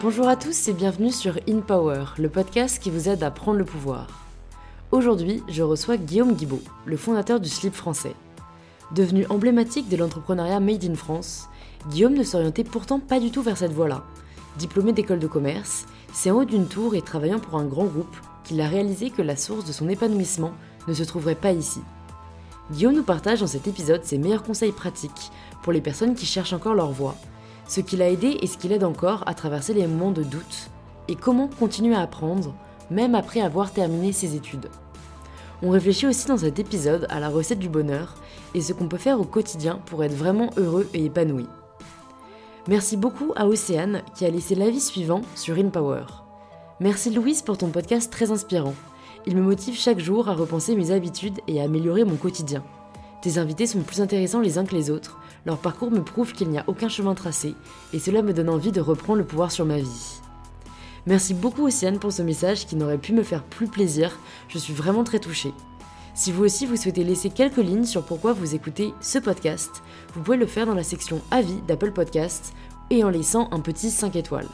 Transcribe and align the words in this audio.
Bonjour 0.00 0.28
à 0.28 0.36
tous 0.36 0.68
et 0.68 0.74
bienvenue 0.74 1.10
sur 1.10 1.40
In 1.48 1.58
Power, 1.58 2.04
le 2.18 2.28
podcast 2.28 2.80
qui 2.80 2.88
vous 2.88 3.08
aide 3.08 3.24
à 3.24 3.32
prendre 3.32 3.58
le 3.58 3.64
pouvoir. 3.64 4.06
Aujourd'hui, 4.92 5.42
je 5.48 5.64
reçois 5.64 5.96
Guillaume 5.96 6.34
Guibaud, 6.34 6.62
le 6.86 6.96
fondateur 6.96 7.40
du 7.40 7.48
slip 7.48 7.74
français. 7.74 8.14
Devenu 8.92 9.26
emblématique 9.28 9.88
de 9.88 9.96
l'entrepreneuriat 9.96 10.60
made 10.60 10.84
in 10.84 10.94
France, 10.94 11.48
Guillaume 11.90 12.14
ne 12.14 12.22
s'orientait 12.22 12.62
pourtant 12.62 13.00
pas 13.00 13.18
du 13.18 13.32
tout 13.32 13.42
vers 13.42 13.56
cette 13.56 13.72
voie-là. 13.72 14.04
Diplômé 14.56 14.92
d'école 14.92 15.18
de 15.18 15.26
commerce, 15.26 15.86
c'est 16.12 16.30
en 16.30 16.36
haut 16.36 16.44
d'une 16.44 16.68
tour 16.68 16.94
et 16.94 17.02
travaillant 17.02 17.40
pour 17.40 17.58
un 17.58 17.64
grand 17.64 17.86
groupe 17.86 18.16
qu'il 18.44 18.60
a 18.60 18.68
réalisé 18.68 19.10
que 19.10 19.22
la 19.22 19.34
source 19.34 19.64
de 19.64 19.72
son 19.72 19.88
épanouissement 19.88 20.52
ne 20.86 20.94
se 20.94 21.02
trouverait 21.02 21.34
pas 21.34 21.50
ici. 21.50 21.80
Guillaume 22.70 22.94
nous 22.94 23.02
partage 23.02 23.40
dans 23.40 23.48
cet 23.48 23.66
épisode 23.66 24.04
ses 24.04 24.18
meilleurs 24.18 24.44
conseils 24.44 24.70
pratiques 24.70 25.32
pour 25.64 25.72
les 25.72 25.80
personnes 25.80 26.14
qui 26.14 26.24
cherchent 26.24 26.52
encore 26.52 26.74
leur 26.74 26.92
voie, 26.92 27.16
ce 27.68 27.80
qui 27.80 27.96
l'a 27.96 28.08
aidé 28.08 28.38
et 28.42 28.46
ce 28.48 28.58
qui 28.58 28.66
l'aide 28.66 28.82
encore 28.82 29.22
à 29.26 29.34
traverser 29.34 29.74
les 29.74 29.86
moments 29.86 30.10
de 30.10 30.24
doute, 30.24 30.70
et 31.06 31.14
comment 31.14 31.48
continuer 31.48 31.94
à 31.94 32.00
apprendre, 32.00 32.54
même 32.90 33.14
après 33.14 33.40
avoir 33.40 33.70
terminé 33.70 34.12
ses 34.12 34.34
études. 34.34 34.68
On 35.62 35.70
réfléchit 35.70 36.06
aussi 36.06 36.26
dans 36.26 36.38
cet 36.38 36.58
épisode 36.58 37.06
à 37.10 37.20
la 37.20 37.28
recette 37.28 37.58
du 37.58 37.68
bonheur 37.68 38.14
et 38.54 38.60
ce 38.60 38.72
qu'on 38.72 38.88
peut 38.88 38.96
faire 38.96 39.20
au 39.20 39.24
quotidien 39.24 39.80
pour 39.86 40.02
être 40.02 40.14
vraiment 40.14 40.50
heureux 40.56 40.88
et 40.94 41.04
épanoui. 41.04 41.46
Merci 42.68 42.96
beaucoup 42.96 43.32
à 43.34 43.46
Océane 43.46 44.02
qui 44.14 44.24
a 44.24 44.30
laissé 44.30 44.54
l'avis 44.54 44.80
suivant 44.80 45.22
sur 45.34 45.58
InPower. 45.58 46.04
Merci 46.80 47.10
Louise 47.10 47.42
pour 47.42 47.58
ton 47.58 47.68
podcast 47.68 48.12
très 48.12 48.30
inspirant. 48.30 48.74
Il 49.26 49.36
me 49.36 49.42
motive 49.42 49.76
chaque 49.76 49.98
jour 49.98 50.28
à 50.28 50.34
repenser 50.34 50.76
mes 50.76 50.92
habitudes 50.92 51.40
et 51.48 51.60
à 51.60 51.64
améliorer 51.64 52.04
mon 52.04 52.16
quotidien. 52.16 52.62
Tes 53.20 53.38
invités 53.38 53.66
sont 53.66 53.80
plus 53.80 54.00
intéressants 54.00 54.40
les 54.40 54.58
uns 54.58 54.64
que 54.64 54.76
les 54.76 54.90
autres, 54.90 55.18
leur 55.48 55.56
parcours 55.56 55.90
me 55.90 56.02
prouve 56.02 56.34
qu'il 56.34 56.50
n'y 56.50 56.58
a 56.58 56.64
aucun 56.66 56.90
chemin 56.90 57.14
tracé, 57.14 57.54
et 57.94 57.98
cela 57.98 58.20
me 58.20 58.34
donne 58.34 58.50
envie 58.50 58.70
de 58.70 58.82
reprendre 58.82 59.20
le 59.20 59.24
pouvoir 59.24 59.50
sur 59.50 59.64
ma 59.64 59.78
vie. 59.78 60.20
Merci 61.06 61.32
beaucoup 61.32 61.66
Océane 61.66 61.98
pour 61.98 62.12
ce 62.12 62.20
message 62.20 62.66
qui 62.66 62.76
n'aurait 62.76 62.98
pu 62.98 63.14
me 63.14 63.22
faire 63.22 63.42
plus 63.42 63.66
plaisir, 63.66 64.18
je 64.48 64.58
suis 64.58 64.74
vraiment 64.74 65.04
très 65.04 65.20
touchée. 65.20 65.54
Si 66.12 66.32
vous 66.32 66.44
aussi 66.44 66.66
vous 66.66 66.76
souhaitez 66.76 67.02
laisser 67.02 67.30
quelques 67.30 67.56
lignes 67.56 67.86
sur 67.86 68.04
pourquoi 68.04 68.34
vous 68.34 68.54
écoutez 68.54 68.92
ce 69.00 69.18
podcast, 69.18 69.82
vous 70.12 70.20
pouvez 70.20 70.36
le 70.36 70.44
faire 70.44 70.66
dans 70.66 70.74
la 70.74 70.82
section 70.82 71.22
avis 71.30 71.62
d'Apple 71.66 71.92
Podcast 71.92 72.52
et 72.90 73.02
en 73.02 73.08
laissant 73.08 73.48
un 73.50 73.60
petit 73.60 73.90
5 73.90 74.16
étoiles. 74.16 74.48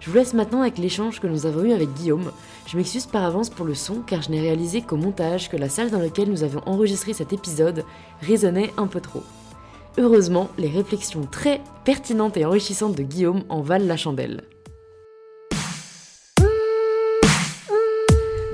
Je 0.00 0.10
vous 0.10 0.16
laisse 0.16 0.34
maintenant 0.34 0.62
avec 0.62 0.78
l'échange 0.78 1.20
que 1.20 1.28
nous 1.28 1.46
avons 1.46 1.62
eu 1.62 1.72
avec 1.72 1.94
Guillaume. 1.94 2.32
Je 2.66 2.76
m'excuse 2.76 3.06
par 3.06 3.22
avance 3.22 3.50
pour 3.50 3.66
le 3.66 3.74
son 3.76 4.00
car 4.00 4.20
je 4.20 4.30
n'ai 4.30 4.40
réalisé 4.40 4.82
qu'au 4.82 4.96
montage 4.96 5.48
que 5.48 5.56
la 5.56 5.68
salle 5.68 5.90
dans 5.90 6.00
laquelle 6.00 6.30
nous 6.30 6.42
avions 6.42 6.62
enregistré 6.66 7.12
cet 7.12 7.32
épisode 7.32 7.84
résonnait 8.20 8.72
un 8.78 8.88
peu 8.88 9.00
trop. 9.00 9.22
Heureusement, 9.98 10.50
les 10.58 10.68
réflexions 10.68 11.22
très 11.24 11.62
pertinentes 11.86 12.36
et 12.36 12.44
enrichissantes 12.44 12.94
de 12.94 13.02
Guillaume 13.02 13.44
en 13.48 13.62
valent 13.62 13.86
la 13.86 13.96
chandelle. 13.96 14.42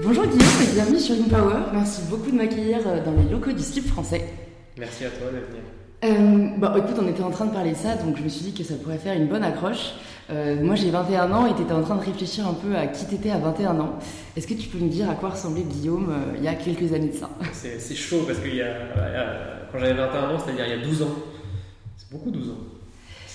Bonjour 0.05 0.25
Guillaume 0.25 0.63
et 0.63 0.73
bienvenue 0.73 1.01
sur 1.01 1.17
InPower. 1.17 1.63
Merci 1.73 2.03
beaucoup 2.09 2.31
de 2.31 2.37
m'accueillir 2.37 2.79
euh, 2.87 3.05
dans 3.05 3.11
les 3.13 3.29
locaux 3.29 3.51
du 3.51 3.63
slip 3.63 3.89
français. 3.89 4.25
Merci 4.79 5.05
à 5.05 5.11
toi 5.11 5.33
de 5.33 5.39
venir. 5.39 5.63
Euh, 6.05 6.59
bon, 6.59 6.77
écoute, 6.77 6.97
on 7.01 7.09
était 7.09 7.23
en 7.23 7.31
train 7.31 7.47
de 7.47 7.53
parler 7.53 7.73
de 7.73 7.77
ça, 7.77 7.95
donc 7.95 8.17
je 8.17 8.23
me 8.23 8.29
suis 8.29 8.43
dit 8.43 8.53
que 8.53 8.65
ça 8.65 8.75
pourrait 8.75 8.99
faire 8.99 9.17
une 9.17 9.29
bonne 9.29 9.45
accroche. 9.45 9.95
Euh, 10.31 10.57
moi, 10.63 10.75
j'ai 10.75 10.91
21 10.91 11.31
ans 11.33 11.47
et 11.47 11.55
tu 11.55 11.63
étais 11.63 11.73
en 11.73 11.83
train 11.83 11.97
de 11.97 12.05
réfléchir 12.05 12.47
un 12.47 12.55
peu 12.55 12.75
à 12.77 12.87
qui 12.87 13.07
t'étais 13.07 13.31
à 13.31 13.39
21 13.39 13.79
ans. 13.79 13.99
Est-ce 14.37 14.47
que 14.47 14.55
tu 14.55 14.69
peux 14.69 14.79
nous 14.79 14.89
dire 14.89 15.09
à 15.11 15.15
quoi 15.15 15.31
ressemblait 15.31 15.63
Guillaume 15.63 16.11
euh, 16.11 16.37
il 16.37 16.43
y 16.43 16.49
a 16.49 16.55
quelques 16.55 16.93
années 16.93 17.11
de 17.11 17.17
ça? 17.17 17.31
C'est 17.53 17.95
chaud 17.95 18.25
parce 18.27 18.39
que 18.39 18.49
y 18.49 18.63
a, 18.63 18.69
quand 19.71 19.79
j'avais 19.79 19.95
21 19.95 20.31
ans, 20.31 20.39
c'est-à-dire 20.45 20.67
il 20.67 20.81
y 20.81 20.83
a 20.83 20.85
12 20.85 21.03
ans. 21.03 21.15
C'est 22.09 22.17
beaucoup 22.17 22.31
12 22.31 22.51
ans. 22.51 22.59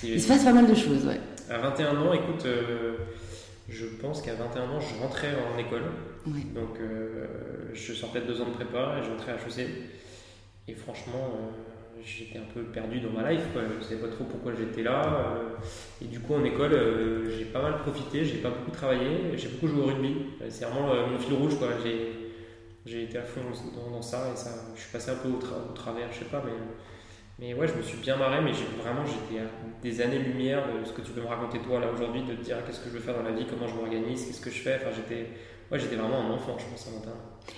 Il 0.04 0.22
se 0.22 0.28
passe 0.28 0.44
pas 0.44 0.54
mal 0.54 0.68
de 0.68 0.76
choses, 0.76 1.06
ouais. 1.06 1.20
À 1.50 1.58
21 1.60 1.98
ans, 1.98 2.14
écoute, 2.14 2.46
euh, 2.46 2.98
je 3.70 3.86
pense 3.86 4.22
qu'à 4.22 4.36
21 4.36 4.64
ans, 4.64 4.80
je 4.80 5.02
rentrais 5.02 5.34
en 5.54 5.58
école. 5.58 5.84
Donc, 6.26 6.78
je 7.74 7.94
sortais 7.94 8.20
de 8.20 8.26
deux 8.26 8.42
ans 8.42 8.48
de 8.48 8.54
prépa 8.54 8.98
et 9.00 9.06
j'entrais 9.06 9.32
à 9.32 9.36
HEC. 9.36 9.68
Et 10.68 10.74
franchement, 10.74 11.32
j'étais 12.08 12.40
un 12.40 12.54
peu 12.54 12.64
perdu 12.64 13.00
dans 13.00 13.10
ma 13.10 13.32
life, 13.32 13.44
quoi. 13.54 13.64
je 13.70 13.78
ne 13.78 13.84
savais 13.84 14.02
pas 14.02 14.14
trop 14.14 14.24
pourquoi 14.26 14.54
j'étais 14.58 14.84
là. 14.84 15.04
Euh, 15.06 16.04
et 16.04 16.06
du 16.06 16.20
coup, 16.20 16.36
en 16.36 16.44
école, 16.44 16.74
euh, 16.74 17.38
j'ai 17.38 17.46
pas 17.46 17.62
mal 17.62 17.80
profité, 17.80 18.24
j'ai 18.26 18.38
pas 18.38 18.50
beaucoup 18.50 18.72
travaillé, 18.72 19.36
j'ai 19.36 19.50
beaucoup 19.50 19.68
joué 19.68 19.82
au 19.82 19.86
rugby. 19.86 20.16
Euh, 20.42 20.48
c'est 20.50 20.66
vraiment 20.66 20.94
mon 21.08 21.20
fil 21.20 21.34
rouge, 21.34 21.58
quoi. 21.58 21.70
J'ai 22.86 23.04
été 23.04 23.18
à 23.18 23.24
fond 23.24 23.42
dans, 23.92 24.02
ça 24.02 24.30
et 24.34 24.38
ça, 24.38 24.50
je 24.76 24.82
suis 24.82 24.92
passé 24.92 25.12
un 25.12 25.16
peu 25.16 25.28
au, 25.28 25.74
travers, 25.74 26.08
je 26.12 26.20
sais 26.20 26.26
pas, 26.26 26.42
mais, 26.46 26.54
mais 27.40 27.54
ouais, 27.54 27.68
je 27.68 27.74
me 27.74 27.82
suis 27.82 27.98
bien 27.98 28.18
marré, 28.18 28.42
mais 28.42 28.52
vraiment, 28.82 29.06
j'étais 29.06 29.42
à 29.42 29.48
des 29.82 30.02
années-lumière 30.02 30.64
de 30.68 30.86
ce 30.86 30.94
que 30.94 31.02
tu 31.02 31.12
peux 31.12 31.22
me 31.22 31.28
raconter 31.28 31.60
toi 31.60 31.80
là 31.80 31.88
aujourd'hui, 31.92 32.24
de 32.24 32.34
te 32.34 32.42
dire 32.42 32.58
qu'est-ce 32.66 32.80
que 32.80 32.90
je 32.90 32.96
veux 32.96 33.00
faire 33.00 33.16
dans 33.16 33.24
la 33.24 33.32
vie, 33.32 33.46
comment 33.50 33.68
je 33.68 33.76
m'organise, 33.76 34.26
qu'est-ce 34.26 34.42
que 34.42 34.50
je 34.50 34.62
fais. 34.62 34.76
Enfin, 34.76 34.90
j'étais 34.96 35.28
Ouais, 35.70 35.80
j'étais 35.80 35.98
vraiment 35.98 36.22
un 36.22 36.32
enfant, 36.32 36.56
je 36.58 36.66
pense, 36.66 36.88
à 36.88 36.92
21 36.92 37.12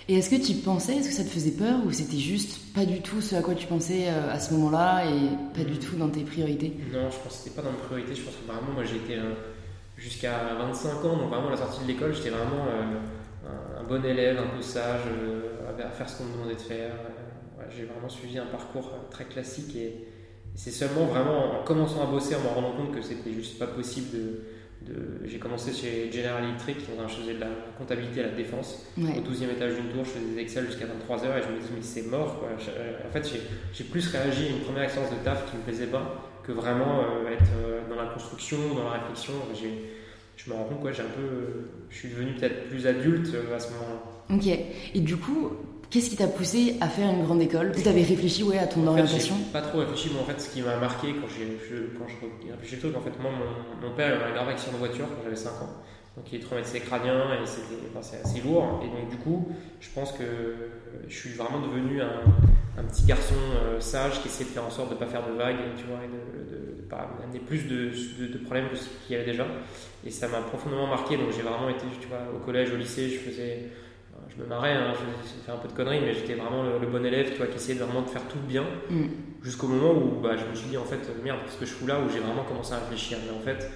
Et 0.07 0.17
est-ce 0.17 0.31
que 0.31 0.43
tu 0.43 0.53
pensais, 0.55 0.95
est-ce 0.95 1.09
que 1.09 1.13
ça 1.13 1.23
te 1.23 1.29
faisait 1.29 1.51
peur 1.51 1.77
ou 1.85 1.91
c'était 1.91 2.17
juste 2.17 2.73
pas 2.73 2.83
du 2.83 3.01
tout 3.01 3.21
ce 3.21 3.35
à 3.35 3.41
quoi 3.41 3.53
tu 3.53 3.67
pensais 3.67 4.07
euh, 4.07 4.31
à 4.31 4.39
ce 4.39 4.53
moment-là 4.55 5.05
et 5.05 5.29
pas 5.53 5.63
du 5.63 5.77
tout 5.77 5.95
dans 5.95 6.09
tes 6.09 6.23
priorités? 6.23 6.75
Non, 6.91 7.11
je 7.11 7.17
pense 7.17 7.37
que 7.37 7.43
c'était 7.43 7.55
pas 7.55 7.61
dans 7.61 7.71
mes 7.71 7.77
priorités. 7.77 8.15
Je 8.15 8.23
pense 8.23 8.33
que 8.33 8.51
vraiment, 8.51 8.73
moi 8.73 8.83
j'ai 8.83 8.95
été 8.95 9.15
euh, 9.15 9.35
jusqu'à 9.95 10.55
25 10.57 11.05
ans, 11.05 11.17
donc 11.17 11.29
vraiment 11.29 11.49
à 11.49 11.51
la 11.51 11.57
sortie 11.57 11.83
de 11.83 11.87
l'école, 11.87 12.15
j'étais 12.15 12.31
vraiment 12.31 12.65
euh, 12.65 13.79
un, 13.79 13.83
bon 13.83 14.03
élève, 14.03 14.39
un 14.39 14.55
peu 14.55 14.61
sage, 14.63 15.01
à 15.67 15.89
faire 15.91 16.09
ce 16.09 16.17
qu'on 16.17 16.23
me 16.25 16.33
demandait 16.33 16.55
de 16.55 16.61
faire. 16.61 16.91
J'ai 17.75 17.85
vraiment 17.85 18.09
suivi 18.09 18.37
un 18.37 18.45
parcours 18.45 18.91
très 19.11 19.25
classique 19.25 19.75
et 19.75 20.07
c'est 20.55 20.71
seulement 20.71 21.05
vraiment 21.05 21.59
en 21.59 21.63
commençant 21.63 22.03
à 22.03 22.05
bosser, 22.05 22.35
en 22.35 22.41
me 22.41 22.47
rendant 22.47 22.71
compte 22.71 22.93
que 22.93 23.01
c'était 23.01 23.31
juste 23.31 23.59
pas 23.59 23.67
possible 23.67 24.11
de 24.11 24.41
j'ai 25.25 25.39
commencé 25.39 25.73
chez 25.73 26.11
General 26.11 26.43
Electric, 26.43 26.77
je 26.79 27.13
faisais 27.13 27.33
de 27.33 27.39
la 27.39 27.47
comptabilité 27.77 28.21
à 28.21 28.27
la 28.27 28.33
défense. 28.33 28.85
Au 28.97 29.01
12e 29.01 29.51
étage 29.51 29.75
d'une 29.75 29.89
tour, 29.89 30.05
je 30.05 30.11
faisais 30.11 30.33
des 30.33 30.41
Excel 30.41 30.65
jusqu'à 30.65 30.85
23h 30.85 31.37
et 31.37 31.41
je 31.41 31.53
me 31.53 31.59
dis, 31.59 31.69
mais 31.75 31.81
c'est 31.81 32.03
mort. 32.03 32.43
Euh, 32.43 33.07
en 33.07 33.11
fait, 33.11 33.29
j'ai 33.73 33.83
plus 33.83 34.07
réagi 34.07 34.47
à 34.47 34.49
une 34.49 34.61
première 34.61 34.83
expérience 34.83 35.11
de 35.11 35.23
taf 35.23 35.49
qui 35.49 35.57
me 35.57 35.61
plaisait 35.63 35.87
pas 35.87 36.31
que 36.43 36.51
vraiment 36.51 37.01
euh, 37.01 37.31
être 37.31 37.51
euh, 37.63 37.81
dans 37.89 38.01
la 38.01 38.09
construction, 38.09 38.57
dans 38.73 38.85
la 38.85 38.91
réflexion. 38.91 39.33
Je 40.37 40.49
me 40.49 40.55
rends 40.55 40.63
compte, 40.63 40.79
quoi, 40.79 40.91
j'ai 40.93 41.01
un 41.01 41.05
peu, 41.05 41.67
je 41.89 41.97
suis 41.97 42.09
devenu 42.09 42.33
peut-être 42.33 42.69
plus 42.69 42.87
adulte 42.87 43.35
à 43.53 43.59
ce 43.59 43.71
moment-là. 43.73 44.35
Ok. 44.35 44.47
Et 44.95 44.99
du 45.01 45.17
coup, 45.17 45.51
Qu'est-ce 45.89 46.11
qui 46.11 46.17
t'a 46.17 46.27
poussé 46.27 46.77
à 46.81 46.87
faire 46.87 47.09
une 47.09 47.23
grande 47.23 47.41
école 47.41 47.71
Tu 47.75 47.87
avais 47.89 48.03
réfléchi 48.03 48.43
ouais, 48.43 48.59
à 48.59 48.67
ton 48.67 48.83
en 48.83 48.91
orientation 48.91 49.35
fait, 49.35 49.51
Pas 49.51 49.61
trop 49.61 49.79
réfléchi, 49.79 50.11
mais 50.13 50.19
en 50.19 50.23
fait, 50.23 50.39
ce 50.39 50.49
qui 50.49 50.61
m'a 50.61 50.77
marqué 50.77 51.13
quand 51.13 51.27
j'ai 51.27 51.57
quand 51.97 52.05
je 52.07 52.51
réfléchi 52.51 52.75
le 52.75 52.81
truc, 52.81 52.95
en 52.95 53.01
fait, 53.01 53.19
moi, 53.19 53.31
mon, 53.81 53.91
père 53.95 54.13
avait 54.13 54.31
un 54.31 54.33
grave 54.35 54.49
accident 54.49 54.73
de 54.73 54.77
voiture 54.77 55.07
quand 55.07 55.23
j'avais 55.23 55.35
5 55.35 55.49
ans. 55.49 55.69
Donc, 56.15 56.31
il 56.31 56.39
est 56.39 56.43
traumatisé 56.43 56.81
crânien 56.81 57.33
et 57.33 57.47
c'est 57.47 58.21
assez 58.23 58.41
lourd. 58.41 58.81
Et 58.83 58.87
donc, 58.87 59.09
du 59.09 59.17
coup, 59.17 59.47
je 59.79 59.89
pense 59.95 60.11
que 60.11 60.69
je 61.07 61.15
suis 61.15 61.31
vraiment 61.31 61.59
devenu 61.59 62.03
un, 62.03 62.21
un 62.77 62.83
petit 62.83 63.05
garçon 63.05 63.35
euh, 63.55 63.79
sage 63.79 64.21
qui 64.21 64.27
essaie 64.27 64.43
de 64.43 64.49
faire 64.49 64.65
en 64.65 64.69
sorte 64.69 64.89
de 64.89 64.93
ne 64.93 64.99
pas 64.99 65.07
faire 65.07 65.25
de 65.25 65.31
vagues, 65.31 65.57
tu 65.75 65.85
vois, 65.85 65.99
et 66.03 66.07
de, 66.07 66.55
de, 66.55 66.81
pas 66.83 67.09
amener 67.23 67.39
plus 67.39 67.67
de, 67.67 67.91
de, 68.27 68.37
problèmes 68.37 68.69
que 68.69 68.75
ce 68.75 68.85
qu'il 69.07 69.15
y 69.17 69.19
avait 69.19 69.31
déjà. 69.31 69.47
Et 70.05 70.11
ça 70.11 70.27
m'a 70.27 70.41
profondément 70.41 70.85
marqué. 70.85 71.17
Donc, 71.17 71.31
j'ai 71.35 71.41
vraiment 71.41 71.69
été, 71.69 71.85
tu 71.99 72.07
vois, 72.07 72.21
au 72.35 72.39
collège, 72.45 72.71
au 72.71 72.77
lycée, 72.77 73.09
je 73.09 73.17
faisais 73.17 73.69
je 74.39 74.43
me 74.45 74.49
marrais, 74.49 74.73
hein, 74.73 74.93
je 74.93 75.41
faisais 75.41 75.51
un 75.51 75.57
peu 75.57 75.67
de 75.67 75.73
conneries, 75.73 75.99
mais 75.99 76.13
j'étais 76.13 76.35
vraiment 76.35 76.63
le, 76.63 76.87
bon 76.87 77.05
élève, 77.05 77.31
tu 77.31 77.37
vois, 77.37 77.47
qui 77.47 77.55
essayait 77.55 77.79
vraiment 77.79 78.01
de 78.01 78.09
faire 78.09 78.21
tout 78.27 78.39
bien, 78.47 78.63
mm. 78.89 79.05
jusqu'au 79.43 79.67
moment 79.67 79.93
où 79.93 80.21
bah, 80.21 80.35
je 80.37 80.49
me 80.49 80.55
suis 80.55 80.69
dit, 80.69 80.77
en 80.77 80.85
fait, 80.85 80.99
merde, 81.23 81.39
qu'est-ce 81.45 81.57
que 81.57 81.65
je 81.65 81.71
fous 81.71 81.87
là, 81.87 81.99
où 81.99 82.09
j'ai 82.09 82.19
vraiment 82.19 82.43
commencé 82.43 82.73
à 82.73 82.79
réfléchir. 82.79 83.17
Mais 83.25 83.37
en 83.37 83.41
fait, 83.41 83.69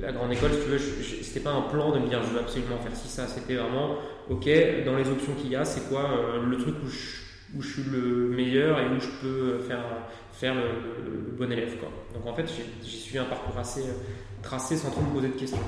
la 0.00 0.12
grande 0.12 0.32
école, 0.32 0.50
si 0.52 0.62
tu 0.62 0.68
veux, 0.68 0.78
c'était 0.78 1.40
pas 1.40 1.52
un 1.52 1.62
plan 1.62 1.92
de 1.92 2.00
me 2.00 2.08
dire, 2.08 2.22
je 2.22 2.34
veux 2.34 2.40
absolument 2.40 2.76
faire 2.78 2.94
ci, 2.94 3.08
ça, 3.08 3.26
c'était 3.26 3.54
vraiment, 3.54 3.96
ok, 4.28 4.48
dans 4.84 4.96
les 4.96 5.08
options 5.08 5.32
qu'il 5.40 5.50
y 5.50 5.56
a, 5.56 5.64
c'est 5.64 5.88
quoi 5.88 6.10
euh, 6.10 6.44
le 6.44 6.58
truc 6.58 6.74
où 6.84 6.88
je, 6.88 7.56
où 7.56 7.62
je, 7.62 7.68
suis 7.68 7.82
le 7.90 8.28
meilleur 8.28 8.78
et 8.78 8.86
où 8.88 9.00
je 9.00 9.08
peux 9.22 9.58
faire, 9.60 9.84
faire 10.32 10.54
le, 10.54 11.32
bon 11.36 11.50
élève, 11.50 11.78
quoi. 11.78 11.88
Donc 12.12 12.26
en 12.26 12.34
fait, 12.34 12.46
j'ai 12.82 12.86
suivi 12.86 13.18
un 13.18 13.24
parcours 13.24 13.56
assez 13.58 13.80
euh, 13.80 13.92
tracé 14.42 14.76
sans 14.76 14.90
trop 14.90 15.00
me 15.00 15.14
poser 15.14 15.28
de 15.28 15.38
questions. 15.38 15.58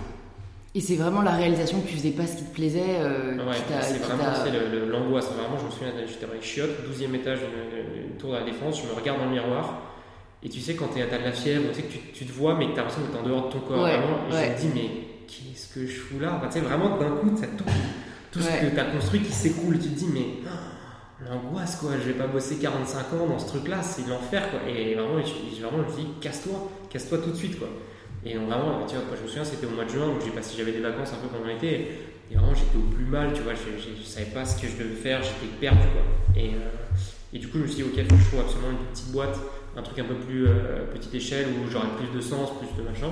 Et 0.75 0.81
c'est 0.81 0.97
vraiment 0.97 1.21
la 1.21 1.33
réalisation 1.33 1.81
que 1.81 1.89
tu 1.89 1.97
faisais 1.97 2.13
pas 2.13 2.27
ce 2.27 2.39
qui 2.39 2.45
te 2.45 2.55
plaisait 2.55 2.97
euh, 3.01 3.37
ouais, 3.37 3.57
C'est 3.83 3.99
vraiment 3.99 4.25
l'angoisse. 4.91 5.27
Vraiment, 5.27 5.59
je 5.59 5.67
me 5.67 5.71
souviens, 5.71 5.93
j'étais 6.07 6.27
dans 6.27 6.33
les 6.33 6.41
chiottes, 6.41 6.71
12e 6.89 7.15
étage 7.15 7.41
d'une 7.41 8.17
tour 8.17 8.33
de 8.33 8.37
la 8.37 8.45
défense, 8.45 8.81
je 8.83 8.89
me 8.89 8.95
regarde 8.95 9.19
dans 9.19 9.27
le 9.27 9.33
miroir. 9.33 9.83
Et 10.43 10.49
tu 10.49 10.61
sais, 10.61 10.75
quand 10.75 10.89
tu 10.89 11.01
as 11.01 11.07
de 11.07 11.25
la 11.25 11.33
fièvre, 11.33 11.65
tu 11.69 11.75
sais 11.75 11.83
que 11.83 11.93
tu, 12.15 12.25
te 12.25 12.33
vois, 12.33 12.57
mais 12.57 12.67
que 12.67 12.73
tu 12.73 12.79
as 12.81 12.83
l'impression 12.83 13.03
d'être 13.03 13.21
en 13.21 13.23
dehors 13.23 13.49
de 13.49 13.53
ton 13.53 13.61
corps. 13.61 13.81
vraiment, 13.81 14.27
et 14.29 14.33
je 14.33 14.37
me 14.37 14.59
dis, 14.59 14.71
mais 14.75 14.91
qu'est-ce 15.29 15.75
que 15.75 15.87
je 15.87 16.01
fous 16.01 16.19
là? 16.19 16.35
Enfin, 16.37 16.49
Tu 16.49 16.55
sais, 16.55 16.61
vraiment, 16.61 16.97
d'un 16.97 17.11
coup, 17.11 17.37
ça 17.37 17.47
tout, 17.47 17.65
tout 18.33 18.41
ce 18.41 18.49
que 18.49 18.75
tu 18.75 18.81
as 18.81 18.85
construit 18.85 19.21
qui 19.21 19.33
s'écroule. 19.33 19.79
Tu 19.79 19.91
te 19.91 19.99
dis, 19.99 20.09
mais 20.13 20.27
oh, 20.45 21.29
l'angoisse, 21.31 21.77
quoi. 21.77 21.91
Je 22.01 22.11
vais 22.11 22.19
pas 22.19 22.27
bosser 22.27 22.57
45 22.57 22.99
ans 23.13 23.27
dans 23.29 23.39
ce 23.39 23.47
truc-là, 23.47 23.83
c'est 23.83 24.09
l'enfer, 24.09 24.51
quoi. 24.51 24.61
Et 24.69 24.95
vraiment, 24.95 25.23
je, 25.23 25.63
vraiment, 25.63 25.85
je 25.87 25.93
me 25.93 25.97
dis, 25.97 26.09
casse-toi, 26.21 26.71
casse-toi 26.89 27.19
tout 27.19 27.31
de 27.31 27.37
suite, 27.37 27.59
quoi. 27.59 27.69
Et 28.25 28.35
vraiment, 28.35 28.87
tu 28.87 28.95
vois, 28.95 29.17
je 29.17 29.23
me 29.23 29.29
souviens, 29.29 29.45
c'était 29.45 29.67
au 29.67 29.71
mois 29.71 29.85
de 29.85 29.91
juin 29.91 30.09
où 30.09 30.25
j'ai 30.25 30.31
passé, 30.31 30.55
j'avais 30.57 30.73
des 30.73 30.81
vacances 30.81 31.13
un 31.13 31.17
peu 31.17 31.29
pendant 31.29 31.47
l'été. 31.47 31.89
Et 32.31 32.35
vraiment, 32.35 32.55
j'étais 32.55 32.77
au 32.77 32.95
plus 32.95 33.05
mal, 33.05 33.33
tu 33.33 33.43
vois, 33.43 33.53
je, 33.55 33.83
je, 33.83 34.03
savais 34.05 34.27
pas 34.27 34.45
ce 34.45 34.61
que 34.61 34.69
je 34.69 34.77
devais 34.77 34.95
faire, 34.95 35.23
j'étais 35.23 35.53
perdu, 35.61 35.87
quoi. 35.93 36.03
Et, 36.41 36.51
euh, 36.51 37.33
et, 37.33 37.39
du 37.39 37.49
coup, 37.49 37.59
je 37.59 37.63
me 37.63 37.67
suis 37.67 37.77
dit, 37.77 37.83
ok, 37.83 38.09
faut 38.09 38.15
que 38.15 38.23
je 38.23 38.29
trouve 38.29 38.41
absolument 38.41 38.71
une 38.71 38.87
petite 38.93 39.11
boîte, 39.11 39.39
un 39.77 39.83
truc 39.83 39.99
un 39.99 40.05
peu 40.05 40.15
plus 40.15 40.47
euh, 40.47 40.87
petite 40.95 41.15
échelle 41.15 41.47
où 41.49 41.71
j'aurais 41.71 41.89
plus 41.99 42.15
de 42.15 42.21
sens, 42.21 42.51
plus 42.59 42.83
de 42.83 42.89
machin. 42.89 43.11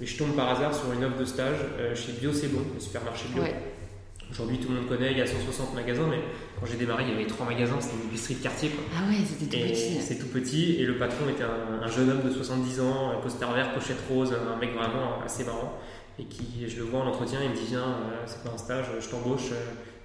Et 0.00 0.06
je 0.06 0.16
tombe 0.18 0.34
par 0.34 0.50
hasard 0.50 0.74
sur 0.74 0.92
une 0.92 1.04
offre 1.04 1.18
de 1.18 1.26
stage 1.26 1.58
chez 1.94 2.12
Bio 2.12 2.32
C'est 2.32 2.48
Bon, 2.48 2.60
le 2.74 2.80
supermarché 2.80 3.26
bio. 3.34 3.42
Aujourd'hui, 4.30 4.58
tout 4.58 4.68
le 4.68 4.76
monde 4.76 4.88
connaît, 4.88 5.10
il 5.10 5.18
y 5.18 5.20
a 5.20 5.26
160 5.26 5.74
magasins, 5.74 6.06
mais 6.08 6.20
quand 6.58 6.66
j'ai 6.66 6.76
démarré, 6.76 7.04
il 7.04 7.10
y 7.10 7.14
avait 7.14 7.26
trois 7.26 7.46
magasins, 7.46 7.80
c'était 7.80 7.96
une 7.96 8.08
épicerie 8.08 8.34
de 8.36 8.42
quartier. 8.42 8.70
Quoi. 8.70 8.84
Ah 8.96 9.08
ouais, 9.08 9.16
c'était 9.26 9.56
tout 9.56 9.68
petit. 9.68 10.00
C'est 10.00 10.18
tout 10.18 10.28
petit, 10.28 10.76
et 10.80 10.86
le 10.86 10.96
patron 10.96 11.28
était 11.28 11.42
un, 11.42 11.86
jeune 11.88 12.10
homme 12.10 12.22
de 12.22 12.30
70 12.30 12.80
ans, 12.80 13.20
poster 13.22 13.52
vert, 13.52 13.72
pochette 13.74 13.98
rose, 14.08 14.32
un 14.32 14.56
mec 14.58 14.72
vraiment 14.74 15.20
assez 15.24 15.44
marrant. 15.44 15.78
Et 16.18 16.24
qui, 16.24 16.68
je 16.68 16.76
le 16.76 16.84
vois 16.84 17.00
en 17.00 17.06
entretien, 17.06 17.40
il 17.42 17.50
me 17.50 17.54
dit 17.54 17.66
Viens, 17.68 17.80
euh, 17.80 18.22
c'est 18.26 18.44
pas 18.44 18.50
un 18.54 18.58
stage, 18.58 18.86
je 19.00 19.08
t'embauche, 19.08 19.52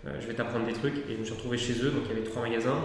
euh, 0.05 0.11
je 0.19 0.27
vais 0.27 0.33
t'apprendre 0.33 0.65
des 0.65 0.73
trucs. 0.73 0.95
Et 1.09 1.13
je 1.13 1.19
me 1.19 1.25
suis 1.25 1.33
retrouvé 1.33 1.57
chez 1.57 1.73
eux, 1.83 1.91
donc 1.91 2.03
il 2.05 2.15
y 2.15 2.19
avait 2.19 2.27
trois 2.27 2.41
magasins. 2.41 2.79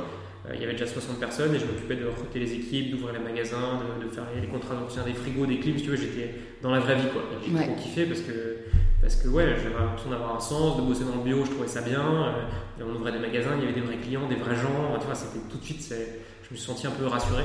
Euh, 0.47 0.55
il 0.55 0.61
y 0.61 0.65
avait 0.65 0.73
déjà 0.73 0.87
60 0.87 1.19
personnes 1.19 1.55
et 1.55 1.59
je 1.59 1.67
m'occupais 1.67 1.97
de 1.97 2.07
recruter 2.07 2.39
les 2.39 2.53
équipes, 2.55 2.93
d'ouvrir 2.93 3.13
les 3.13 3.19
magasins, 3.19 3.81
de, 4.03 4.09
faire 4.09 4.25
les 4.41 4.47
contrats 4.47 4.75
d'entretien 4.75 5.03
des 5.05 5.13
frigos, 5.13 5.47
des 5.47 5.59
clims. 5.59 5.77
tu 5.77 5.91
veux, 5.91 5.97
j'étais 5.97 6.35
dans 6.63 6.71
la 6.71 6.81
vraie 6.81 6.97
vie 6.97 7.09
quoi. 7.13 7.23
J'ai 7.45 7.53
trop 7.53 7.75
kiffé 7.75 8.07
parce 8.07 8.21
que, 8.21 8.57
parce 9.03 9.17
que 9.17 9.29
ouais, 9.29 9.45
j'avais 9.63 9.75
l'impression 9.79 10.11
d'avoir 10.11 10.37
un 10.37 10.41
sens, 10.41 10.79
de 10.79 10.83
bosser 10.83 11.05
dans 11.05 11.17
le 11.17 11.23
bio, 11.23 11.45
je 11.45 11.51
trouvais 11.51 11.69
ça 11.69 11.83
bien. 11.83 12.01
Euh, 12.01 12.85
on 12.85 12.95
ouvrait 12.95 13.13
des 13.13 13.19
magasins, 13.19 13.51
il 13.57 13.65
y 13.65 13.65
avait 13.65 13.79
des 13.79 13.87
vrais 13.87 13.99
clients, 13.99 14.29
des 14.29 14.37
vrais 14.37 14.57
gens. 14.57 14.97
Tu 14.99 15.07
vois, 15.07 15.15
c'était 15.15 15.47
tout 15.51 15.59
de 15.59 15.65
suite, 15.65 15.87
je 15.91 16.55
me 16.55 16.57
suis 16.57 16.67
senti 16.67 16.87
un 16.87 16.93
peu 16.93 17.07
rassuré. 17.07 17.43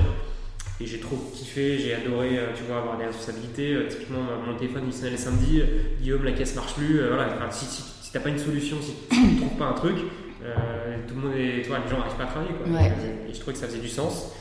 Et 0.78 0.86
j'ai 0.86 1.00
trop 1.00 1.16
kiffé, 1.34 1.78
j'ai 1.78 1.94
adoré, 1.94 2.38
euh, 2.38 2.52
tu 2.54 2.64
vois, 2.64 2.78
avoir 2.78 2.98
des 2.98 3.06
responsabilités. 3.06 3.76
typiquement, 3.88 4.20
mon 4.46 4.54
téléphone 4.56 4.84
il 4.86 4.92
sonnait 4.92 5.10
les 5.10 5.16
samedis, 5.16 5.62
Guillaume, 6.00 6.24
la 6.24 6.32
caisse 6.32 6.54
marche 6.54 6.74
plus. 6.74 7.00
voilà, 7.06 7.28
si, 7.50 7.66
si, 7.66 7.82
si 8.02 8.12
t'as 8.12 8.20
pas 8.20 8.30
une 8.30 8.38
solution, 8.38 8.76
si 8.80 8.94
tu 9.10 9.20
ne 9.20 9.38
trouves 9.38 9.58
pas 9.58 9.66
un 9.66 9.72
truc, 9.74 9.96
tout 11.06 11.14
le 11.14 11.20
monde 11.20 11.34
est, 11.36 11.62
toi, 11.62 11.78
les 11.82 11.90
gens 11.90 11.98
n'arrivent 11.98 12.16
pas 12.16 12.24
à 12.24 12.26
travailler. 12.26 12.52
Quoi. 12.54 12.66
Et 13.28 13.32
je 13.32 13.40
trouvais 13.40 13.52
que 13.52 13.58
ça 13.58 13.66
faisait 13.66 13.78
du 13.78 13.88
sens. 13.88 14.32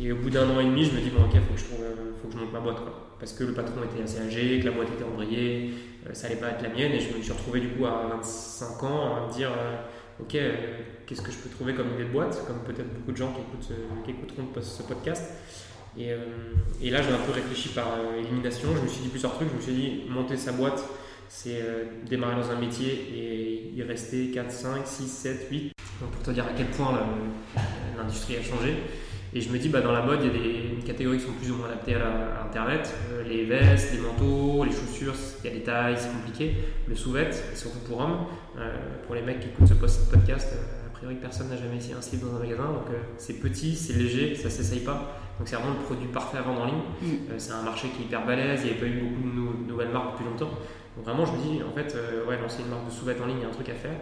Et 0.00 0.10
au 0.10 0.16
bout 0.16 0.30
d'un 0.30 0.48
an 0.48 0.60
et 0.60 0.64
demi, 0.64 0.84
je 0.84 0.92
me 0.92 1.00
dis, 1.00 1.10
bon, 1.10 1.22
ok, 1.22 1.30
il 1.34 1.40
faut, 1.40 1.54
que 1.54 1.60
je 1.60 1.64
trouve, 1.64 1.84
euh, 1.84 2.12
faut 2.20 2.28
que 2.28 2.34
je 2.34 2.38
monte 2.38 2.52
ma 2.52 2.60
boîte. 2.60 2.76
Quoi. 2.76 3.16
Parce 3.18 3.32
que 3.32 3.44
le 3.44 3.52
patron 3.52 3.82
était 3.84 4.02
assez 4.02 4.20
âgé, 4.20 4.58
que 4.60 4.66
la 4.66 4.72
boîte 4.72 4.88
était 4.88 5.04
embrayée, 5.04 5.70
euh, 6.06 6.14
ça 6.14 6.26
allait 6.26 6.36
pas 6.36 6.48
être 6.48 6.62
la 6.62 6.70
mienne. 6.70 6.92
Et 6.92 7.00
je 7.00 7.16
me 7.16 7.22
suis 7.22 7.32
retrouvé 7.32 7.60
du 7.60 7.68
coup 7.68 7.86
à 7.86 8.06
25 8.10 8.82
ans 8.84 9.16
à 9.16 9.26
me 9.28 9.32
dire, 9.32 9.50
ok, 10.20 10.36
qu'est-ce 11.06 11.22
que 11.22 11.30
je 11.30 11.38
peux 11.38 11.50
trouver 11.50 11.74
comme 11.74 11.92
idée 11.94 12.04
de 12.04 12.10
boîte, 12.10 12.42
comme 12.46 12.60
peut-être 12.60 12.92
beaucoup 12.94 13.12
de 13.12 13.16
gens 13.16 13.32
qui, 13.32 13.42
écoutent, 13.42 13.72
qui 14.04 14.10
écouteront 14.10 14.62
ce 14.62 14.82
podcast. 14.82 15.30
Et, 15.98 16.08
et 16.82 16.90
là, 16.90 17.02
j'ai 17.02 17.12
un 17.12 17.18
peu 17.18 17.32
réfléchi 17.32 17.68
par 17.68 17.98
élimination. 18.18 18.70
Je 18.74 18.82
me 18.82 18.88
suis 18.88 19.02
dit 19.02 19.08
plusieurs 19.08 19.34
trucs. 19.34 19.50
Je 19.50 19.56
me 19.56 19.60
suis 19.60 19.72
dit, 19.72 20.02
monter 20.08 20.36
sa 20.36 20.52
boîte, 20.52 20.82
c'est 21.34 21.62
euh, 21.62 21.84
démarrer 22.08 22.36
dans 22.36 22.50
un 22.50 22.60
métier 22.60 22.92
et 22.92 23.72
y 23.74 23.82
rester 23.82 24.30
4, 24.32 24.50
5, 24.50 24.86
6, 24.86 25.08
7, 25.08 25.46
8. 25.50 25.72
Donc 26.00 26.10
pour 26.10 26.22
te 26.22 26.30
dire 26.30 26.44
à 26.44 26.50
quel 26.54 26.66
point 26.66 26.92
l'industrie 27.96 28.36
a 28.36 28.42
changé. 28.42 28.76
Et 29.34 29.40
je 29.40 29.50
me 29.50 29.58
dis, 29.58 29.70
bah, 29.70 29.80
dans 29.80 29.92
la 29.92 30.02
mode, 30.02 30.20
il 30.22 30.26
y 30.26 30.30
a 30.30 30.76
des 30.78 30.82
catégories 30.84 31.16
qui 31.16 31.24
sont 31.24 31.32
plus 31.32 31.50
ou 31.50 31.56
moins 31.56 31.68
adaptées 31.68 31.94
à, 31.94 32.44
Internet. 32.44 32.94
Euh, 33.10 33.24
les 33.26 33.46
vestes, 33.46 33.94
les 33.94 34.00
manteaux, 34.00 34.62
les 34.62 34.72
chaussures, 34.72 35.14
il 35.42 35.50
y 35.50 35.54
a 35.54 35.56
des 35.56 35.62
tailles, 35.62 35.96
c'est 35.96 36.12
compliqué. 36.12 36.54
Le 36.86 36.94
sous-vêt, 36.94 37.30
surtout 37.54 37.78
pour 37.78 38.00
hommes. 38.02 38.26
Euh, 38.58 38.76
pour 39.06 39.14
les 39.14 39.22
mecs 39.22 39.40
qui 39.40 39.48
écoutent 39.48 39.68
ce 39.68 40.10
podcast, 40.10 40.54
a 40.86 40.90
priori 40.90 41.14
personne 41.14 41.48
n'a 41.48 41.56
jamais 41.56 41.78
essayé 41.78 41.94
un 41.94 42.02
slip 42.02 42.20
dans 42.20 42.36
un 42.36 42.40
magasin. 42.40 42.64
Donc 42.64 42.88
c'est 43.16 43.40
petit, 43.40 43.74
c'est 43.74 43.94
léger, 43.94 44.34
ça 44.34 44.50
s'essaye 44.50 44.80
pas. 44.80 45.18
Donc 45.38 45.48
c'est 45.48 45.56
vraiment 45.56 45.72
le 45.72 45.82
produit 45.82 46.08
parfait 46.08 46.36
à 46.36 46.42
vendre 46.42 46.60
en 46.60 46.66
ligne. 46.66 46.82
Mm. 47.00 47.38
c'est 47.38 47.52
un 47.52 47.62
marché 47.62 47.88
qui 47.88 48.02
est 48.02 48.04
hyper 48.04 48.26
balèze, 48.26 48.60
il 48.60 48.66
n'y 48.66 48.70
avait 48.72 48.80
pas 48.80 48.86
eu 48.86 49.00
beaucoup 49.00 49.30
de 49.64 49.66
nouvelles 49.66 49.88
marques 49.88 50.12
depuis 50.12 50.30
longtemps. 50.30 50.50
Donc 50.96 51.04
vraiment, 51.04 51.24
je 51.24 51.32
me 51.32 51.38
dis, 51.38 51.62
en 51.62 51.72
fait, 51.72 51.94
euh, 51.94 52.26
ouais, 52.26 52.38
lancer 52.40 52.62
une 52.62 52.68
marque 52.68 52.86
de 52.86 52.90
sous-vêtements 52.90 53.24
en 53.24 53.28
ligne, 53.28 53.38
il 53.38 53.42
y 53.42 53.46
a 53.46 53.48
un 53.48 53.52
truc 53.52 53.68
à 53.68 53.74
faire. 53.74 53.96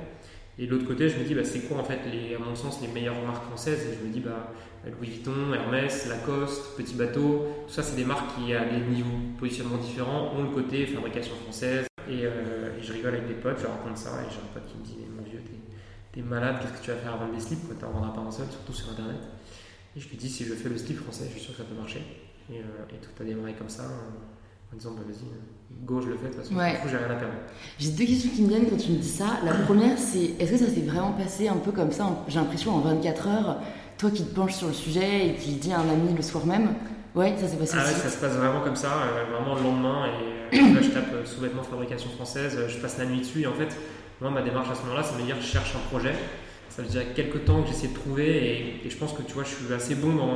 Et 0.59 0.67
de 0.67 0.73
l'autre 0.73 0.87
côté, 0.87 1.09
je 1.09 1.19
me 1.19 1.25
dis, 1.25 1.35
bah, 1.35 1.45
c'est 1.45 1.61
quoi 1.61 1.79
en 1.79 1.85
fait, 1.85 2.01
les, 2.11 2.35
à 2.35 2.39
mon 2.39 2.55
sens, 2.55 2.81
les 2.83 2.89
meilleures 2.89 3.21
marques 3.25 3.45
françaises? 3.45 3.87
Et 3.87 3.99
je 3.99 4.07
me 4.07 4.13
dis, 4.13 4.21
bah, 4.21 4.53
Louis 4.85 5.09
Vuitton, 5.09 5.53
Hermès, 5.55 6.09
Lacoste, 6.09 6.77
Petit 6.77 6.95
Bateau, 6.95 7.47
tout 7.67 7.73
ça, 7.73 7.83
c'est 7.83 7.97
des 7.97 8.05
marques 8.05 8.37
qui, 8.37 8.53
à 8.53 8.65
des 8.65 8.81
niveaux 8.81 9.19
positionnement 9.39 9.79
différents, 9.79 10.33
ont 10.37 10.43
le 10.43 10.51
côté 10.51 10.87
fabrication 10.87 11.35
française. 11.37 11.87
Et, 12.09 12.27
euh, 12.27 12.81
je 12.83 12.93
rigole 12.93 13.15
avec 13.15 13.29
des 13.29 13.35
potes, 13.35 13.59
je 13.61 13.67
raconte 13.67 13.97
ça, 13.97 14.11
et 14.23 14.31
j'ai 14.31 14.39
un 14.39 14.53
pote 14.53 14.67
qui 14.67 14.79
me 14.79 14.85
dit, 14.85 15.07
mon 15.17 15.23
vieux, 15.23 15.41
t'es, 16.13 16.23
malade, 16.23 16.57
qu'est-ce 16.61 16.81
que 16.81 16.85
tu 16.85 16.91
vas 16.91 16.97
faire 16.97 17.17
vendre 17.17 17.33
des 17.33 17.41
slips 17.41 17.61
Tu 17.79 17.85
n'en 17.85 17.93
vendras 17.93 18.13
pas 18.13 18.21
un 18.21 18.31
seul, 18.31 18.47
surtout 18.51 18.73
sur 18.73 18.91
Internet. 18.91 19.21
Et 19.97 20.01
je 20.01 20.09
lui 20.09 20.17
dis, 20.17 20.29
si 20.29 20.45
je 20.45 20.55
fais 20.55 20.69
le 20.69 20.77
slip 20.77 20.99
français, 20.99 21.25
je 21.29 21.33
suis 21.33 21.41
sûr 21.41 21.53
que 21.53 21.59
ça 21.59 21.65
peut 21.65 21.75
marcher. 21.75 22.03
Et, 22.51 22.59
euh, 22.59 22.95
et 22.95 22.97
tout 22.97 23.11
a 23.21 23.25
démarré 23.25 23.55
comme 23.55 23.69
ça, 23.69 23.85
en 24.73 24.77
disant, 24.77 24.91
bah, 24.97 25.03
vas-y 25.07 25.25
go, 25.85 26.01
je 26.01 26.09
le 26.09 26.17
fais, 26.17 26.29
de 26.29 26.35
toute 26.35 26.43
façon, 26.43 26.57
ouais. 26.57 26.79
j'ai 26.89 26.97
rien 26.97 27.07
à 27.07 27.15
perdre. 27.15 27.35
J'ai 27.79 27.91
deux 27.91 28.05
questions 28.05 28.31
qui 28.35 28.43
me 28.43 28.49
viennent 28.49 28.69
quand 28.69 28.77
tu 28.77 28.93
me 28.93 28.99
dis 28.99 29.09
ça. 29.09 29.39
La 29.45 29.53
première, 29.53 29.99
c'est 29.99 30.35
est-ce 30.39 30.53
que 30.53 30.59
ça 30.59 30.69
s'est 30.69 30.81
vraiment 30.83 31.13
passé 31.13 31.49
un 31.49 31.57
peu 31.57 31.73
comme 31.73 31.93
ça 31.93 32.25
J'ai 32.29 32.39
l'impression 32.39 32.75
en 32.75 32.81
24 32.81 33.29
heures, 33.29 33.57
toi 33.99 34.11
qui 34.11 34.25
te 34.25 34.35
penches 34.35 34.55
sur 34.55 34.69
le 34.69 34.75
sujet 34.75 35.29
et 35.29 35.35
qui 35.35 35.53
dis 35.53 35.73
à 35.73 35.81
un 35.81 35.89
ami 35.89 36.15
le 36.15 36.23
soir 36.23 36.47
même? 36.47 36.75
Ouais, 37.15 37.35
ça 37.37 37.49
s'est 37.49 37.57
passé 37.57 37.77
ah 37.77 37.85
ouais, 37.85 37.93
ça 37.93 38.09
se 38.09 38.19
passe 38.19 38.35
vraiment 38.35 38.61
comme 38.61 38.77
ça, 38.77 38.93
euh, 38.93 39.25
vraiment 39.35 39.57
le 39.57 39.63
lendemain. 39.63 40.07
Et 40.07 40.59
euh, 40.59 40.75
là, 40.75 40.81
je 40.81 40.91
tape 40.91 41.13
euh, 41.13 41.25
sous-vêtements 41.25 41.65
fabrication 41.65 42.09
française, 42.11 42.57
je 42.69 42.79
passe 42.79 42.99
la 42.99 43.07
nuit 43.07 43.21
dessus. 43.21 43.43
Et 43.43 43.47
en 43.49 43.55
fait, 43.55 43.77
moi, 44.21 44.31
ma 44.31 44.43
démarche 44.43 44.71
à 44.71 44.75
ce 44.77 44.83
moment-là, 44.83 45.03
c'est 45.03 45.17
de 45.17 45.23
me 45.23 45.27
dire 45.27 45.37
je 45.41 45.47
cherche 45.47 45.75
un 45.75 45.89
projet. 45.91 46.15
Ça 46.69 46.83
veut 46.83 46.89
dire 46.89 47.03
quelques 47.15 47.45
temps 47.45 47.63
que 47.63 47.69
j'essaie 47.69 47.89
de 47.89 47.95
trouver 47.95 48.81
et, 48.85 48.89
je 48.89 48.97
pense 48.97 49.13
que 49.13 49.23
tu 49.23 49.33
vois, 49.33 49.43
je 49.43 49.49
suis 49.49 49.75
assez 49.75 49.97
bon 49.97 50.15
dans, 50.15 50.35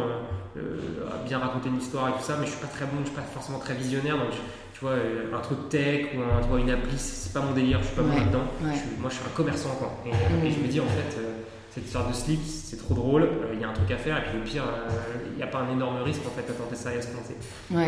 à 0.56 1.26
bien 1.26 1.38
raconter 1.38 1.68
une 1.68 1.78
histoire 1.78 2.08
et 2.08 2.12
tout 2.12 2.22
ça, 2.24 2.36
mais 2.38 2.46
je 2.46 2.52
suis 2.52 2.60
pas 2.60 2.68
très 2.68 2.84
bon, 2.86 2.98
je 3.00 3.06
suis 3.06 3.14
pas 3.14 3.22
forcément 3.22 3.58
très 3.58 3.74
visionnaire. 3.74 4.16
Donc 4.16 4.32
tu 4.74 4.80
vois, 4.80 4.90
euh, 4.90 5.32
un 5.32 5.40
truc 5.40 5.68
tech 5.68 6.06
ou 6.16 6.20
un, 6.20 6.42
tu 6.42 6.60
une 6.60 6.70
appli, 6.70 6.98
c'est 6.98 7.32
pas 7.32 7.40
mon 7.40 7.52
délire, 7.52 7.78
je 7.80 7.86
suis 7.86 7.96
pas 7.96 8.02
bon 8.02 8.16
là-dedans. 8.16 8.42
moi, 8.60 9.08
je 9.08 9.14
suis 9.14 9.24
un 9.24 9.36
commerçant, 9.36 9.70
quoi. 9.78 10.02
Et, 10.04 10.10
mm. 10.10 10.52
je 10.52 10.60
me 10.60 10.66
dis, 10.66 10.80
en 10.80 10.86
fait, 10.86 11.16
euh, 11.18 11.42
cette 11.70 11.86
histoire 11.86 12.08
de 12.08 12.12
slip, 12.12 12.40
c'est 12.44 12.76
trop 12.76 12.94
drôle, 12.94 13.22
euh, 13.22 13.54
il 13.54 13.60
y 13.60 13.64
a 13.64 13.68
un 13.68 13.72
truc 13.72 13.88
à 13.92 13.96
faire, 13.96 14.18
et 14.18 14.22
puis 14.22 14.38
le 14.38 14.44
pire, 14.44 14.64
il 15.30 15.36
n'y 15.36 15.44
a 15.44 15.46
pas 15.46 15.58
un 15.58 15.72
énorme 15.72 16.02
risque, 16.02 16.22
en 16.26 16.30
fait, 16.30 16.50
à 16.50 16.54
tenter 16.54 16.74
ça 16.74 16.92
et 16.92 16.98
à 16.98 17.02
se 17.02 17.08
planter. 17.08 17.36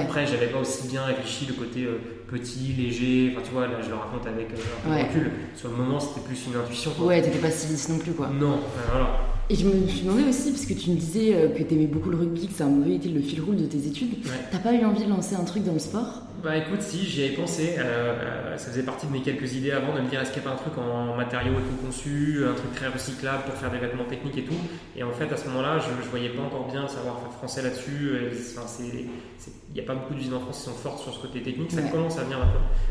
Après, 0.05 0.29
j'avais 0.29 0.47
pas 0.47 0.61
aussi 0.61 0.87
bien 0.87 1.03
réfléchi 1.03 1.47
le 1.47 1.55
côté 1.55 1.89
petit, 2.31 2.73
léger, 2.73 3.33
enfin, 3.33 3.45
tu 3.45 3.53
vois, 3.53 3.67
là, 3.67 3.81
je 3.83 3.89
le 3.89 3.97
raconte 3.97 4.27
avec 4.29 4.47
un 4.53 4.89
peu 4.89 4.95
de 4.95 5.03
recul. 5.03 5.31
Sur 5.57 5.71
le 5.71 5.77
moment, 5.77 5.99
c'était 5.99 6.21
plus 6.21 6.47
une 6.47 6.55
intuition. 6.55 6.93
Quoi. 6.97 7.07
Ouais, 7.07 7.21
t'étais 7.21 7.39
pas 7.39 7.51
si 7.51 7.91
non 7.91 7.99
plus, 7.99 8.13
quoi. 8.13 8.29
Non, 8.29 8.61
voilà. 8.93 9.36
Et 9.49 9.55
je 9.55 9.67
me 9.67 9.87
suis 9.87 10.03
demandé 10.03 10.25
aussi, 10.29 10.51
parce 10.51 10.67
que 10.67 10.75
tu 10.75 10.91
me 10.91 10.97
disais 10.97 11.53
que 11.57 11.63
t'aimais 11.63 11.87
beaucoup 11.87 12.11
le 12.11 12.17
rugby, 12.17 12.49
que 12.49 12.55
ça 12.55 12.65
a 12.65 12.69
mauvais 12.69 12.97
été 12.97 13.09
le 13.09 13.21
fil 13.21 13.41
rouge 13.41 13.57
de 13.57 13.67
tes 13.67 13.87
études, 13.87 14.17
t'as 14.51 14.59
pas 14.59 14.73
eu 14.73 14.85
envie 14.85 15.05
de 15.05 15.11
lancer 15.11 15.37
un 15.37 15.45
truc 15.45 15.63
dans 15.63 15.73
le 15.73 15.79
sport? 15.79 16.23
Bah 16.43 16.57
écoute, 16.57 16.83
si, 16.83 17.05
j'y 17.05 17.25
avais 17.25 17.35
pensé. 17.35 17.75
Euh, 17.79 17.83
euh, 17.83 18.57
ça 18.57 18.71
faisait 18.71 18.83
partie 18.83 19.07
de 19.07 19.13
mes 19.13 19.21
quelques 19.21 19.55
idées 19.55 19.73
avant 19.73 19.95
de 19.95 20.01
me 20.01 20.09
dire 20.09 20.21
est-ce 20.21 20.31
qu'il 20.33 20.43
n'y 20.43 20.49
a 20.49 20.51
pas 20.51 20.57
un 20.57 20.63
truc 20.63 20.79
en 20.79 21.17
matériaux 21.17 21.55
conçu, 21.85 22.45
un 22.47 22.55
truc 22.55 22.75
très 22.75 22.89
recyclable 22.89 23.45
pour 23.45 23.55
faire 23.55 23.71
des 23.71 23.79
vêtements 23.79 24.05
techniques 24.05 24.39
et 24.39 24.45
tout? 24.45 24.55
Et 24.97 25.03
en 25.03 25.13
fait, 25.13 25.33
à 25.33 25.37
ce 25.37 25.49
moment-là, 25.49 25.79
je 25.79 25.91
ne 25.91 26.09
voyais 26.11 26.29
pas 26.29 26.43
encore 26.43 26.69
bien 26.71 26.83
le 26.83 26.89
savoir-faire 26.89 27.33
français 27.33 27.63
là-dessus. 27.63 28.13
Il 28.61 29.75
n'y 29.75 29.81
a 29.81 29.85
pas 29.85 29.95
beaucoup 29.95 30.15
d'usines 30.15 30.35
en 30.35 30.41
France 30.41 30.59
qui 30.59 30.65
sont 30.65 30.77
fortes 30.77 31.03
sur 31.03 31.15
ce 31.15 31.21
côté 31.21 31.43
technique. 31.43 31.73
Ça 31.73 31.83
commence 31.83 32.19
à 32.19 32.25
venir. 32.25 32.39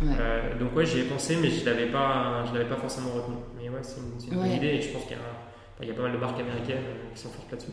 Euh, 0.04 0.60
donc 0.60 0.76
ouais, 0.76 0.86
j'y 0.86 1.00
ai 1.00 1.04
pensé, 1.04 1.38
mais 1.42 1.50
je 1.50 1.62
ne 1.62 1.66
l'avais 1.66 1.88
pas, 1.88 2.44
pas 2.70 2.76
forcément 2.76 3.12
retenu. 3.12 3.36
Mais 3.58 3.70
ouais, 3.70 3.84
c'est 3.84 3.98
une, 4.00 4.34
une 4.34 4.40
bonne 4.42 4.52
idée 4.52 4.68
et 4.68 4.82
je 4.82 4.90
pense 4.90 5.04
qu'il 5.04 5.12
y 5.12 5.20
a 5.20 5.24
il 5.82 5.90
y 5.90 5.92
a 5.92 5.94
pas 5.94 6.04
mal 6.04 6.14
de 6.14 6.18
marques 6.18 6.40
américaines 6.40 6.84
qui 7.14 7.22
sont 7.22 7.30
fortes 7.30 7.52
là-dessus. 7.52 7.72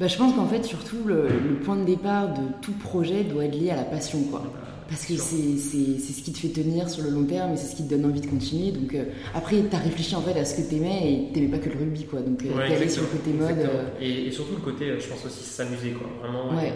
Bah, 0.00 0.08
je 0.08 0.16
pense 0.16 0.34
qu'en 0.34 0.46
fait, 0.46 0.64
surtout, 0.64 1.04
le, 1.06 1.28
point 1.64 1.76
de 1.76 1.84
départ 1.84 2.28
de 2.28 2.42
tout 2.60 2.72
projet 2.72 3.22
doit 3.24 3.44
être 3.44 3.54
lié 3.54 3.70
à 3.70 3.76
la 3.76 3.84
passion. 3.84 4.22
Quoi. 4.24 4.40
Bah, 4.40 4.66
parce 4.88 5.06
que 5.06 5.14
c'est 5.16 5.58
ce 5.58 6.22
qui 6.22 6.32
te 6.32 6.38
fait 6.38 6.48
tenir 6.48 6.88
sur 6.88 7.02
le 7.02 7.10
long 7.10 7.24
terme 7.24 7.52
et 7.52 7.56
c'est 7.56 7.66
ce 7.66 7.76
qui 7.76 7.84
te 7.84 7.90
donne 7.90 8.04
envie 8.04 8.20
de 8.20 8.26
continuer. 8.26 8.70
Donc 8.70 8.94
euh, 8.94 9.04
après, 9.34 9.56
tu 9.68 9.74
as 9.74 9.78
réfléchi 9.78 10.14
en 10.14 10.22
fait 10.22 10.38
à 10.38 10.44
ce 10.44 10.60
que 10.60 10.68
tu 10.68 10.76
aimais 10.76 11.12
et 11.12 11.32
tu 11.32 11.48
pas 11.48 11.58
que 11.58 11.68
le 11.68 11.78
rugby. 11.78 12.04
Quoi. 12.04 12.20
Donc 12.20 12.44
euh, 12.44 12.58
allé 12.58 12.88
sur 12.88 13.02
le 13.02 13.08
côté 13.08 13.32
mode. 13.32 13.58
Euh, 13.58 13.88
et, 14.00 14.30
surtout 14.30 14.54
le 14.54 14.60
côté, 14.60 14.98
je 14.98 15.08
pense 15.08 15.24
aussi 15.26 15.44
s'amuser. 15.44 15.90
Quoi. 15.92 16.08
Vraiment. 16.20 16.60
Et, 16.60 16.72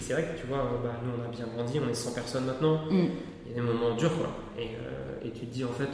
c'est 0.00 0.12
vrai 0.12 0.24
que 0.24 0.40
tu 0.40 0.46
vois, 0.48 0.80
bah, 0.82 1.00
nous 1.04 1.12
on 1.18 1.24
a 1.24 1.34
bien 1.34 1.46
grandi, 1.54 1.78
on 1.78 1.88
est 1.88 1.94
100 1.94 2.12
personnes 2.12 2.44
maintenant. 2.44 2.80
Mm. 2.90 3.06
Il 3.46 3.50
y 3.50 3.52
a 3.52 3.54
des 3.54 3.60
moments 3.60 3.94
durs. 3.96 4.12
Quoi. 4.18 4.36
Et, 4.58 5.26
et 5.26 5.30
tu 5.30 5.46
te 5.46 5.54
dis 5.54 5.64
en 5.64 5.72
fait, 5.72 5.88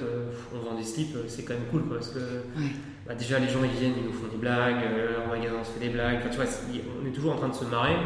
on 0.54 0.68
vend 0.68 0.76
des 0.76 0.85
slips, 0.85 1.16
c'est 1.28 1.42
quand 1.42 1.54
même 1.54 1.68
cool. 1.70 1.85
Quoi, 1.85 1.99
parce 1.99 2.11
que 2.11 2.18
bah, 3.11 3.17
déjà 3.19 3.40
les 3.40 3.49
gens 3.49 3.59
ils 3.64 3.76
viennent, 3.76 3.99
ils 3.99 4.07
nous 4.07 4.12
font 4.12 4.31
des 4.31 4.38
blagues, 4.38 4.87
en 5.26 5.31
magasin 5.35 5.57
on 5.61 5.64
se 5.64 5.73
fait 5.73 5.85
des 5.85 5.93
blagues. 5.93 6.19
Enfin, 6.21 6.29
tu 6.31 6.37
vois, 6.37 6.47
on 7.02 7.07
est 7.09 7.11
toujours 7.11 7.33
en 7.33 7.37
train 7.37 7.49
de 7.49 7.55
se 7.55 7.64
marrer. 7.64 7.97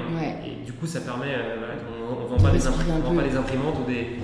Et 0.46 0.64
du 0.64 0.72
coup, 0.72 0.86
ça 0.86 1.00
permet. 1.00 1.36
Bah, 1.60 1.76
on, 2.08 2.24
vend 2.24 2.36
pas 2.42 2.48
des 2.48 2.58
pas 2.58 3.22
des 3.22 3.36
imprimantes 3.36 3.76
ou 3.82 3.84
des. 3.84 4.16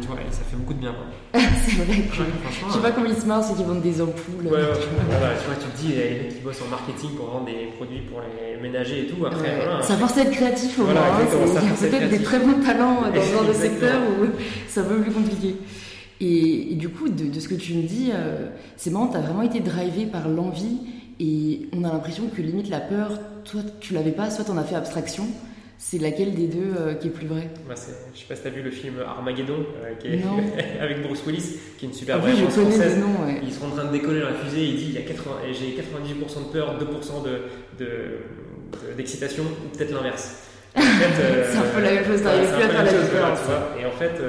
tu 0.00 0.06
vois, 0.06 0.18
ça 0.30 0.42
fait 0.48 0.56
beaucoup 0.56 0.74
de 0.74 0.78
bien. 0.78 0.94
c'est 1.34 1.82
vrai 1.82 2.02
que. 2.06 2.14
je 2.14 2.72
sais 2.72 2.78
pas 2.78 2.92
comment 2.92 3.08
ils 3.08 3.16
se 3.16 3.26
marrent 3.26 3.42
ceux 3.42 3.56
qui 3.56 3.64
vendent 3.64 3.82
des 3.82 4.00
ampoules. 4.00 4.46
Ouais, 4.46 4.52
ouais, 4.52 4.78
tu, 4.80 4.86
vois. 4.94 5.34
tu 5.34 5.46
vois, 5.46 5.56
tu 5.58 5.66
te 5.66 5.76
dis, 5.76 5.88
les 5.88 6.22
mecs 6.22 6.36
qui 6.36 6.40
bossent 6.40 6.62
en 6.62 6.70
marketing 6.70 7.10
pour 7.16 7.26
vendre 7.26 7.46
des 7.46 7.72
produits 7.76 8.02
pour 8.02 8.20
les 8.20 8.62
ménagers 8.62 9.00
et 9.00 9.06
tout. 9.08 9.26
Après, 9.26 9.56
voilà, 9.56 9.82
ça 9.82 9.96
force 9.96 10.16
à 10.18 10.22
être 10.22 10.30
créatif 10.30 10.78
au 10.78 10.84
moins. 10.84 10.94
Hein, 10.94 11.26
il 11.26 11.52
y 11.52 11.58
a 11.58 11.90
peut-être 11.90 12.10
des 12.10 12.22
très 12.22 12.38
bons 12.38 12.62
talents 12.64 13.10
dans 13.12 13.20
ce 13.20 13.32
genre 13.32 13.44
de 13.44 13.54
secteur 13.54 13.98
où 14.02 14.26
c'est 14.68 14.82
un 14.82 14.84
peu 14.84 14.98
plus 14.98 15.10
compliqué. 15.10 15.56
Et, 16.20 16.74
du 16.74 16.90
coup, 16.90 17.08
de, 17.08 17.38
ce 17.38 17.48
que 17.48 17.54
tu 17.54 17.74
me 17.74 17.82
dis, 17.82 18.10
euh, 18.12 18.48
c'est 18.76 18.90
marrant, 18.90 19.08
tu 19.08 19.16
as 19.16 19.20
vraiment 19.20 19.42
été 19.42 19.60
drivé 19.60 20.06
par 20.06 20.28
l'envie 20.28 20.78
et 21.18 21.68
on 21.74 21.84
a 21.84 21.92
l'impression 21.92 22.24
que 22.28 22.42
limite 22.42 22.68
la 22.68 22.80
peur, 22.80 23.18
toi 23.44 23.62
tu 23.80 23.94
l'avais 23.94 24.12
pas, 24.12 24.30
soit 24.30 24.44
tu 24.44 24.50
en 24.50 24.56
as 24.56 24.64
fait 24.64 24.74
abstraction 24.74 25.26
c'est 25.82 25.96
laquelle 25.96 26.34
des 26.34 26.46
deux 26.46 26.74
euh, 26.78 26.94
qui 26.94 27.08
est 27.08 27.10
plus 27.10 27.26
vraie? 27.26 27.48
Bah, 27.66 27.74
Je 27.74 28.20
sais 28.20 28.26
pas 28.28 28.36
si 28.36 28.42
tu 28.42 28.48
as 28.48 28.50
vu 28.50 28.60
le 28.60 28.70
film 28.70 28.96
Armageddon 29.00 29.64
euh, 29.82 29.94
qui 29.98 30.08
est 30.08 30.22
avec 30.80 31.02
Bruce 31.02 31.24
Willis, 31.26 31.56
qui 31.78 31.86
est 31.86 31.88
une 31.88 31.94
super 31.94 32.20
ah, 32.22 32.26
oui, 32.26 32.36
française. 32.50 33.02
Ils 33.42 33.52
sont 33.52 33.64
en 33.64 33.70
train 33.70 33.84
de 33.86 33.92
décoller 33.92 34.20
la 34.20 34.34
fusée 34.34 34.62
il 34.62 34.76
dit 34.76 34.86
il 34.88 34.92
y 34.92 34.98
a 34.98 35.52
j'ai 35.52 35.74
98% 35.74 36.48
de 36.48 36.52
peur, 36.52 36.78
2% 36.78 37.24
de, 37.78 38.94
d'excitation, 38.94 39.42
ou 39.42 39.74
peut-être 39.74 39.94
l'inverse. 39.94 40.49
c'est 40.76 41.56
un 41.56 41.74
peu 41.74 41.80
la 41.80 41.92
même 41.92 42.04
chose, 42.04 42.22
t'arrives 42.22 42.52
plus 42.52 42.62
à 42.62 42.68
faire 42.68 42.84
la 42.84 42.92
différence. 42.92 43.40
et 43.80 43.86
en 43.86 43.90
fait, 43.90 44.20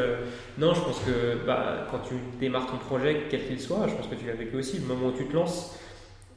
non, 0.57 0.73
je 0.73 0.81
pense 0.81 0.99
que 0.99 1.45
bah, 1.45 1.87
quand 1.89 1.99
tu 1.99 2.15
démarres 2.39 2.67
ton 2.67 2.77
projet, 2.77 3.23
quel 3.29 3.45
qu'il 3.47 3.59
soit, 3.59 3.87
je 3.87 3.95
pense 3.95 4.07
que 4.07 4.15
tu 4.15 4.25
l'as 4.25 4.33
vécu 4.33 4.55
aussi, 4.57 4.79
le 4.79 4.85
moment 4.85 5.07
où 5.07 5.17
tu 5.17 5.25
te 5.25 5.33
lances, 5.33 5.77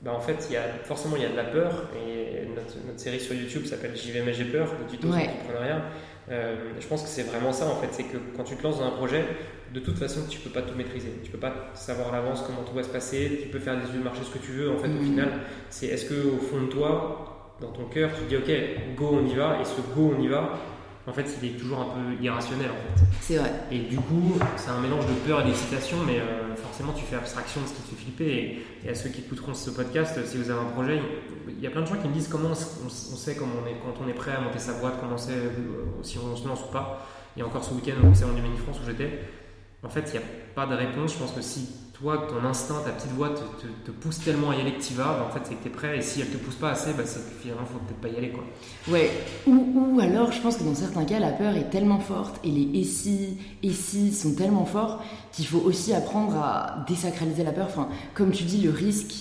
bah, 0.05 0.13
en 0.15 0.21
fait, 0.21 0.49
y 0.51 0.57
a, 0.57 0.63
forcément, 0.85 1.17
il 1.17 1.23
y 1.23 1.27
a 1.27 1.31
de 1.31 1.37
la 1.37 1.45
peur. 1.45 1.89
Et 1.97 2.47
notre, 2.49 2.77
notre 2.87 3.01
série 3.01 3.21
sur 3.21 3.35
YouTube 3.35 3.65
s'appelle 3.65 3.93
J'y 3.97 4.13
vais, 4.13 4.23
mais 4.23 4.35
j'ai 4.35 4.45
peur, 4.45 4.69
le 4.79 4.87
tuto 4.87 5.09
ouais. 5.09 5.27
d'entrepreneuriat. 5.27 5.83
Euh, 6.31 6.57
je 6.79 6.87
pense 6.87 7.03
que 7.03 7.09
c'est 7.09 7.23
vraiment 7.23 7.53
ça, 7.53 7.67
en 7.67 7.77
fait. 7.77 7.89
C'est 7.91 8.05
que 8.05 8.19
quand 8.37 8.45
tu 8.45 8.55
te 8.57 8.63
lances 8.63 8.79
dans 8.79 8.87
un 8.87 8.91
projet, 8.91 9.25
de 9.73 9.81
toute 9.81 9.99
façon, 9.99 10.21
tu 10.29 10.39
peux 10.41 10.51
pas 10.51 10.63
tout 10.63 10.75
maîtriser. 10.77 11.09
Tu 11.23 11.31
peux 11.31 11.39
pas 11.39 11.71
savoir 11.75 12.13
à 12.13 12.17
l'avance 12.19 12.43
comment 12.47 12.63
tout 12.63 12.75
va 12.75 12.83
se 12.83 12.91
passer. 12.91 13.41
Tu 13.43 13.49
peux 13.49 13.59
faire 13.59 13.77
des 13.77 13.87
yeux 13.93 13.99
de 13.99 14.05
marché 14.05 14.21
ce 14.25 14.39
que 14.39 14.45
tu 14.45 14.53
veux. 14.53 14.71
En 14.71 14.79
fait, 14.79 14.89
au 14.89 15.03
mm. 15.03 15.05
final, 15.05 15.29
c'est 15.71 15.87
est-ce 15.87 16.05
que 16.05 16.15
au 16.15 16.39
fond 16.39 16.61
de 16.63 16.69
toi, 16.69 17.34
dans 17.65 17.73
ton 17.73 17.85
cœur, 17.85 18.11
tu 18.15 18.23
te 18.23 18.29
dis, 18.29 18.37
OK, 18.37 18.97
go, 18.97 19.19
on 19.21 19.27
y 19.27 19.35
va. 19.35 19.59
Et 19.61 19.65
ce 19.65 19.81
go, 19.95 20.15
on 20.17 20.23
y 20.23 20.29
va, 20.29 20.59
en 21.07 21.13
fait, 21.13 21.27
il 21.43 21.51
est 21.51 21.59
toujours 21.59 21.81
un 21.81 21.85
peu 21.85 22.23
irrationnel 22.23 22.71
en 22.71 22.97
fait. 22.97 23.05
C'est 23.21 23.37
vrai. 23.37 23.53
Et 23.71 23.81
du 23.81 23.97
coup, 23.97 24.39
c'est 24.57 24.71
un 24.71 24.81
mélange 24.81 25.07
de 25.07 25.13
peur 25.27 25.41
et 25.43 25.45
d'excitation, 25.45 25.99
mais 26.07 26.19
euh, 26.19 26.57
forcément, 26.57 26.93
tu 26.93 27.05
fais 27.05 27.17
abstraction 27.17 27.61
de 27.61 27.67
ce 27.67 27.73
qui 27.75 27.83
te 27.83 27.89
fait 27.89 28.03
flipper. 28.03 28.65
Et, 28.85 28.89
à 28.89 28.95
ceux 28.95 29.11
qui 29.11 29.21
écouteront 29.21 29.55
ce 29.55 29.71
podcast, 29.71 30.19
si 30.25 30.37
vous 30.39 30.51
avez 30.51 30.61
un 30.61 30.71
projet, 30.71 31.01
il 31.49 31.61
y 31.61 31.67
a 31.67 31.71
plein 31.71 31.83
de 31.83 31.87
gens 31.87 31.97
qui 31.97 32.09
me 32.09 32.13
disent 32.13 32.29
comment 32.29 32.51
on, 32.51 32.89
sait 32.89 33.35
comment 33.35 33.55
on 33.63 33.67
est, 33.67 33.75
quand 33.75 34.03
on 34.05 34.09
est 34.09 34.15
prêt 34.15 34.33
à 34.33 34.41
monter 34.41 34.59
sa 34.59 34.75
boîte, 34.75 34.95
comment 35.01 35.15
on 35.15 35.19
sait 35.19 35.33
euh, 35.33 35.51
si 36.03 36.19
on 36.19 36.35
se 36.37 36.47
lance 36.49 36.63
ou 36.69 36.73
pas. 36.73 37.07
Et 37.37 37.43
encore 37.43 37.65
ce 37.65 37.75
week-end 37.75 38.07
au 38.09 38.15
Salon 38.15 38.33
du 38.35 38.63
France 38.63 38.79
où 38.83 38.87
j'étais, 38.87 39.21
en 39.83 39.89
fait, 39.89 40.05
il 40.09 40.13
n'y 40.13 40.25
a 40.25 40.29
pas 40.55 40.67
de 40.67 40.75
réponse. 40.75 41.15
Je 41.15 41.19
pense 41.19 41.33
que 41.33 41.43
si 41.43 41.69
toi, 41.95 42.27
ton 42.29 42.45
instinct, 42.47 42.83
ta 42.85 42.91
petite 42.91 43.13
voix 43.13 43.31
te, 43.31 43.91
pousse 43.93 44.19
tellement 44.19 44.51
à 44.51 44.57
y 44.57 44.61
aller 44.61 44.75
que 44.75 44.83
tu 44.83 44.95
vas, 44.95 45.05
bah, 45.05 45.27
en 45.29 45.33
fait, 45.33 45.41
c'est 45.45 45.55
que 45.55 45.63
tu 45.63 45.69
es 45.69 45.71
prêt. 45.71 45.99
Et 45.99 46.03
si 46.03 46.21
elle 46.21 46.29
te 46.29 46.37
pousse 46.37 46.57
pas 46.57 46.71
assez, 46.71 46.93
bah, 46.93 47.05
c'est 47.07 47.21
que 47.21 47.41
finalement, 47.41 47.65
faut 47.65 47.79
peut-être 47.79 48.01
pas 48.01 48.09
y 48.09 48.17
aller. 48.17 48.31
Quoi. 48.31 48.45
Ouais. 48.93 49.11
Ou, 49.47 50.01
alors, 50.01 50.33
je 50.33 50.41
pense 50.41 50.57
que 50.57 50.65
dans 50.65 50.75
certains 50.75 51.05
cas, 51.05 51.21
la 51.21 51.31
peur 51.31 51.57
est 51.57 51.71
tellement 51.71 52.01
forte 52.01 52.41
et 52.45 52.51
les 52.51 52.81
et 52.81 52.85
si, 52.85 53.39
et 53.63 53.71
si 53.71 54.13
sont 54.13 54.35
tellement 54.35 54.65
forts 54.65 55.05
qu'il 55.33 55.47
faut 55.47 55.61
aussi 55.61 55.95
apprendre 55.95 56.35
à 56.37 56.85
désacraliser 56.89 57.45
la 57.45 57.53
peur. 57.53 57.67
Enfin, 57.67 57.89
comme 58.15 58.33
tu 58.33 58.43
dis, 58.43 58.61
le 58.61 58.71
risque, 58.71 59.15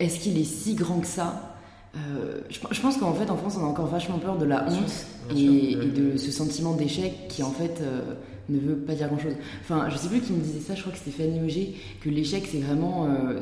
est-ce 0.00 0.18
qu'il 0.18 0.36
est 0.36 0.44
si 0.44 0.74
grand 0.74 0.98
que 0.98 1.06
ça? 1.06 1.54
Euh, 1.94 2.40
je, 2.50 2.80
pense 2.80 2.96
qu'en 2.98 3.14
fait, 3.14 3.30
en 3.30 3.36
France, 3.36 3.56
on 3.58 3.64
a 3.64 3.68
encore 3.68 3.86
vachement 3.86 4.18
peur 4.18 4.36
de 4.36 4.44
la 4.44 4.66
honte 4.66 5.06
et, 5.34 5.76
de 5.76 6.16
ce 6.16 6.32
sentiment 6.32 6.74
d'échec 6.74 7.28
qui, 7.28 7.44
en 7.44 7.52
fait, 7.52 7.80
euh, 7.80 8.14
ne 8.48 8.58
veut 8.58 8.76
pas 8.76 8.94
dire 8.94 9.08
grand 9.08 9.18
chose. 9.18 9.34
Enfin, 9.62 9.88
je 9.90 9.96
sais 9.96 10.08
plus 10.08 10.20
qui 10.20 10.32
me 10.32 10.40
disait 10.40 10.60
ça, 10.60 10.74
je 10.74 10.80
crois 10.80 10.92
que 10.92 10.98
c'était 10.98 11.10
Fanny 11.10 11.40
Auger, 11.44 11.74
que 12.00 12.08
l'échec 12.08 12.46
c'est 12.50 12.60
vraiment. 12.60 13.06
Euh, 13.06 13.40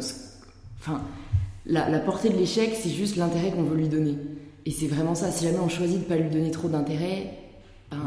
enfin, 0.81 1.03
la, 1.67 1.99
portée 2.01 2.29
de 2.29 2.37
l'échec 2.37 2.75
c'est 2.75 2.91
juste 2.91 3.17
l'intérêt 3.17 3.51
qu'on 3.51 3.63
veut 3.63 3.77
lui 3.77 3.89
donner. 3.89 4.17
Et 4.67 4.71
c'est 4.71 4.87
vraiment 4.87 5.15
ça, 5.15 5.31
si 5.31 5.45
jamais 5.45 5.59
on 5.59 5.69
choisit 5.69 6.01
de 6.01 6.05
pas 6.05 6.17
lui 6.17 6.31
donner 6.31 6.51
trop 6.51 6.69
d'intérêt, 6.69 7.35
ben, 7.91 7.99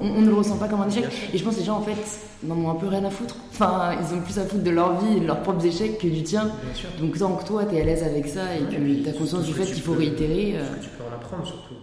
on, 0.00 0.20
ne 0.20 0.26
le 0.26 0.34
ressent 0.34 0.56
pas 0.56 0.66
comme 0.66 0.80
un 0.80 0.88
échec. 0.88 1.04
Et 1.32 1.38
je 1.38 1.44
pense 1.44 1.54
que 1.54 1.60
les 1.60 1.66
gens 1.66 1.78
en 1.78 1.82
fait 1.82 1.96
n'en 2.42 2.56
ont 2.56 2.70
un 2.70 2.74
peu 2.74 2.88
rien 2.88 3.04
à 3.04 3.10
foutre. 3.10 3.36
Enfin, 3.52 3.92
ils 4.00 4.14
ont 4.14 4.20
plus 4.20 4.38
à 4.38 4.44
foutre 4.44 4.64
de 4.64 4.70
leur 4.70 5.00
vie 5.00 5.18
et 5.18 5.20
de 5.20 5.26
leurs 5.26 5.42
propres 5.42 5.64
échecs 5.64 5.98
que 5.98 6.08
du 6.08 6.22
tien. 6.22 6.50
Donc 7.00 7.16
tant 7.16 7.36
que 7.36 7.46
toi 7.46 7.64
tu 7.64 7.76
es 7.76 7.80
à 7.80 7.84
l'aise 7.84 8.02
avec 8.02 8.26
ça 8.26 8.56
et 8.56 8.60
que 8.64 9.02
tu 9.02 9.08
as 9.08 9.12
conscience 9.12 9.46
du 9.46 9.52
fait 9.52 9.66
qu'il 9.66 9.82
faut 9.82 9.94
réitérer. 9.94 10.54
Euh, 10.56 10.74
que 10.74 10.82
tu 10.82 10.90
peux 10.90 11.04
en 11.04 11.14
apprendre 11.14 11.46
surtout. 11.46 11.74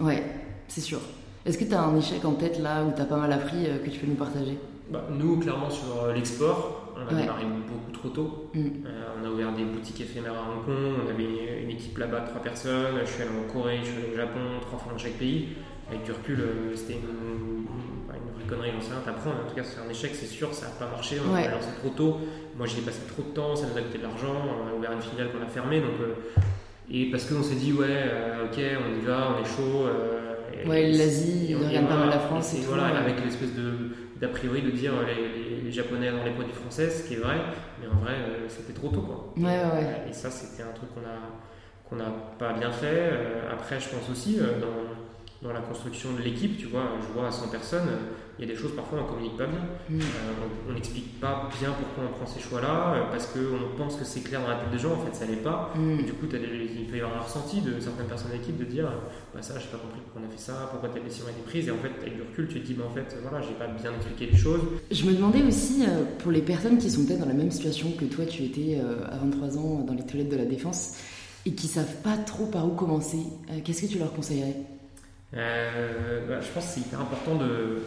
Ouais, 0.00 0.22
c'est 0.68 0.80
sûr. 0.80 1.00
Est-ce 1.46 1.58
que 1.58 1.64
tu 1.64 1.74
as 1.74 1.82
un 1.82 1.94
échec 1.96 2.24
en 2.24 2.32
tête 2.32 2.58
là 2.58 2.82
où 2.84 2.92
tu 2.96 3.02
as 3.02 3.04
pas 3.04 3.18
mal 3.18 3.30
appris 3.30 3.66
euh, 3.66 3.78
que 3.84 3.90
tu 3.90 3.98
peux 4.00 4.06
nous 4.06 4.14
partager? 4.14 4.56
Bah, 4.90 5.04
Nous, 5.10 5.38
clairement, 5.38 5.68
sur 5.68 6.04
euh, 6.04 6.14
l'export, 6.14 6.94
on 6.96 7.02
a 7.02 7.20
démarré 7.20 7.44
beaucoup 7.44 7.92
trop 7.92 8.08
tôt. 8.08 8.50
Mm. 8.54 8.60
Euh, 8.86 9.04
on 9.20 9.26
a 9.26 9.28
ouvert 9.28 9.52
des 9.52 9.64
boutiques 9.64 10.00
éphémères 10.00 10.32
à 10.32 10.50
Hong 10.50 10.64
Kong, 10.64 10.94
on 11.04 11.10
avait 11.10 11.62
une, 11.62 11.70
équipe 11.70 11.98
là-bas 11.98 12.20
de 12.20 12.28
trois 12.28 12.40
personnes. 12.40 12.96
Je 13.04 13.10
suis 13.10 13.22
allé 13.22 13.30
en 13.30 13.52
Corée, 13.52 13.80
je 13.80 13.90
suis 13.90 13.98
allé 13.98 14.12
au 14.14 14.16
Japon, 14.16 14.40
trois 14.62 14.78
fois 14.78 14.92
dans 14.92 14.98
chaque 14.98 15.18
pays. 15.18 15.48
Avec 15.90 16.04
du 16.04 16.12
recul, 16.12 16.42
c'était 16.74 16.94
une, 16.94 17.66
vraie 18.08 18.46
connerie, 18.48 18.70
j'en 18.72 18.80
sais 18.80 18.92
rien, 18.92 19.02
t'apprends. 19.04 19.30
En 19.30 19.46
tout 19.46 19.54
cas, 19.54 19.64
c'est 19.64 19.86
un 19.86 19.90
échec, 19.90 20.12
c'est 20.14 20.26
sûr, 20.26 20.54
ça 20.54 20.66
n'a 20.66 20.72
pas 20.72 20.86
marché. 20.86 21.18
On 21.28 21.34
a 21.34 21.46
lancé 21.46 21.68
trop 21.78 21.90
tôt. 21.90 22.20
Moi, 22.56 22.66
j'y 22.66 22.78
ai 22.78 22.82
passé 22.82 23.00
trop 23.06 23.22
de 23.22 23.34
temps, 23.34 23.54
ça 23.54 23.66
nous 23.70 23.76
a 23.76 23.82
coûté 23.82 23.98
de 23.98 24.04
l'argent. 24.04 24.32
On 24.32 24.72
a 24.72 24.78
ouvert 24.78 24.92
une 24.92 25.02
filiale 25.02 25.28
qu'on 25.30 25.44
a 25.44 25.48
fermée. 25.48 25.80
Donc, 25.80 26.00
et 26.90 27.10
parce 27.10 27.26
qu'on 27.26 27.42
s'est 27.42 27.56
dit, 27.56 27.74
ouais, 27.74 28.04
ok, 28.44 28.58
on 28.58 28.98
y 28.98 29.04
va, 29.04 29.34
on 29.36 29.42
est 29.42 29.46
chaud 29.46 29.88
ouais, 30.66 30.90
l'Asie, 30.92 31.46
il 31.50 31.56
regarde 31.56 31.88
pas 31.88 31.96
mal 31.96 32.10
la 32.10 32.18
France. 32.18 32.54
Et, 32.54 32.60
voilà, 32.66 32.86
avec 32.98 33.22
l'espèce 33.24 33.50
d'a 34.20 34.28
priori 34.28 34.62
de 34.62 34.70
dire 34.70 34.92
les, 35.06 35.62
les, 35.62 35.72
Japonais 35.72 36.10
dans 36.10 36.22
les 36.24 36.30
produits 36.30 36.52
français, 36.52 36.88
ce 36.88 37.08
qui 37.08 37.14
est 37.14 37.18
vrai, 37.18 37.36
mais 37.80 37.88
en 37.88 37.98
vrai, 38.00 38.12
euh, 38.12 38.48
c'était 38.48 38.72
trop 38.72 38.88
tôt. 38.88 39.00
Quoi. 39.00 39.32
Ouais, 39.36 39.44
ouais. 39.44 40.04
Et 40.08 40.12
ça, 40.12 40.30
c'était 40.30 40.62
un 40.62 40.72
truc 40.72 40.94
qu'on 40.94 41.00
a 41.00 41.18
qu'on 41.88 41.96
n'a 41.96 42.12
pas 42.38 42.52
bien 42.52 42.72
fait. 42.72 42.86
Euh, 43.12 43.52
après, 43.52 43.78
je 43.78 43.88
pense 43.88 44.08
aussi 44.10 44.38
euh, 44.40 44.60
dans, 44.60 44.66
dans 45.42 45.52
la 45.52 45.60
construction 45.60 46.12
de 46.12 46.22
l'équipe, 46.22 46.58
tu 46.58 46.66
vois, 46.66 46.84
je 47.00 47.12
vois 47.12 47.28
à 47.28 47.30
100 47.30 47.48
personnes 47.48 47.88
il 48.38 48.48
y 48.48 48.50
a 48.50 48.54
des 48.54 48.60
choses 48.60 48.74
parfois 48.74 49.00
on 49.02 49.06
communique 49.06 49.36
pas 49.36 49.46
bien. 49.46 49.60
Mm. 49.88 50.00
Euh, 50.00 50.68
on 50.68 50.72
n'explique 50.72 51.20
pas 51.20 51.48
bien 51.60 51.70
pourquoi 51.70 52.10
on 52.10 52.16
prend 52.16 52.26
ces 52.26 52.40
choix-là, 52.40 52.94
euh, 52.94 53.02
parce 53.10 53.26
qu'on 53.26 53.76
pense 53.76 53.96
que 53.96 54.04
c'est 54.04 54.20
clair 54.20 54.40
dans 54.40 54.48
la 54.48 54.56
tête 54.56 54.70
des 54.70 54.78
gens, 54.78 54.92
en 54.92 54.98
fait 54.98 55.14
ça 55.14 55.24
l'est 55.24 55.42
pas. 55.42 55.72
Mm. 55.76 56.02
du 56.02 56.12
coup, 56.12 56.26
il 56.32 56.86
peut 56.86 56.96
y 56.96 57.00
avoir 57.00 57.18
un 57.18 57.22
ressenti 57.22 57.60
de 57.60 57.78
certaines 57.80 58.06
personnes 58.06 58.32
de 58.32 58.36
l'équipe 58.36 58.56
de 58.56 58.64
dire 58.64 58.90
bah, 59.34 59.42
ça, 59.42 59.54
j'ai 59.58 59.68
pas 59.68 59.78
compris 59.78 60.00
pourquoi 60.00 60.22
on 60.22 60.28
a 60.28 60.32
fait 60.32 60.40
ça, 60.42 60.68
pourquoi 60.70 60.88
telle 60.88 61.04
décision 61.04 61.26
a 61.26 61.30
été 61.30 61.42
prise. 61.42 61.68
Et 61.68 61.70
en 61.70 61.78
fait, 61.78 61.92
avec 62.00 62.14
du 62.16 62.22
recul, 62.22 62.48
tu 62.48 62.60
te 62.60 62.66
dis 62.66 62.74
bah, 62.74 62.84
en 62.90 62.94
fait, 62.94 63.16
voilà, 63.22 63.40
j'ai 63.40 63.54
pas 63.54 63.68
bien 63.68 63.92
expliqué 63.94 64.26
les 64.26 64.36
choses. 64.36 64.60
Je 64.90 65.04
me 65.04 65.12
demandais 65.12 65.42
aussi, 65.42 65.84
euh, 65.84 66.04
pour 66.18 66.32
les 66.32 66.42
personnes 66.42 66.78
qui 66.78 66.90
sont 66.90 67.04
peut-être 67.04 67.20
dans 67.20 67.28
la 67.28 67.34
même 67.34 67.50
situation 67.50 67.92
que 67.92 68.04
toi, 68.04 68.26
tu 68.26 68.42
étais 68.42 68.80
à 69.10 69.16
23 69.18 69.58
ans 69.58 69.84
dans 69.86 69.94
les 69.94 70.04
toilettes 70.04 70.30
de 70.30 70.36
la 70.36 70.44
Défense 70.44 70.94
et 71.46 71.52
qui 71.52 71.68
savent 71.68 71.96
pas 72.02 72.16
trop 72.16 72.46
par 72.46 72.66
où 72.66 72.70
commencer, 72.70 73.18
qu'est-ce 73.64 73.82
que 73.82 73.86
tu 73.86 73.98
leur 73.98 74.12
conseillerais? 74.12 74.56
Bah, 75.34 76.40
je 76.40 76.48
pense 76.52 76.66
que 76.66 76.70
c'est 76.70 76.80
hyper 76.80 77.00
important 77.00 77.34
de, 77.36 77.82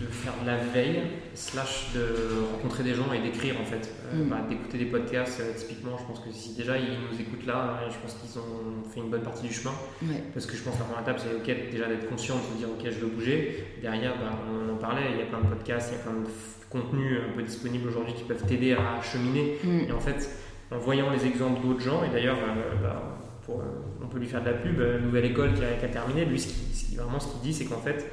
de 0.00 0.06
faire 0.06 0.32
de 0.42 0.46
la 0.46 0.56
veille, 0.56 1.02
slash 1.34 1.92
de 1.94 2.42
rencontrer 2.52 2.82
des 2.82 2.94
gens 2.94 3.12
et 3.12 3.20
d'écrire 3.20 3.60
en 3.60 3.64
fait. 3.64 3.92
Euh, 4.12 4.24
mm. 4.24 4.28
bah, 4.28 4.40
d'écouter 4.48 4.78
des 4.78 4.86
podcasts, 4.86 5.40
euh, 5.40 5.52
typiquement, 5.56 5.96
je 5.98 6.04
pense 6.04 6.20
que 6.20 6.30
si 6.32 6.54
déjà 6.54 6.76
ils 6.78 6.98
nous 7.10 7.20
écoutent 7.20 7.46
là, 7.46 7.80
je 7.88 7.96
pense 7.98 8.14
qu'ils 8.14 8.38
ont 8.38 8.88
fait 8.92 9.00
une 9.00 9.10
bonne 9.10 9.22
partie 9.22 9.46
du 9.46 9.52
chemin. 9.52 9.74
Parce 10.32 10.46
que 10.46 10.56
je 10.56 10.62
pense 10.62 10.74
que 10.74 10.80
la 10.80 10.84
première 10.86 11.02
étape, 11.02 11.20
c'est 11.20 11.34
ok, 11.36 11.70
déjà 11.70 11.86
d'être 11.86 12.08
conscient, 12.08 12.36
de 12.36 12.42
se 12.42 12.58
dire 12.58 12.68
ok, 12.68 12.84
je 12.84 12.98
veux 13.00 13.08
bouger. 13.08 13.66
Derrière, 13.80 14.14
bah, 14.16 14.32
on 14.50 14.72
en 14.72 14.76
parlait, 14.76 15.12
il 15.12 15.18
y 15.18 15.22
a 15.22 15.26
plein 15.26 15.40
de 15.40 15.46
podcasts, 15.46 15.92
il 15.92 15.98
y 15.98 16.00
a 16.00 16.02
plein 16.02 16.20
de 16.20 16.26
contenus 16.70 17.20
un 17.30 17.36
peu 17.36 17.42
disponibles 17.42 17.88
aujourd'hui 17.88 18.14
qui 18.14 18.24
peuvent 18.24 18.44
t'aider 18.44 18.72
à 18.72 19.00
cheminer. 19.02 19.58
Mm. 19.62 19.80
Et 19.88 19.92
en 19.92 20.00
fait, 20.00 20.28
en 20.72 20.78
voyant 20.78 21.10
les 21.10 21.26
exemples 21.26 21.60
d'autres 21.64 21.80
gens, 21.80 22.02
et 22.04 22.08
d'ailleurs, 22.08 22.38
euh, 22.38 22.82
bah, 22.82 23.18
on 23.48 24.06
peut 24.06 24.18
lui 24.18 24.26
faire 24.26 24.40
de 24.42 24.50
la 24.50 24.54
pub, 24.54 24.80
Nouvelle 25.02 25.26
École 25.26 25.54
qui 25.54 25.62
a, 25.64 25.88
terminé, 25.88 26.24
lui, 26.24 26.40
ce 26.40 26.48
qui, 26.48 26.96
vraiment 26.96 27.20
ce 27.20 27.28
qu'il 27.28 27.40
dit, 27.40 27.52
c'est 27.52 27.64
qu'en 27.64 27.80
fait, 27.80 28.10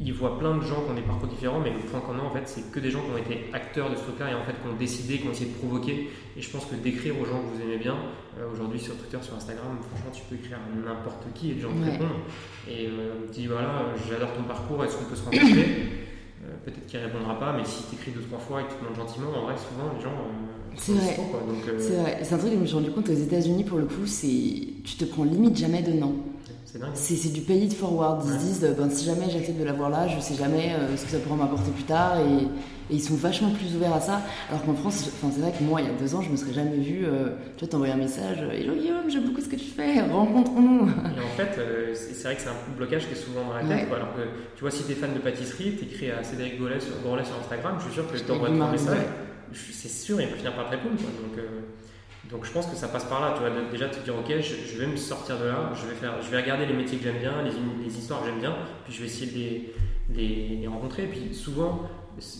il 0.00 0.12
voit 0.12 0.38
plein 0.38 0.56
de 0.56 0.62
gens 0.62 0.82
qui 0.82 0.90
ont 0.90 0.94
des 0.94 1.02
parcours 1.02 1.28
différents, 1.28 1.60
mais 1.60 1.70
le 1.70 1.78
point 1.78 2.00
commun, 2.00 2.22
en 2.22 2.30
fait, 2.30 2.46
c'est 2.46 2.70
que 2.70 2.78
des 2.78 2.90
gens 2.90 3.00
qui 3.00 3.10
ont 3.10 3.18
été 3.18 3.50
acteurs 3.52 3.90
de 3.90 3.96
ce 3.96 4.02
truc-là 4.02 4.30
et 4.30 4.34
en 4.34 4.44
fait 4.44 4.52
qui 4.52 4.68
ont 4.68 4.76
décidé, 4.76 5.18
qui 5.18 5.26
ont 5.26 5.32
essayé 5.32 5.50
de 5.50 5.56
provoquer. 5.56 6.10
Et 6.36 6.42
je 6.42 6.50
pense 6.50 6.66
que 6.66 6.76
d'écrire 6.76 7.18
aux 7.20 7.24
gens 7.24 7.40
que 7.40 7.56
vous 7.56 7.62
aimez 7.62 7.78
bien, 7.78 7.96
euh, 8.38 8.52
aujourd'hui 8.52 8.78
sur 8.78 8.96
Twitter, 8.96 9.18
sur 9.22 9.34
Instagram, 9.34 9.78
franchement, 9.90 10.10
tu 10.12 10.22
peux 10.28 10.36
écrire 10.36 10.58
à 10.58 10.88
n'importe 10.88 11.24
qui 11.34 11.50
et 11.50 11.54
les 11.54 11.60
gens 11.60 11.72
te 11.72 11.90
répondent. 11.90 12.22
Et 12.68 12.86
euh, 12.86 13.26
tu 13.32 13.40
dis 13.40 13.46
voilà, 13.46 13.86
j'adore 14.08 14.32
ton 14.34 14.44
parcours, 14.44 14.84
est-ce 14.84 14.96
qu'on 14.96 15.04
peut 15.04 15.16
se 15.16 15.24
rencontrer? 15.24 15.66
Euh, 16.44 16.54
Peut-être 16.64 16.86
qu'il 16.86 17.00
répondra 17.00 17.38
pas, 17.38 17.52
mais 17.52 17.64
si 17.64 17.84
tu 17.88 17.96
écris 17.96 18.12
deux, 18.12 18.22
trois 18.22 18.38
fois 18.38 18.60
et 18.60 18.64
que 18.64 18.70
tu 18.70 18.76
te 18.76 18.84
demandes 18.84 18.96
gentiment, 18.96 19.30
en 19.36 19.46
vrai, 19.46 19.54
souvent, 19.56 19.92
les 19.96 20.02
gens. 20.02 20.14
C'est 20.78 20.92
vrai. 20.92 21.16
C'est 21.78 21.96
vrai. 21.96 22.18
C'est 22.22 22.34
un 22.34 22.38
truc 22.38 22.50
que 22.50 22.56
je 22.56 22.60
me 22.60 22.66
suis 22.66 22.76
rendu 22.76 22.90
compte 22.90 23.08
aux 23.08 23.14
États-Unis 23.14 23.64
pour 23.64 23.78
le 23.78 23.86
coup, 23.86 24.06
c'est 24.06 24.26
tu 24.84 24.96
te 24.96 25.04
prends 25.04 25.24
limite 25.24 25.56
jamais 25.56 25.82
de 25.82 25.92
non. 25.92 26.14
C'est 26.94 27.32
du 27.32 27.40
pays 27.40 27.66
de 27.66 27.72
forward. 27.72 28.22
Ils 28.26 28.32
se 28.32 28.38
disent, 28.38 28.74
ben, 28.78 28.90
si 28.90 29.06
jamais 29.06 29.30
j'accepte 29.30 29.58
de 29.58 29.64
l'avoir 29.64 29.90
là, 29.90 30.06
je 30.06 30.20
sais 30.20 30.34
jamais 30.34 30.74
euh, 30.74 30.96
ce 30.96 31.04
que 31.04 31.10
ça 31.10 31.18
pourra 31.18 31.36
m'apporter 31.36 31.70
plus 31.70 31.84
tard. 31.84 32.18
Et, 32.20 32.46
ils 32.90 33.02
sont 33.02 33.16
vachement 33.16 33.50
plus 33.50 33.76
ouverts 33.76 33.92
à 33.92 34.00
ça. 34.00 34.22
Alors 34.48 34.64
qu'en 34.64 34.72
France, 34.72 35.10
c'est 35.10 35.40
vrai 35.40 35.52
que 35.52 35.62
moi, 35.62 35.82
il 35.82 35.88
y 35.88 35.90
a 35.90 35.92
deux 35.92 36.14
ans, 36.14 36.22
je 36.22 36.30
me 36.30 36.36
serais 36.36 36.54
jamais 36.54 36.78
vu, 36.78 37.04
euh, 37.04 37.32
tu 37.58 37.66
vois, 37.66 37.68
t'envoyer 37.68 37.92
un 37.92 37.98
message 37.98 38.38
Hello 38.38 38.74
Guillaume, 38.74 39.10
j'aime 39.10 39.24
beaucoup 39.24 39.42
ce 39.42 39.48
que 39.48 39.56
tu 39.56 39.66
fais, 39.66 40.00
rencontrons-nous. 40.10 40.88
Et 40.88 41.20
en 41.20 41.36
fait, 41.36 41.58
euh, 41.58 41.92
c'est 41.94 42.22
vrai 42.22 42.36
que 42.36 42.40
c'est 42.40 42.48
un 42.48 42.76
blocage 42.78 43.06
qui 43.06 43.12
est 43.12 43.22
souvent 43.22 43.44
dans 43.46 43.52
la 43.52 43.60
tête. 43.60 43.88
Alors 43.94 44.14
que, 44.14 44.22
tu 44.56 44.62
vois, 44.62 44.70
si 44.70 44.84
t'es 44.84 44.94
fan 44.94 45.12
de 45.12 45.18
pâtisserie, 45.18 45.72
t'écris 45.72 46.10
à 46.12 46.24
Cédric 46.24 46.58
Gourlet 46.58 46.80
sur, 46.80 46.94
sur 46.94 47.38
Instagram, 47.38 47.74
je 47.78 47.84
suis 47.84 47.92
sûr 47.92 48.10
que 48.10 48.16
t'envoies 48.20 48.48
ton 48.48 48.70
message. 48.70 48.96
C'est 49.52 49.88
sûr, 49.88 50.20
il 50.20 50.28
va 50.28 50.36
finir 50.36 50.54
par 50.54 50.66
te 50.66 50.70
répondre. 50.70 50.96
Donc, 50.96 51.38
donc 52.30 52.44
je 52.44 52.52
pense 52.52 52.66
que 52.66 52.76
ça 52.76 52.88
passe 52.88 53.04
par 53.04 53.20
là, 53.20 53.34
déjà 53.70 53.88
te 53.88 54.00
dire 54.00 54.14
ok, 54.18 54.30
je, 54.40 54.78
vais 54.78 54.86
me 54.86 54.96
sortir 54.96 55.38
de 55.38 55.46
là, 55.46 55.72
je 55.74 55.86
vais, 55.86 55.94
faire, 55.94 56.20
je 56.20 56.30
vais 56.30 56.40
regarder 56.40 56.66
les 56.66 56.74
métiers 56.74 56.98
que 56.98 57.04
j'aime 57.04 57.18
bien, 57.18 57.32
les, 57.42 57.98
histoires 57.98 58.20
que 58.20 58.26
j'aime 58.26 58.40
bien, 58.40 58.54
puis 58.84 58.92
je 58.92 59.00
vais 59.00 59.06
essayer 59.06 59.72
de 60.10 60.16
les, 60.16 60.66
rencontrer. 60.66 61.04
Et 61.04 61.06
puis 61.06 61.34
souvent, 61.34 61.88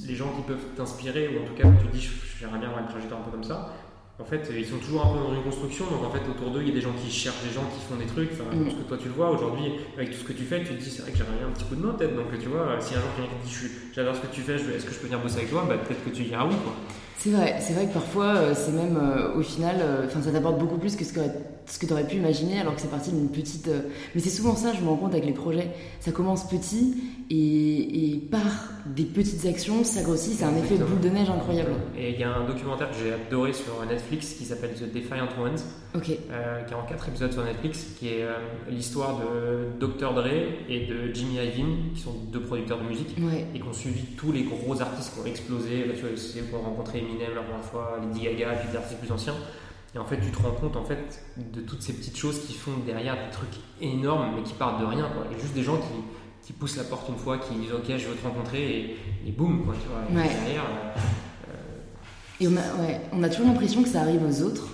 les 0.06 0.14
gens 0.14 0.30
qui 0.36 0.42
peuvent 0.42 0.74
t'inspirer, 0.76 1.28
ou 1.28 1.42
en 1.42 1.46
tout 1.46 1.54
cas 1.54 1.68
tu 1.80 1.86
te 1.86 1.92
dis 1.92 2.08
j'aimerais 2.38 2.58
bien 2.58 2.68
avoir 2.68 2.82
une 2.82 2.90
trajectoire 2.90 3.20
un 3.20 3.24
peu 3.24 3.30
comme 3.30 3.44
ça, 3.44 3.72
en 4.18 4.24
fait 4.24 4.50
ils 4.54 4.66
sont 4.66 4.78
toujours 4.78 5.06
un 5.06 5.12
peu 5.12 5.20
dans 5.20 5.34
une 5.34 5.42
construction, 5.42 5.86
donc 5.86 6.04
en 6.04 6.10
fait 6.10 6.28
autour 6.28 6.50
d'eux 6.50 6.60
il 6.62 6.68
y 6.68 6.72
a 6.72 6.74
des 6.74 6.80
gens 6.80 6.92
qui 6.92 7.10
cherchent 7.10 7.42
des 7.42 7.54
gens 7.54 7.64
qui 7.72 7.80
font 7.88 7.96
des 7.96 8.06
trucs, 8.06 8.32
enfin 8.32 8.54
mm. 8.54 8.64
parce 8.64 8.74
que 8.74 8.82
toi 8.82 8.98
tu 9.00 9.08
le 9.08 9.14
vois 9.14 9.30
aujourd'hui 9.30 9.72
avec 9.96 10.10
tout 10.10 10.18
ce 10.18 10.24
que 10.24 10.32
tu 10.32 10.42
fais, 10.42 10.58
tu 10.64 10.74
te 10.74 10.82
dis 10.82 10.90
c'est 10.90 11.02
vrai 11.02 11.12
que 11.12 11.18
j'aimerais 11.18 11.38
bien 11.38 11.46
un 11.46 11.52
petit 11.52 11.64
coup 11.64 11.76
de 11.76 11.86
main 11.86 11.94
peut-être, 11.94 12.16
donc 12.16 12.26
tu 12.38 12.48
vois, 12.48 12.76
si 12.80 12.94
un 12.94 13.00
jour 13.00 13.10
quelqu'un 13.16 13.32
te 13.40 13.46
dit 13.46 13.70
j'adore 13.94 14.16
ce 14.16 14.20
que 14.20 14.34
tu 14.34 14.42
fais, 14.42 14.56
est-ce 14.56 14.84
que 14.84 14.92
je 14.92 14.98
peux 14.98 15.06
venir 15.06 15.20
bosser 15.20 15.38
avec 15.38 15.50
toi, 15.50 15.64
bah, 15.68 15.78
peut-être 15.78 16.04
que 16.04 16.10
tu 16.10 16.24
diras 16.24 16.44
oui 16.44 16.56
quoi. 16.64 16.74
C'est 17.18 17.30
vrai, 17.30 17.56
c'est 17.60 17.72
vrai 17.72 17.87
que 17.87 17.94
parfois, 17.94 18.54
c'est 18.54 18.70
même 18.70 18.96
au 19.37 19.42
final, 19.42 19.76
enfin, 20.06 20.22
ça 20.22 20.30
t'apporte 20.30 20.58
beaucoup 20.58 20.78
plus 20.78 20.94
que 20.94 21.04
ce 21.04 21.12
que, 21.12 21.20
ce 21.68 21.78
que 21.78 21.87
tu 21.87 21.92
aurais 21.92 22.06
pu 22.06 22.16
imaginer 22.16 22.60
alors 22.60 22.75
que 22.75 22.80
c'est 22.80 22.90
parti 22.90 23.10
d'une 23.10 23.28
petite. 23.28 23.70
Mais 24.14 24.20
c'est 24.20 24.30
souvent 24.30 24.56
ça, 24.56 24.72
je 24.72 24.80
me 24.80 24.88
rends 24.88 24.96
compte 24.96 25.12
avec 25.12 25.26
les 25.26 25.32
projets. 25.32 25.70
Ça 26.00 26.12
commence 26.12 26.48
petit 26.48 26.96
et, 27.30 28.12
et 28.12 28.16
par 28.16 28.72
des 28.87 29.04
petites 29.04 29.44
actions, 29.44 29.84
ça 29.84 30.02
grossit, 30.02 30.34
c'est 30.34 30.44
un 30.44 30.56
effet 30.56 30.76
boule 30.76 31.00
de 31.00 31.08
neige 31.10 31.28
incroyable. 31.28 31.72
Et 31.96 32.12
il 32.12 32.20
y 32.20 32.25
a 32.25 32.34
un 32.34 32.46
documentaire 32.46 32.90
que 32.90 32.96
j'ai 32.96 33.12
adoré 33.12 33.52
sur 33.52 33.84
Netflix 33.87 34.34
qui 34.34 34.44
s'appelle 34.44 34.70
The 34.75 34.92
Defiant 34.92 35.28
Ones, 35.38 35.58
okay. 35.94 36.20
euh, 36.30 36.62
qui 36.62 36.72
est 36.72 36.76
en 36.76 36.84
4 36.84 37.08
épisodes 37.08 37.32
sur 37.32 37.44
Netflix, 37.44 37.87
qui 37.98 38.08
est 38.08 38.22
euh, 38.22 38.32
l'histoire 38.70 39.18
de 39.18 39.87
Dr. 39.87 40.14
Dre 40.14 40.26
et 40.68 40.87
de 40.87 41.12
Jimmy 41.12 41.34
Iovine, 41.34 41.92
qui 41.94 42.00
sont 42.00 42.14
deux 42.32 42.40
producteurs 42.40 42.78
de 42.78 42.88
musique, 42.88 43.14
et 43.54 43.58
qui 43.58 43.66
ont 43.66 43.72
suivi 43.72 44.02
tous 44.16 44.32
les 44.32 44.44
gros 44.44 44.80
artistes 44.80 45.12
qui 45.14 45.20
ont 45.20 45.26
explosé. 45.26 45.84
Là, 45.84 45.92
tu 45.94 46.00
vois, 46.00 46.10
c'est 46.16 46.50
pour 46.50 46.62
rencontrer 46.62 46.98
Eminem 46.98 47.34
la 47.34 47.42
première 47.42 47.64
fois, 47.64 47.98
Lady 48.02 48.25
Gaga, 48.25 48.54
puis 48.54 48.70
des 48.70 48.76
artistes 48.76 49.00
plus 49.00 49.12
anciens. 49.12 49.34
Et 49.95 49.99
en 49.99 50.04
fait, 50.04 50.21
tu 50.21 50.30
te 50.30 50.42
rends 50.42 50.52
compte 50.52 50.76
en 50.76 50.85
fait 50.85 51.25
de 51.37 51.61
toutes 51.61 51.83
ces 51.83 51.95
petites 51.95 52.16
choses 52.16 52.40
qui 52.47 52.52
font 52.52 52.73
derrière 52.85 53.14
des 53.14 53.30
trucs 53.30 53.61
énormes, 53.80 54.33
mais 54.37 54.42
qui 54.42 54.52
partent 54.54 54.80
de 54.80 54.87
rien. 54.87 55.09
Quoi. 55.14 55.25
Et 55.35 55.40
juste 55.40 55.54
des 55.54 55.62
gens 55.62 55.76
qui 55.76 56.02
qui 56.49 56.54
poussent 56.54 56.76
la 56.76 56.85
porte 56.85 57.09
une 57.11 57.16
fois, 57.16 57.37
qui 57.37 57.54
disent 57.57 57.73
ok 57.73 57.85
je 57.88 58.09
veux 58.09 58.14
te 58.14 58.26
rencontrer 58.26 58.71
et, 58.71 58.97
et 59.26 59.33
boum 59.33 59.64
quoi 59.66 59.75
tu 59.75 59.88
vois. 59.88 60.23
Ouais. 60.23 60.28
derrière, 60.28 60.64
euh, 60.64 61.00
et 62.40 62.47
on 62.47 62.52
a, 62.52 62.83
ouais, 62.83 63.00
on 63.12 63.23
a 63.23 63.28
toujours 63.28 63.49
l'impression 63.49 63.83
que 63.83 63.88
ça 63.88 64.00
arrive 64.00 64.23
aux 64.23 64.42
autres, 64.42 64.68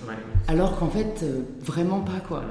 alors 0.47 0.79
qu'en 0.79 0.89
fait 0.91 1.23
euh, 1.23 1.41
vraiment 1.61 2.01
pas 2.01 2.21
quoi. 2.29 2.45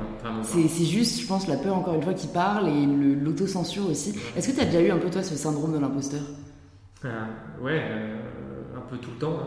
C'est 0.43 0.86
juste 0.86 1.22
je 1.22 1.27
pense 1.27 1.48
la 1.48 1.55
peur 1.55 1.75
encore 1.77 1.93
une 1.93 2.01
fois 2.01 2.13
qui 2.15 2.27
parle 2.27 2.67
et 2.67 2.86
l'autocensure 2.86 3.89
aussi. 3.89 4.13
Est-ce 4.36 4.50
que 4.50 4.55
tu 4.55 4.60
as 4.60 4.65
déjà 4.65 4.82
eu 4.82 4.91
un 4.91 4.98
peu 4.98 5.10
toi 5.10 5.24
ce 5.24 5.36
syndrome 5.36 5.74
de 5.74 5.79
l'imposteur? 5.79 6.24
Euh, 7.05 7.25
Ouais, 7.62 7.82
un 8.75 8.82
peu 8.89 8.98
tout 8.98 9.12
le 9.12 9.17
temps. 9.20 9.38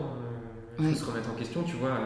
Il 0.79 0.85
hein. 0.85 0.89
faut 0.91 0.99
se 0.99 1.05
remettre 1.05 1.29
en 1.29 1.35
question, 1.35 1.63
tu 1.63 1.75
vois. 1.75 1.99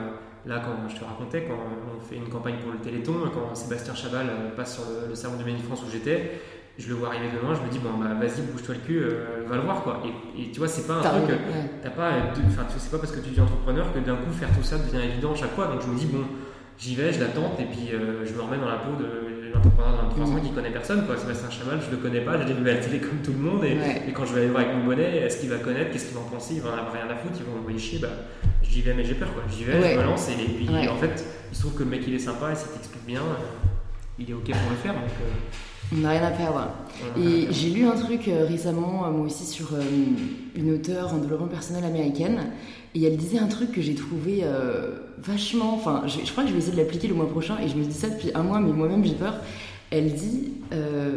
Là, 0.45 0.62
quand 0.65 0.89
je 0.89 1.00
te 1.00 1.05
racontais, 1.05 1.43
quand 1.48 1.55
on 1.55 2.00
fait 2.00 2.15
une 2.15 2.29
campagne 2.29 2.55
pour 2.63 2.71
le 2.71 2.79
Téléthon, 2.79 3.13
quand 3.33 3.53
Sébastien 3.53 3.93
Chabal 3.93 4.27
passe 4.55 4.75
sur 4.75 4.83
le, 5.07 5.13
salon 5.13 5.36
du 5.36 5.43
Ménil 5.43 5.62
France 5.62 5.83
où 5.88 5.91
j'étais, 5.91 6.41
je 6.79 6.89
le 6.89 6.95
vois 6.95 7.10
arriver 7.10 7.27
demain, 7.29 7.53
je 7.53 7.62
me 7.62 7.69
dis, 7.69 7.79
bon, 7.79 7.98
bah, 8.00 8.13
vas-y, 8.19 8.41
bouge-toi 8.41 8.75
le 8.75 8.81
cul, 8.81 9.03
euh, 9.03 9.45
va 9.48 9.55
le 9.55 9.62
voir, 9.62 9.83
quoi. 9.83 10.01
Et, 10.05 10.41
et 10.41 10.51
tu 10.51 10.60
vois, 10.60 10.67
c'est 10.67 10.88
pas 10.88 10.95
un 10.95 11.01
truc, 11.01 11.29
ouais. 11.29 11.38
t'as 11.83 11.89
pas, 11.89 12.12
enfin, 12.48 12.65
c'est 12.75 12.91
pas 12.91 12.98
parce 12.98 13.12
que 13.12 13.19
tu 13.19 13.36
es 13.36 13.39
entrepreneur 13.39 13.93
que 13.93 14.00
d'un 14.00 14.15
coup 14.15 14.31
faire 14.31 14.50
tout 14.50 14.63
ça 14.63 14.77
devient 14.77 15.05
évident 15.05 15.36
chaque 15.36 15.53
fois. 15.53 15.67
Donc 15.67 15.81
je 15.81 15.88
me 15.88 15.98
dis, 15.98 16.07
bon, 16.07 16.24
j'y 16.79 16.95
vais, 16.95 17.13
je 17.13 17.19
l'attends, 17.19 17.55
et 17.60 17.65
puis 17.65 17.93
euh, 17.93 18.25
je 18.25 18.33
me 18.33 18.41
remets 18.41 18.57
dans 18.57 18.69
la 18.69 18.77
peau 18.77 18.95
de 18.98 19.30
l'entrepreneur 19.53 20.03
de 20.03 20.20
23 20.20 20.25
ans 20.25 20.41
qui 20.41 20.51
connaît 20.51 20.72
personne, 20.72 21.05
quoi. 21.05 21.17
Sébastien 21.17 21.50
Chamal, 21.50 21.79
je 21.86 21.91
le 21.91 21.98
connais 21.98 22.22
pas, 22.22 22.39
j'ai 22.46 22.53
des 22.53 22.70
à 22.70 22.74
la 22.74 22.79
télé 22.79 23.00
comme 23.00 23.20
tout 23.24 23.34
le 23.34 23.39
monde, 23.39 23.63
et, 23.63 23.77
et 24.10 24.13
quand 24.13 24.25
je 24.25 24.34
vais 24.34 24.41
aller 24.41 24.50
voir 24.50 24.63
avec 24.63 24.75
mon 24.75 24.86
bonnet, 24.86 25.17
est-ce 25.17 25.39
qu'il 25.39 25.50
va 25.50 25.58
connaître, 25.58 25.91
qu'est-ce 25.91 26.08
qu'il 26.08 26.15
va 26.15 26.22
en 26.22 26.29
penser, 26.29 26.55
il 26.55 26.62
va 26.62 26.70
en 26.70 26.74
avoir 26.74 26.93
rien 26.93 27.10
à 27.10 27.15
foutre, 27.15 27.36
il 27.39 27.46
va 27.46 27.58
m'envoyer 27.58 27.79
chier, 27.79 28.00
bah, 28.00 28.10
j'y 28.63 28.81
vais, 28.81 28.93
mais 28.93 29.03
j'ai 29.03 29.15
peur, 29.15 29.34
quoi. 29.34 29.43
J'y 29.50 29.63
vais, 29.63 29.93
je 29.93 29.98
me 29.98 30.03
lance, 30.03 30.29
et, 30.29 30.34
puis 30.34 30.67
en 30.88 30.98
fait, 30.98 31.25
il 31.51 31.55
se 31.55 31.62
trouve 31.62 31.75
que 31.75 31.84
le 31.84 31.89
mec 31.89 32.03
il 32.08 32.13
est 32.13 32.20
sympa, 32.20 32.51
et 32.51 32.55
s'il 32.55 32.70
t'explique 32.70 33.05
bien, 33.05 33.22
euh, 33.22 33.62
il 34.20 34.29
est 34.29 34.34
ok 34.34 34.46
pour 34.46 34.70
le 34.70 34.77
faire, 34.77 34.93
donc. 34.93 35.10
On 35.93 35.98
n'a 35.98 36.12
rien 36.12 36.24
à 36.24 36.31
perdre. 36.31 36.67
Et 37.17 37.48
j'ai 37.51 37.70
lu 37.70 37.86
un 37.86 37.96
truc 37.96 38.27
euh, 38.27 38.46
récemment, 38.46 39.05
euh, 39.05 39.12
moi 39.12 39.25
aussi, 39.25 39.46
sur 39.46 39.74
euh, 39.74 39.81
une 40.55 40.74
auteure 40.74 41.13
en 41.13 41.17
développement 41.17 41.48
personnel 41.48 41.84
américaine. 41.84 42.39
Et 42.93 43.03
elle 43.03 43.17
disait 43.17 43.39
un 43.39 43.48
truc 43.48 43.71
que 43.71 43.81
j'ai 43.81 43.95
trouvé 43.95 44.43
vachement. 45.17 45.74
Enfin, 45.74 46.03
je, 46.07 46.29
crois 46.31 46.43
que 46.43 46.50
je 46.50 46.53
vais 46.53 46.60
essayer 46.60 46.74
de 46.74 46.81
l'appliquer 46.81 47.07
le 47.07 47.13
mois 47.13 47.29
prochain. 47.29 47.57
Et 47.60 47.69
je 47.69 47.75
me 47.75 47.83
dis 47.83 47.93
ça 47.93 48.10
depuis 48.10 48.31
un 48.36 48.43
mois, 48.43 48.60
mais 48.60 48.71
moi-même 48.74 49.05
j'ai 49.05 49.13
peur. 49.13 49.36
Elle 49.91 50.13
dit 50.13 50.51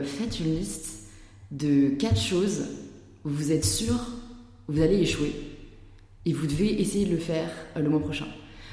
faites 0.04 0.38
une 0.38 0.54
liste 0.54 1.09
de 1.50 1.88
quatre 1.90 2.21
choses 2.21 2.66
où 3.25 3.31
vous 3.31 3.50
êtes 3.52 3.64
sûr 3.64 3.97
vous 4.69 4.81
allez 4.81 5.00
échouer. 5.00 5.35
Et 6.26 6.33
vous 6.33 6.47
devez 6.47 6.81
essayer 6.81 7.07
de 7.07 7.11
le 7.11 7.19
faire 7.19 7.50
le 7.76 7.88
mois 7.88 8.00
prochain. 8.00 8.26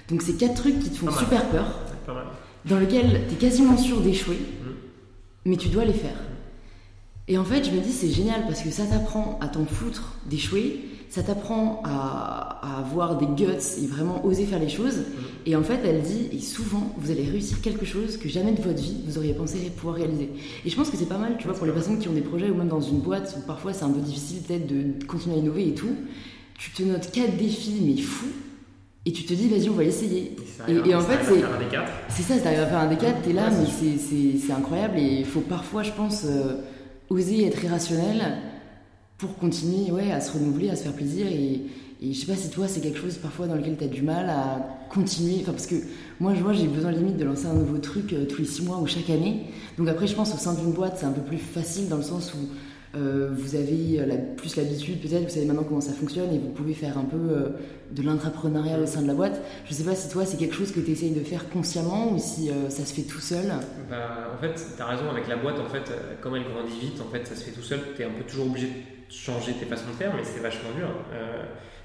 Donc, 0.09 0.21
c'est 0.21 0.37
quatre 0.37 0.55
trucs 0.55 0.79
qui 0.79 0.89
te 0.89 0.97
font 0.97 1.11
super 1.11 1.49
peur. 1.49 1.79
Dans 2.65 2.79
lesquels 2.79 3.21
tu 3.27 3.33
es 3.33 3.37
quasiment 3.37 3.77
sûr 3.77 3.99
d'échouer. 4.01 4.37
Mm 4.37 4.71
mais 5.45 5.57
tu 5.57 5.69
dois 5.69 5.85
les 5.85 5.93
faire. 5.93 6.17
Et 7.27 7.37
en 7.37 7.43
fait, 7.43 7.63
je 7.63 7.71
me 7.71 7.79
dis, 7.79 7.91
c'est 7.91 8.09
génial 8.09 8.45
parce 8.45 8.61
que 8.61 8.69
ça 8.69 8.85
t'apprend 8.85 9.39
à 9.41 9.47
t'en 9.47 9.65
foutre 9.65 10.17
d'échouer, 10.25 10.81
ça 11.11 11.23
t'apprend 11.23 11.83
à, 11.83 12.79
avoir 12.79 13.17
des 13.17 13.25
guts 13.25 13.51
et 13.81 13.85
vraiment 13.85 14.25
oser 14.25 14.45
faire 14.45 14.59
les 14.59 14.69
choses. 14.69 14.97
Mm. 14.97 15.03
Et 15.45 15.55
en 15.57 15.61
fait, 15.61 15.79
elle 15.83 16.01
dit, 16.01 16.29
et 16.31 16.39
souvent, 16.39 16.95
vous 16.97 17.11
allez 17.11 17.25
réussir 17.25 17.61
quelque 17.61 17.85
chose 17.85 18.17
que 18.17 18.29
jamais 18.29 18.53
de 18.53 18.61
votre 18.61 18.81
vie 18.81 19.03
vous 19.05 19.17
auriez 19.17 19.33
pensé 19.33 19.57
pouvoir 19.75 19.95
réaliser. 19.95 20.29
Et 20.65 20.69
je 20.69 20.75
pense 20.75 20.89
que 20.89 20.95
c'est 20.95 21.09
pas 21.09 21.17
mal, 21.17 21.35
tu 21.37 21.47
vois, 21.47 21.55
pour 21.55 21.65
les 21.65 21.73
personnes 21.73 21.99
qui 21.99 22.07
ont 22.07 22.13
des 22.13 22.21
projets 22.21 22.49
ou 22.49 22.55
même 22.55 22.69
dans 22.69 22.79
une 22.79 22.99
boîte 22.99 23.35
où 23.37 23.45
parfois 23.45 23.73
c'est 23.73 23.83
un 23.83 23.91
peu 23.91 23.99
difficile 23.99 24.41
peut-être 24.41 24.67
de 24.67 25.05
continuer 25.05 25.35
à 25.35 25.39
innover 25.39 25.67
et 25.67 25.73
tout. 25.73 25.95
Tu 26.57 26.71
te 26.71 26.83
notes 26.83 27.11
quatre 27.11 27.35
défis, 27.35 27.81
mais 27.83 28.01
fous, 28.01 28.31
et 29.05 29.11
tu 29.11 29.23
te 29.23 29.33
dis, 29.33 29.49
vas-y, 29.49 29.67
on 29.69 29.73
va 29.73 29.83
essayer. 29.83 30.35
Et, 30.67 30.95
en 30.95 31.01
fait, 31.01 31.19
c'est. 31.23 31.43
C'est 32.07 32.21
ça, 32.21 32.39
c'est 32.39 32.45
arrivé 32.45 32.61
à 32.61 32.67
faire 32.67 32.79
un 32.79 32.87
des 32.87 32.97
quatre, 32.97 33.21
t'es 33.23 33.33
là, 33.33 33.49
mais 33.49 33.65
c'est 33.67 34.53
incroyable. 34.53 34.97
Et 34.99 35.19
il 35.19 35.25
faut 35.25 35.41
parfois, 35.41 35.83
je 35.83 35.91
pense, 35.91 36.23
euh, 36.25 36.61
oser 37.09 37.47
être 37.47 37.63
irrationnel 37.63 38.37
pour 39.21 39.37
continuer 39.37 39.91
ouais, 39.91 40.11
à 40.11 40.19
se 40.19 40.33
renouveler, 40.33 40.69
à 40.69 40.75
se 40.75 40.83
faire 40.83 40.93
plaisir. 40.93 41.27
Et, 41.27 41.61
et 42.01 42.13
je 42.13 42.19
sais 42.19 42.25
pas 42.25 42.35
si 42.35 42.49
toi, 42.49 42.67
c'est 42.67 42.81
quelque 42.81 42.97
chose 42.97 43.17
parfois 43.17 43.45
dans 43.45 43.55
lequel 43.55 43.77
tu 43.77 43.83
as 43.83 43.87
du 43.87 44.01
mal 44.01 44.29
à 44.29 44.67
continuer. 44.89 45.37
Enfin, 45.41 45.51
parce 45.51 45.67
que 45.67 45.75
moi, 46.19 46.33
je 46.33 46.41
vois, 46.41 46.53
j'ai 46.53 46.67
besoin 46.67 46.91
limite 46.91 47.17
de 47.17 47.23
lancer 47.23 47.45
un 47.45 47.53
nouveau 47.53 47.77
truc 47.77 48.11
euh, 48.13 48.25
tous 48.25 48.39
les 48.39 48.47
six 48.47 48.63
mois 48.63 48.79
ou 48.79 48.87
chaque 48.87 49.09
année. 49.09 49.45
Donc 49.77 49.87
après, 49.87 50.07
je 50.07 50.15
pense 50.15 50.33
au 50.33 50.37
sein 50.37 50.55
d'une 50.55 50.71
boîte, 50.71 50.97
c'est 50.97 51.05
un 51.05 51.11
peu 51.11 51.21
plus 51.21 51.37
facile 51.37 51.87
dans 51.87 51.97
le 51.97 52.03
sens 52.03 52.33
où 52.33 52.39
euh, 52.93 53.29
vous 53.31 53.55
avez 53.55 54.05
la, 54.05 54.17
plus 54.17 54.57
l'habitude, 54.57 54.99
peut-être, 54.99 55.23
vous 55.23 55.29
savez 55.29 55.45
maintenant 55.45 55.63
comment 55.63 55.79
ça 55.79 55.93
fonctionne 55.93 56.33
et 56.33 56.37
vous 56.37 56.49
pouvez 56.49 56.73
faire 56.73 56.97
un 56.97 57.05
peu 57.05 57.17
euh, 57.17 57.49
de 57.91 58.01
l'entrepreneuriat 58.01 58.79
au 58.79 58.85
sein 58.85 59.01
de 59.01 59.07
la 59.07 59.13
boîte. 59.13 59.41
Je 59.65 59.73
sais 59.73 59.83
pas 59.83 59.95
si 59.95 60.09
toi, 60.09 60.25
c'est 60.25 60.37
quelque 60.37 60.55
chose 60.55 60.73
que 60.73 60.81
tu 60.81 60.91
essayes 60.91 61.11
de 61.11 61.23
faire 61.23 61.47
consciemment 61.49 62.11
ou 62.11 62.19
si 62.19 62.49
euh, 62.49 62.69
ça 62.69 62.83
se 62.83 62.93
fait 62.93 63.03
tout 63.03 63.21
seul. 63.21 63.45
Bah, 63.89 64.35
en 64.35 64.41
fait, 64.41 64.55
tu 64.75 64.81
as 64.81 64.85
raison, 64.85 65.09
avec 65.09 65.29
la 65.29 65.37
boîte, 65.37 65.59
en 65.59 65.69
fait, 65.69 65.89
comme 66.19 66.35
elle 66.35 66.43
grandit 66.43 66.79
vite, 66.81 66.99
en 66.99 67.09
fait, 67.09 67.25
ça 67.25 67.35
se 67.35 67.45
fait 67.45 67.51
tout 67.51 67.61
seul. 67.61 67.79
Tu 67.95 68.01
es 68.01 68.05
un 68.05 68.11
peu 68.11 68.23
toujours 68.23 68.47
obligé 68.47 68.67
de 68.67 68.73
changer 69.11 69.53
tes 69.53 69.65
façons 69.65 69.89
de 69.89 69.95
faire, 69.95 70.13
mais 70.15 70.23
c'est 70.23 70.39
vachement 70.39 70.71
dur. 70.75 70.87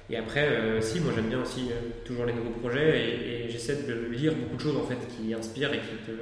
et 0.08 0.16
après, 0.16 0.80
si, 0.80 1.00
moi 1.00 1.12
j'aime 1.14 1.26
bien 1.26 1.42
aussi 1.42 1.70
toujours 2.04 2.24
les 2.24 2.32
nouveaux 2.32 2.58
projets 2.60 2.98
et, 2.98 3.48
j'essaie 3.48 3.82
de 3.82 4.08
lire 4.10 4.34
beaucoup 4.34 4.56
de 4.56 4.60
choses 4.60 4.76
en 4.76 4.84
fait 4.84 4.98
qui 5.08 5.32
inspirent 5.34 5.72
et 5.72 5.78
qui 5.78 5.96
te. 6.06 6.12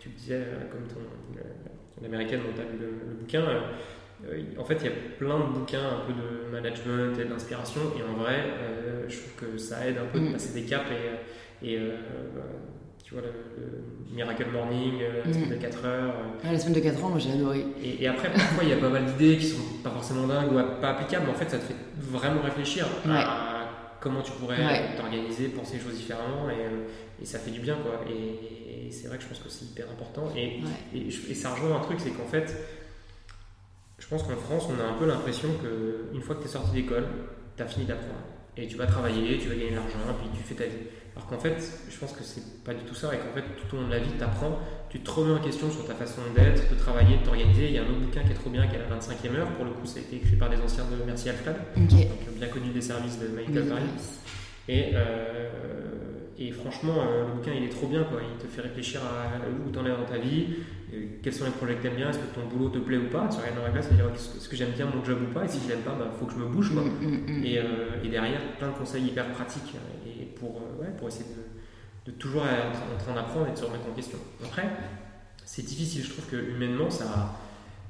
Tu 0.00 0.08
disais, 0.10 0.42
comme 0.70 0.86
ton, 0.86 1.00
l'américaine 2.02 2.40
dont 2.40 2.52
tu 2.54 2.60
as 2.60 2.64
lu 2.64 2.78
le 2.78 3.14
bouquin 3.14 3.44
euh, 4.26 4.42
en 4.58 4.64
fait, 4.64 4.76
il 4.80 4.86
y 4.86 4.88
a 4.88 4.96
plein 5.16 5.38
de 5.38 5.52
bouquins 5.52 5.78
un 5.78 6.06
peu 6.06 6.12
de 6.12 6.50
management 6.50 7.18
et 7.18 7.24
d'inspiration, 7.24 7.80
et 7.98 8.02
en 8.02 8.20
vrai, 8.20 8.44
euh, 8.60 9.08
je 9.08 9.16
trouve 9.18 9.50
que 9.50 9.58
ça 9.58 9.86
aide 9.86 9.98
un 9.98 10.06
peu 10.06 10.18
de 10.18 10.28
mm. 10.28 10.32
passer 10.32 10.60
des 10.60 10.66
caps 10.66 10.86
et, 11.62 11.70
et 11.70 11.78
euh, 11.78 11.96
tu 13.08 13.14
vois, 13.14 13.22
le, 13.22 14.14
Miracle 14.14 14.46
Morning, 14.52 15.00
la 15.24 15.32
semaine 15.32 15.48
mm. 15.48 15.52
de 15.52 15.56
4 15.56 15.84
heures. 15.86 16.14
Ah, 16.44 16.52
la 16.52 16.58
semaine 16.58 16.74
de 16.74 16.80
4 16.80 17.02
heures, 17.02 17.08
moi 17.08 17.18
j'ai 17.18 17.32
adoré. 17.32 17.64
Et, 17.82 18.06
après, 18.06 18.30
parfois, 18.30 18.64
il 18.64 18.68
y 18.68 18.72
a 18.72 18.76
pas 18.76 18.90
mal 18.90 19.06
d'idées 19.06 19.38
qui 19.38 19.46
sont 19.46 19.62
pas 19.82 19.90
forcément 19.90 20.26
dingues 20.26 20.52
ou 20.52 20.80
pas 20.80 20.90
applicables, 20.90 21.24
mais 21.26 21.32
en 21.32 21.34
fait, 21.34 21.48
ça 21.48 21.58
te 21.58 21.64
fait 21.64 21.76
vraiment 21.96 22.42
réfléchir 22.42 22.86
à 23.08 23.70
comment 24.00 24.20
tu 24.20 24.32
pourrais 24.32 24.94
t'organiser, 24.96 25.48
penser 25.48 25.78
les 25.78 25.82
choses 25.82 25.96
différemment, 25.96 26.50
et, 26.50 27.22
et, 27.22 27.24
ça 27.24 27.38
fait 27.38 27.50
du 27.50 27.60
bien, 27.60 27.76
quoi. 27.76 28.04
Et, 28.10 28.90
c'est 28.90 29.08
vrai 29.08 29.16
que 29.16 29.22
je 29.22 29.28
pense 29.28 29.38
que 29.38 29.48
c'est 29.48 29.64
hyper 29.64 29.86
important. 29.90 30.30
Et, 30.36 30.60
et, 30.94 31.34
ça 31.34 31.54
rejoint 31.54 31.76
un 31.76 31.80
truc, 31.80 32.00
c'est 32.00 32.10
qu'en 32.10 32.26
fait, 32.26 32.54
je 33.98 34.06
pense 34.06 34.22
qu'en 34.22 34.36
France, 34.36 34.68
on 34.68 34.82
a 34.82 34.86
un 34.86 34.98
peu 34.98 35.06
l'impression 35.06 35.48
qu'une 35.62 36.20
fois 36.20 36.34
que 36.34 36.42
tu 36.42 36.48
es 36.48 36.50
sorti 36.50 36.72
d'école, 36.72 37.04
tu 37.56 37.62
as 37.62 37.66
fini 37.66 37.86
d'apprendre. 37.86 38.20
Et 38.58 38.66
tu 38.66 38.76
vas 38.76 38.86
travailler, 38.86 39.38
tu 39.38 39.48
vas 39.48 39.54
gagner 39.54 39.70
de 39.70 39.76
l'argent, 39.76 39.98
puis 40.18 40.28
tu 40.36 40.42
fais 40.42 40.54
ta 40.54 40.64
vie. 40.64 40.84
Alors 41.18 41.30
qu'en 41.30 41.38
fait, 41.38 41.56
je 41.90 41.98
pense 41.98 42.12
que 42.12 42.22
c'est 42.22 42.62
pas 42.62 42.72
du 42.72 42.84
tout 42.84 42.94
ça, 42.94 43.12
et 43.12 43.18
qu'en 43.18 43.34
fait, 43.34 43.42
tout 43.42 43.74
au 43.74 43.80
long 43.80 43.88
de 43.88 43.92
la 43.92 43.98
vie, 43.98 44.10
tu 44.16 44.22
apprends, 44.22 44.60
tu 44.88 45.00
te 45.00 45.10
remets 45.10 45.32
en 45.32 45.42
question 45.42 45.68
sur 45.68 45.84
ta 45.84 45.94
façon 45.94 46.20
d'être, 46.34 46.70
de 46.70 46.76
travailler, 46.76 47.16
de 47.16 47.24
t'organiser. 47.24 47.66
Il 47.66 47.74
y 47.74 47.78
a 47.78 47.82
un 47.82 47.86
autre 47.86 47.98
bouquin 47.98 48.22
qui 48.22 48.30
est 48.30 48.36
trop 48.36 48.50
bien, 48.50 48.68
qui 48.68 48.76
est 48.76 48.78
la 48.78 48.96
25e 48.96 49.34
heure. 49.34 49.48
Pour 49.48 49.64
le 49.64 49.72
coup, 49.72 49.84
ça 49.84 49.98
a 49.98 50.02
été 50.02 50.14
écrit 50.14 50.36
par 50.36 50.48
des 50.48 50.58
anciens 50.58 50.84
de 50.84 51.04
Merci 51.04 51.30
Alfred, 51.30 51.56
donc 51.76 51.88
bien 52.36 52.46
connu 52.46 52.70
des 52.70 52.80
services 52.80 53.18
de 53.18 53.26
Michael 53.28 53.66
Paris. 53.66 53.82
Et, 54.68 54.90
euh, 54.94 55.48
et 56.38 56.52
franchement, 56.52 56.94
euh, 56.98 57.26
le 57.26 57.34
bouquin, 57.34 57.50
il 57.56 57.64
est 57.64 57.68
trop 57.70 57.88
bien. 57.88 58.04
Quoi. 58.04 58.20
Il 58.22 58.40
te 58.40 58.46
fait 58.46 58.60
réfléchir 58.60 59.00
à 59.02 59.38
où 59.48 59.72
tu 59.72 59.78
en 59.78 59.86
es 59.86 59.90
dans 59.90 60.04
ta 60.04 60.18
vie, 60.18 60.46
quels 61.22 61.32
sont 61.32 61.44
les 61.44 61.50
projets 61.50 61.74
que 61.74 61.82
tu 61.82 61.86
aimes 61.88 61.96
bien, 61.96 62.10
est-ce 62.10 62.18
que 62.18 62.34
ton 62.34 62.46
boulot 62.46 62.70
te 62.70 62.78
plaît 62.78 62.96
ou 62.96 63.08
pas, 63.10 63.28
tu 63.30 63.38
regardes 63.38 63.56
dans 63.56 63.62
la 63.62 63.70
glace 63.70 63.88
et 63.90 63.94
dire 63.94 64.06
est-ce 64.14 64.48
que 64.48 64.56
j'aime 64.56 64.70
bien 64.70 64.86
mon 64.86 65.04
job 65.04 65.18
ou 65.22 65.32
pas, 65.32 65.44
et 65.44 65.48
si 65.48 65.58
je 65.62 65.68
l'aime 65.68 65.82
pas, 65.82 65.94
il 65.94 65.98
bah, 65.98 66.10
faut 66.18 66.26
que 66.26 66.32
je 66.32 66.38
me 66.38 66.46
bouge. 66.46 66.72
Quoi. 66.72 66.82
Mm, 66.82 67.06
mm, 67.06 67.40
mm. 67.40 67.44
Et, 67.44 67.58
euh, 67.58 68.02
et, 68.04 68.08
derrière, 68.08 68.40
plein 68.58 68.68
de 68.68 68.74
conseils 68.74 69.04
hyper 69.04 69.26
pratiques 69.32 69.74
et 70.06 70.07
pour, 70.38 70.56
euh, 70.56 70.82
ouais, 70.82 70.90
pour 70.96 71.08
essayer 71.08 71.24
de, 71.24 72.10
de 72.10 72.16
toujours 72.16 72.46
être 72.46 72.80
en 72.94 73.02
train 73.02 73.14
d'apprendre 73.14 73.48
et 73.48 73.52
de 73.52 73.56
se 73.56 73.64
remettre 73.64 73.88
en 73.90 73.94
question. 73.94 74.18
Après, 74.44 74.68
c'est 75.44 75.64
difficile, 75.64 76.04
je 76.04 76.10
trouve 76.10 76.26
que 76.26 76.36
humainement, 76.36 76.90
ça, 76.90 77.34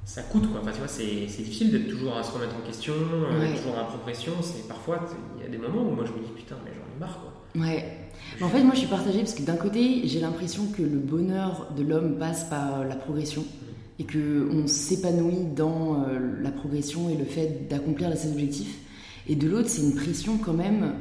ça 0.04 0.22
coûte. 0.22 0.50
Quoi. 0.50 0.60
Enfin, 0.60 0.72
tu 0.72 0.78
vois, 0.78 0.88
c'est, 0.88 1.04
difficile 1.04 1.70
d'être 1.70 1.88
toujours 1.88 2.16
à 2.16 2.22
se 2.22 2.32
remettre 2.32 2.56
en 2.56 2.66
question, 2.66 2.94
euh, 2.94 3.56
toujours 3.56 3.78
en 3.78 3.84
progression. 3.84 4.32
C'est, 4.42 4.66
parfois, 4.68 5.06
il 5.36 5.44
y 5.44 5.46
a 5.46 5.50
des 5.50 5.58
moments 5.58 5.82
où 5.82 5.94
moi 5.94 6.04
je 6.04 6.12
me 6.12 6.18
dis 6.18 6.32
putain, 6.34 6.56
mais 6.64 6.72
j'en 6.72 6.96
ai 6.96 7.00
marre. 7.00 7.20
Quoi. 7.20 7.62
Ouais 7.62 8.08
en 8.40 8.48
fait, 8.48 8.62
moi, 8.62 8.72
je 8.74 8.80
suis 8.80 8.88
partagée 8.88 9.18
parce 9.20 9.34
que 9.34 9.42
d'un 9.42 9.56
côté, 9.56 10.02
j'ai 10.04 10.20
l'impression 10.20 10.66
que 10.66 10.82
le 10.82 10.98
bonheur 10.98 11.68
de 11.76 11.82
l'homme 11.82 12.18
passe 12.18 12.44
par 12.44 12.84
la 12.84 12.94
progression 12.94 13.44
et 13.98 14.04
que 14.04 14.48
on 14.52 14.66
s'épanouit 14.66 15.44
dans 15.56 16.04
euh, 16.04 16.18
la 16.40 16.50
progression 16.50 17.10
et 17.10 17.16
le 17.16 17.24
fait 17.24 17.68
d'accomplir 17.68 18.16
ses 18.16 18.30
objectifs. 18.30 18.78
Et 19.28 19.34
de 19.34 19.48
l'autre, 19.48 19.68
c'est 19.68 19.82
une 19.82 19.94
pression 19.94 20.38
quand 20.38 20.52
même 20.52 20.94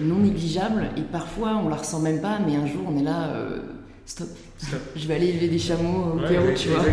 non 0.00 0.16
négligeable 0.16 0.90
et 0.96 1.02
parfois 1.02 1.60
on 1.64 1.68
la 1.68 1.76
ressent 1.76 2.00
même 2.00 2.20
pas, 2.20 2.38
mais 2.44 2.56
un 2.56 2.66
jour 2.66 2.82
on 2.88 2.98
est 2.98 3.02
là, 3.02 3.32
stop. 4.06 4.28
je 4.96 5.06
vais 5.06 5.14
aller 5.14 5.28
élever 5.28 5.48
des 5.48 5.58
chameaux 5.58 6.14
au 6.14 6.26
Pérou, 6.26 6.52
tu 6.56 6.68
vois. 6.68 6.84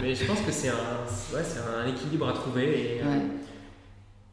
Mais 0.00 0.14
je 0.14 0.24
pense 0.24 0.40
que 0.40 0.52
c'est 0.52 0.68
un, 0.68 1.34
ouais, 1.34 1.42
un, 1.84 1.88
équilibre 1.88 2.28
à 2.28 2.32
trouver 2.32 3.00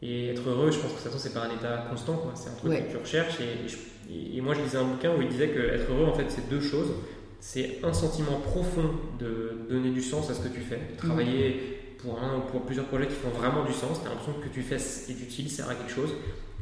et, 0.02 0.08
et, 0.08 0.30
être 0.30 0.48
heureux, 0.48 0.72
je 0.72 0.80
pense 0.80 0.92
que 0.92 0.98
de 0.98 1.04
toute 1.04 1.12
façon 1.12 1.20
c'est 1.20 1.34
pas 1.34 1.46
un 1.46 1.56
état 1.56 1.86
constant, 1.90 2.22
c'est 2.36 2.50
un 2.50 2.54
truc 2.54 2.88
que 2.88 2.92
tu 2.92 2.98
recherches 2.98 3.40
et, 3.40 4.38
et, 4.38 4.42
moi 4.42 4.54
je 4.54 4.62
lisais 4.62 4.78
un 4.78 4.84
bouquin 4.84 5.12
où 5.18 5.22
il 5.22 5.30
disait 5.30 5.50
que 5.50 5.60
être 5.60 5.92
heureux 5.92 6.06
en 6.06 6.14
fait 6.14 6.26
c'est 6.30 6.50
deux 6.50 6.62
choses. 6.62 6.92
C'est 7.40 7.80
un 7.84 7.94
sentiment 7.94 8.40
profond 8.40 8.92
de 9.20 9.68
donner 9.70 9.92
du 9.92 10.02
sens 10.02 10.32
à 10.32 10.34
ce 10.34 10.40
que 10.40 10.48
tu 10.48 10.62
fais, 10.62 10.80
de 10.94 10.98
travailler 10.98 11.96
pour 12.00 12.20
un 12.22 12.38
ou 12.38 12.42
pour 12.42 12.62
plusieurs 12.62 12.86
projets 12.86 13.08
qui 13.08 13.14
font 13.14 13.30
vraiment 13.30 13.64
du 13.66 13.74
sens, 13.74 14.02
tu 14.02 14.08
as 14.08 14.10
l'impression 14.10 14.34
que 14.34 14.50
tu 14.50 14.62
fais 14.62 14.76
est 14.76 15.22
utile, 15.22 15.50
sert 15.50 15.70
à 15.70 15.76
quelque 15.76 15.92
chose, 15.92 16.12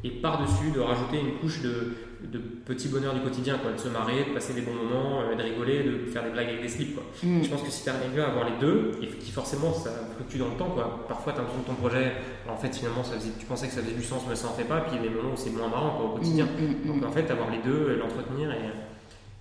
et 0.03 0.09
par-dessus 0.09 0.71
de 0.73 0.79
rajouter 0.79 1.19
une 1.19 1.39
couche 1.39 1.61
de, 1.61 1.93
de 2.31 2.37
petit 2.37 2.89
bonheur 2.89 3.13
du 3.13 3.21
quotidien, 3.21 3.57
quoi, 3.57 3.71
de 3.71 3.77
se 3.77 3.87
marrer, 3.87 4.25
de 4.25 4.33
passer 4.33 4.53
des 4.53 4.61
bons 4.61 4.73
moments, 4.73 5.21
euh, 5.21 5.35
de 5.35 5.41
rigoler, 5.41 5.83
de 5.83 6.09
faire 6.11 6.23
des 6.23 6.31
blagues 6.31 6.49
avec 6.49 6.61
des 6.61 6.67
slips. 6.67 6.95
Quoi. 6.95 7.03
Mm. 7.23 7.43
Je 7.43 7.49
pense 7.49 7.61
que 7.61 7.71
si 7.71 7.83
tu 7.83 7.89
arrives 7.89 8.19
à 8.19 8.27
avoir 8.27 8.49
les 8.49 8.57
deux, 8.59 8.91
et 9.01 9.07
qui 9.07 9.31
forcément 9.31 9.73
ça 9.73 9.91
fluctue 10.15 10.37
dans 10.37 10.49
le 10.49 10.57
temps, 10.57 10.69
quoi. 10.69 11.05
parfois 11.07 11.33
tu 11.33 11.39
as 11.39 11.41
l'impression 11.41 11.63
que 11.63 11.67
ton 11.67 11.75
projet, 11.75 12.13
en 12.49 12.57
fait 12.57 12.75
finalement 12.75 13.03
ça 13.03 13.13
faisait, 13.13 13.31
tu 13.39 13.45
pensais 13.45 13.67
que 13.67 13.73
ça 13.73 13.81
faisait 13.81 13.95
du 13.95 14.03
sens 14.03 14.23
mais 14.27 14.35
ça 14.35 14.47
en 14.47 14.53
fait 14.53 14.65
pas, 14.65 14.81
puis 14.81 14.97
il 14.97 15.03
y 15.03 15.05
a 15.05 15.09
des 15.09 15.15
moments 15.15 15.33
où 15.33 15.37
c'est 15.37 15.51
moins 15.51 15.69
marrant 15.69 15.97
quoi, 15.97 16.05
au 16.05 16.17
quotidien. 16.17 16.45
Mm, 16.45 16.89
mm, 16.89 16.93
Donc 16.93 17.09
en 17.09 17.11
fait 17.11 17.29
avoir 17.31 17.49
les 17.49 17.59
deux, 17.59 17.95
l'entretenir 17.95 18.51
et 18.51 18.59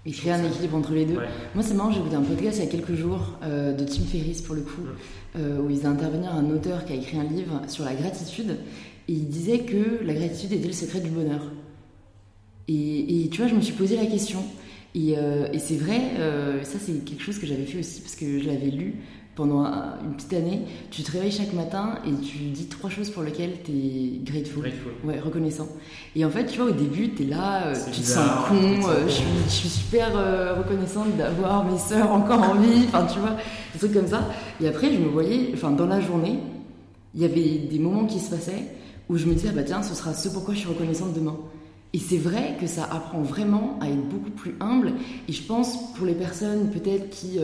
et 0.04 0.10
créer 0.10 0.32
un 0.32 0.44
équilibre 0.44 0.76
entre 0.76 0.92
les 0.92 1.04
deux. 1.04 1.18
Moi, 1.54 1.62
c'est 1.62 1.74
marrant, 1.74 1.92
j'ai 1.92 2.00
écouté 2.00 2.16
un 2.16 2.22
podcast 2.22 2.58
il 2.58 2.64
y 2.64 2.68
a 2.68 2.70
quelques 2.70 2.94
jours 2.94 3.38
euh, 3.44 3.72
de 3.72 3.84
Tim 3.84 4.02
Ferriss, 4.02 4.42
pour 4.42 4.56
le 4.56 4.62
coup, 4.62 4.82
euh, 5.36 5.60
où 5.60 5.70
ils 5.70 5.86
a 5.86 5.90
intervenir 5.90 6.34
un 6.34 6.50
auteur 6.50 6.84
qui 6.84 6.92
a 6.92 6.96
écrit 6.96 7.18
un 7.18 7.24
livre 7.24 7.62
sur 7.68 7.84
la 7.84 7.94
gratitude. 7.94 8.56
Et 9.08 9.12
il 9.12 9.28
disait 9.28 9.60
que 9.60 10.02
la 10.04 10.14
gratitude 10.14 10.52
était 10.52 10.66
le 10.66 10.72
secret 10.72 11.00
du 11.00 11.10
bonheur. 11.10 11.42
Et, 12.68 13.24
et 13.24 13.28
tu 13.28 13.40
vois, 13.40 13.48
je 13.48 13.54
me 13.54 13.60
suis 13.60 13.74
posé 13.74 13.96
la 13.96 14.06
question. 14.06 14.44
Et, 14.94 15.14
euh, 15.16 15.48
et 15.52 15.58
c'est 15.58 15.76
vrai, 15.76 16.00
ça 16.64 16.78
c'est 16.78 17.04
quelque 17.04 17.22
chose 17.22 17.38
que 17.38 17.46
j'avais 17.46 17.64
fait 17.64 17.78
aussi 17.78 18.02
parce 18.02 18.14
que 18.14 18.38
je 18.38 18.46
l'avais 18.46 18.70
lu 18.70 18.96
pendant 19.34 19.64
une 19.64 20.14
petite 20.14 20.34
année, 20.34 20.60
tu 20.90 21.02
te 21.02 21.10
réveilles 21.10 21.32
chaque 21.32 21.54
matin 21.54 21.94
et 22.06 22.12
tu 22.22 22.36
dis 22.50 22.66
trois 22.66 22.90
choses 22.90 23.08
pour 23.08 23.22
lesquelles 23.22 23.62
tu 23.64 23.72
es 23.72 24.20
grateful. 24.22 24.70
Ouais, 25.04 25.18
reconnaissant. 25.18 25.68
Et 26.14 26.24
en 26.24 26.30
fait, 26.30 26.46
tu 26.46 26.58
vois, 26.58 26.70
au 26.70 26.74
début, 26.74 27.10
tu 27.14 27.22
es 27.22 27.26
là, 27.26 27.68
euh, 27.68 27.74
tu 27.92 28.02
te 28.02 28.06
sens 28.06 28.28
con, 28.48 28.56
euh, 28.56 29.06
je, 29.06 29.12
suis, 29.12 29.24
je, 29.46 29.50
suis, 29.50 29.68
super 29.68 30.10
euh, 30.14 30.54
reconnaissante 30.54 31.16
d'avoir 31.16 31.64
mes 31.64 31.78
sœurs 31.78 32.12
encore 32.12 32.42
en 32.42 32.54
vie, 32.56 32.84
enfin, 32.88 33.06
tu 33.06 33.20
vois, 33.20 33.36
des 33.72 33.78
trucs 33.78 33.94
comme 33.94 34.06
ça. 34.06 34.28
Et 34.60 34.68
après, 34.68 34.92
je 34.92 34.98
me 34.98 35.08
voyais, 35.08 35.50
enfin, 35.54 35.70
dans 35.70 35.86
la 35.86 36.00
journée, 36.00 36.38
il 37.14 37.22
y 37.22 37.24
avait 37.24 37.58
des 37.70 37.78
moments 37.78 38.04
qui 38.04 38.18
se 38.18 38.28
passaient 38.28 38.66
où 39.12 39.18
je 39.18 39.26
me 39.26 39.34
disais, 39.34 39.48
ah 39.50 39.54
bah 39.54 39.62
tiens, 39.62 39.82
ce 39.82 39.94
sera 39.94 40.14
ce 40.14 40.28
pourquoi 40.28 40.54
je 40.54 40.60
suis 40.60 40.68
reconnaissante 40.68 41.12
demain. 41.14 41.36
Et 41.92 41.98
c'est 41.98 42.16
vrai 42.16 42.56
que 42.58 42.66
ça 42.66 42.84
apprend 42.90 43.20
vraiment 43.20 43.78
à 43.80 43.88
être 43.88 44.08
beaucoup 44.08 44.30
plus 44.30 44.56
humble. 44.60 44.92
Et 45.28 45.32
je 45.32 45.42
pense 45.42 45.92
pour 45.94 46.06
les 46.06 46.14
personnes 46.14 46.70
peut-être 46.70 47.10
qui 47.10 47.38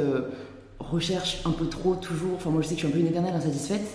recherche 0.80 1.42
un 1.44 1.50
peu 1.50 1.66
trop 1.66 1.94
toujours, 1.94 2.34
enfin 2.36 2.50
moi 2.50 2.62
je 2.62 2.68
sais 2.68 2.74
que 2.74 2.80
je 2.80 2.86
suis 2.86 2.92
un 2.92 2.96
peu 2.96 3.00
une 3.00 3.08
éternelle 3.08 3.34
insatisfaite, 3.34 3.86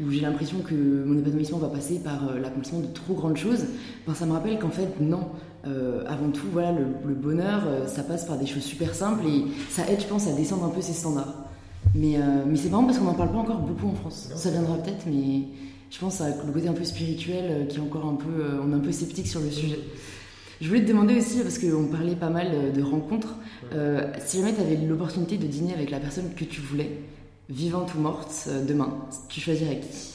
où 0.00 0.10
j'ai 0.10 0.20
l'impression 0.20 0.60
que 0.60 0.74
mon 0.74 1.18
épanouissement 1.18 1.58
va 1.58 1.68
passer 1.68 1.98
par 1.98 2.28
euh, 2.28 2.38
l'accomplissement 2.40 2.80
de 2.80 2.86
trop 2.86 3.14
grandes 3.14 3.36
choses, 3.36 3.64
ben, 4.06 4.14
ça 4.14 4.26
me 4.26 4.32
rappelle 4.32 4.58
qu'en 4.58 4.70
fait 4.70 5.00
non. 5.00 5.28
Euh, 5.66 6.04
avant 6.06 6.30
tout, 6.30 6.46
voilà, 6.50 6.72
le, 6.72 7.14
bonheur, 7.14 7.64
euh, 7.66 7.86
ça 7.86 8.02
passe 8.02 8.24
par 8.24 8.38
des 8.38 8.46
choses 8.46 8.62
super 8.62 8.94
simples 8.94 9.26
et 9.26 9.44
ça 9.68 9.82
aide, 9.90 10.00
je 10.00 10.06
pense, 10.06 10.26
à 10.26 10.32
descendre 10.32 10.64
un 10.64 10.70
peu 10.70 10.80
ses 10.80 10.94
standards. 10.94 11.34
Mais, 11.94 12.18
mais 12.46 12.56
c'est 12.56 12.68
marrant 12.68 12.84
parce 12.84 12.98
qu'on 12.98 13.06
n'en 13.06 13.14
parle 13.14 13.32
pas 13.32 13.38
encore 13.38 13.58
beaucoup 13.58 13.88
en 13.88 13.94
France. 13.94 14.30
Ça 14.34 14.50
viendra 14.50 14.76
peut-être, 14.76 15.06
mais 15.06 15.44
je 15.90 15.98
pense 15.98 16.20
à 16.20 16.28
le 16.28 16.52
côté 16.52 16.68
un 16.68 16.72
peu 16.72 16.84
spirituel 16.84 17.66
qui 17.68 17.78
est 17.78 17.80
encore 17.80 18.06
un 18.06 18.14
peu, 18.14 18.60
on 18.62 18.72
est 18.72 18.76
un 18.76 18.80
peu 18.80 18.92
sceptique 18.92 19.26
sur 19.26 19.40
le 19.40 19.50
sujet. 19.50 19.78
Je 20.60 20.68
voulais 20.68 20.82
te 20.82 20.88
demander 20.88 21.16
aussi, 21.16 21.40
parce 21.40 21.58
qu'on 21.58 21.86
parlait 21.86 22.14
pas 22.14 22.28
mal 22.28 22.72
de 22.74 22.82
rencontres, 22.82 23.34
euh, 23.72 24.12
si 24.18 24.38
jamais 24.38 24.52
tu 24.52 24.60
avais 24.60 24.76
l'opportunité 24.76 25.38
de 25.38 25.46
dîner 25.46 25.72
avec 25.72 25.90
la 25.90 25.98
personne 25.98 26.34
que 26.34 26.44
tu 26.44 26.60
voulais, 26.60 26.90
vivante 27.48 27.94
ou 27.94 27.98
morte, 27.98 28.30
euh, 28.48 28.62
demain, 28.66 29.08
tu 29.30 29.40
choisirais 29.40 29.80
qui? 29.80 30.12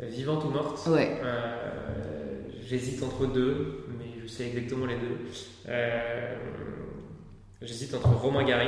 Vivante 0.00 0.44
ou 0.44 0.48
morte? 0.48 0.84
Ouais. 0.88 1.20
Euh, 1.22 2.40
j'hésite 2.66 3.00
entre 3.04 3.26
deux, 3.26 3.86
mais 3.96 4.06
je 4.20 4.26
sais 4.26 4.48
exactement 4.48 4.86
les 4.86 4.96
deux. 4.96 5.72
J'hésite 7.62 7.94
entre 7.94 8.08
Romain 8.08 8.44
Gary 8.44 8.66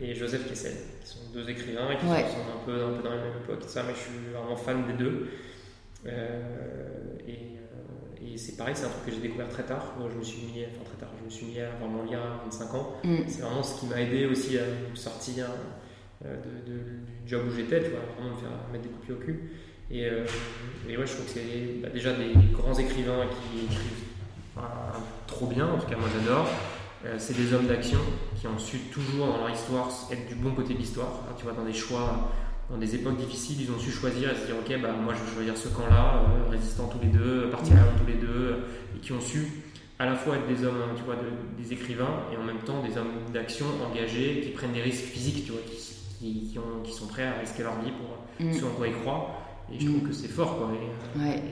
et 0.00 0.16
Joseph 0.16 0.48
Kessel, 0.48 0.74
qui 1.04 1.10
sont 1.10 1.20
deux 1.32 1.48
écrivains 1.48 1.94
qui 1.94 2.06
sont 2.06 2.12
un 2.12 2.64
peu, 2.66 2.84
un 2.84 2.90
peu 2.90 3.02
dans 3.04 3.10
la 3.10 3.22
même 3.22 3.36
époque, 3.44 3.62
ça, 3.68 3.84
mais 3.86 3.94
je 3.94 4.00
suis 4.00 4.32
vraiment 4.34 4.56
fan 4.56 4.84
des 4.88 4.94
deux. 4.94 5.28
Et 6.06 7.50
et 8.22 8.36
c'est 8.36 8.56
pareil, 8.56 8.74
c'est 8.76 8.84
un 8.84 8.90
truc 8.90 9.06
que 9.06 9.12
j'ai 9.12 9.20
découvert 9.20 9.48
très 9.48 9.62
tard. 9.62 9.94
Je 9.98 10.18
me 10.18 10.22
suis 10.22 10.42
mis, 10.42 10.64
enfin 10.64 10.84
très 10.84 10.96
tard, 10.98 11.08
je 11.18 11.24
me 11.24 11.30
suis 11.30 11.46
mis 11.46 11.60
à 11.60 11.72
avoir 11.72 11.90
mon 11.90 12.04
lien 12.04 12.20
à 12.20 12.44
25 12.44 12.74
ans. 12.74 12.94
Mm. 13.02 13.16
C'est 13.26 13.42
vraiment 13.42 13.62
ce 13.62 13.80
qui 13.80 13.86
m'a 13.86 14.00
aidé 14.00 14.26
aussi 14.26 14.58
à 14.58 14.62
sortir 14.94 15.46
euh, 16.24 16.36
de, 16.36 16.72
du 16.72 16.82
job 17.26 17.42
où 17.48 17.54
j'étais, 17.54 17.82
tu 17.82 17.90
vois, 17.90 18.00
vraiment 18.16 18.36
me 18.36 18.40
faire 18.40 18.50
mettre 18.72 18.84
des 18.84 18.90
coups 18.90 19.10
au 19.10 19.24
cul. 19.24 19.50
Et, 19.90 20.04
euh, 20.04 20.24
et 20.88 20.96
ouais, 20.96 21.06
je 21.06 21.12
trouve 21.14 21.24
que 21.24 21.32
c'est 21.32 21.80
bah, 21.82 21.88
déjà 21.88 22.12
des 22.12 22.32
grands 22.52 22.78
écrivains 22.78 23.26
qui 23.26 23.64
écrivent 23.64 24.04
trop 25.26 25.46
bien, 25.46 25.66
en 25.66 25.78
tout 25.78 25.86
cas 25.86 25.96
moi 25.96 26.08
j'adore. 26.14 26.46
Euh, 27.06 27.14
c'est 27.16 27.34
des 27.34 27.54
hommes 27.54 27.66
d'action 27.66 27.98
qui 28.38 28.46
ont 28.46 28.58
su 28.58 28.78
toujours 28.92 29.26
dans 29.26 29.38
leur 29.38 29.50
histoire 29.50 29.88
être 30.12 30.28
du 30.28 30.34
bon 30.34 30.52
côté 30.54 30.74
de 30.74 30.78
l'histoire. 30.78 31.24
tu 31.38 31.44
vois, 31.44 31.54
dans 31.54 31.64
des 31.64 31.72
choix 31.72 32.30
dans 32.70 32.78
des 32.78 32.94
époques 32.94 33.16
difficiles, 33.16 33.56
ils 33.60 33.70
ont 33.70 33.78
su 33.78 33.90
choisir 33.90 34.30
et 34.30 34.34
se 34.34 34.46
dire 34.46 34.54
ok, 34.56 34.80
bah, 34.80 34.92
moi 34.92 35.14
je 35.14 35.24
vais 35.24 35.34
choisir 35.34 35.56
ce 35.56 35.68
camp-là, 35.68 36.22
euh, 36.22 36.50
résistants 36.50 36.86
tous 36.86 37.00
les 37.02 37.10
deux, 37.10 37.50
partis 37.50 37.70
tous 37.70 38.06
les 38.06 38.18
deux, 38.18 38.64
et 38.96 39.00
qui 39.00 39.12
ont 39.12 39.20
su 39.20 39.64
à 39.98 40.06
la 40.06 40.14
fois 40.14 40.36
être 40.36 40.46
des 40.48 40.64
hommes, 40.64 40.80
tu 40.96 41.02
vois, 41.02 41.16
des 41.58 41.72
écrivains 41.74 42.24
et 42.32 42.36
en 42.36 42.42
même 42.42 42.60
temps 42.64 42.82
des 42.82 42.96
hommes 42.96 43.12
d'action 43.34 43.66
engagés 43.86 44.40
qui 44.42 44.50
prennent 44.50 44.72
des 44.72 44.80
risques 44.80 45.04
physiques, 45.04 45.44
tu 45.44 45.52
vois, 45.52 45.60
qui, 45.60 46.48
qui, 46.50 46.58
ont, 46.58 46.82
qui 46.82 46.92
sont 46.92 47.06
prêts 47.06 47.26
à 47.26 47.38
risquer 47.38 47.64
leur 47.64 47.78
vie 47.82 47.90
pour 47.90 48.46
mm. 48.46 48.52
ce 48.52 48.64
en 48.64 48.70
quoi 48.70 48.88
ils 48.88 48.94
croient. 48.94 49.28
Et 49.70 49.78
je 49.78 49.86
trouve 49.86 50.02
mm. 50.02 50.08
que 50.08 50.14
c'est 50.14 50.28
fort, 50.28 50.56
quoi. 50.56 50.68
Euh, 50.68 51.20
ouais. 51.20 51.42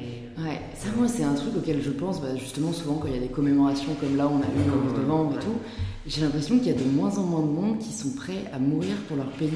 ouais. 0.43 0.61
Ça, 0.75 0.89
moi, 0.97 1.09
c'est 1.09 1.25
un 1.25 1.35
truc 1.35 1.57
auquel 1.59 1.83
je 1.83 1.91
pense, 1.91 2.23
bah, 2.23 2.35
justement, 2.37 2.73
souvent 2.73 2.95
quand 2.95 3.09
il 3.09 3.15
y 3.15 3.19
a 3.19 3.21
des 3.21 3.29
commémorations 3.29 3.95
comme 4.01 4.17
là, 4.17 4.27
on 4.27 4.39
a 4.39 4.47
eu 4.47 4.71
en 4.71 4.99
novembre 4.99 5.37
et 5.37 5.45
tout, 5.45 5.59
j'ai 6.07 6.23
l'impression 6.23 6.57
qu'il 6.59 6.69
y 6.69 6.75
a 6.75 6.79
de 6.79 6.85
moins 6.85 7.19
en 7.19 7.25
moins 7.25 7.43
de 7.43 7.51
monde 7.51 7.79
qui 7.81 7.93
sont 7.93 8.13
prêts 8.13 8.45
à 8.55 8.59
mourir 8.59 8.97
pour 9.09 9.19
leur 9.19 9.31
pays. 9.33 9.51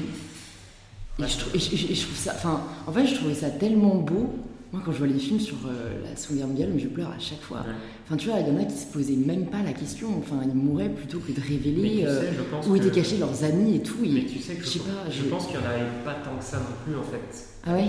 Et, 1.19 1.27
je, 1.27 2.05
trouve 2.05 2.15
ça, 2.15 2.33
enfin, 2.35 2.61
en 2.87 2.91
fait, 2.91 3.05
je 3.05 3.15
trouvais 3.15 3.35
ça 3.35 3.49
tellement 3.49 3.95
beau. 3.95 4.33
Moi, 4.71 4.81
quand 4.83 4.91
je 4.91 4.97
vois 4.97 5.07
les 5.07 5.19
films 5.19 5.39
sur 5.39 5.57
euh, 5.67 6.01
la 6.03 6.15
Seconde 6.15 6.37
Guerre 6.37 6.47
mondiale, 6.47 6.73
je 6.79 6.87
pleure 6.87 7.11
à 7.11 7.19
chaque 7.19 7.41
fois. 7.41 7.63
Enfin, 8.05 8.17
tu 8.17 8.27
vois, 8.27 8.39
il 8.39 8.47
y 8.47 8.51
en 8.51 8.59
a 8.59 8.65
qui 8.65 8.75
se 8.75 8.87
posaient 8.87 9.15
même 9.15 9.45
pas 9.45 9.61
la 9.61 9.73
question. 9.73 10.07
Enfin, 10.17 10.41
ils 10.43 10.55
mouraient 10.55 10.89
plutôt 10.89 11.19
que 11.19 11.31
de 11.31 11.39
révéler 11.39 12.05
euh, 12.07 12.31
où 12.67 12.75
étaient 12.75 12.89
cachés 12.89 13.17
leurs 13.17 13.43
amis 13.43 13.75
et 13.75 13.83
tout. 13.83 13.97
Mais 14.01 14.25
tu 14.25 14.39
sais 14.39 14.55
que 14.55 14.63
je, 14.63 14.69
sais 14.69 14.79
pas, 14.79 15.11
je 15.11 15.23
pense 15.25 15.45
qu'il 15.45 15.59
n'y 15.59 15.63
en 15.63 15.69
avait 15.69 15.85
pas 16.03 16.15
tant 16.15 16.35
que 16.35 16.43
ça 16.43 16.57
non 16.57 16.75
plus, 16.83 16.95
en 16.95 17.03
fait. 17.03 17.47
Ah 17.67 17.75
ouais 17.75 17.85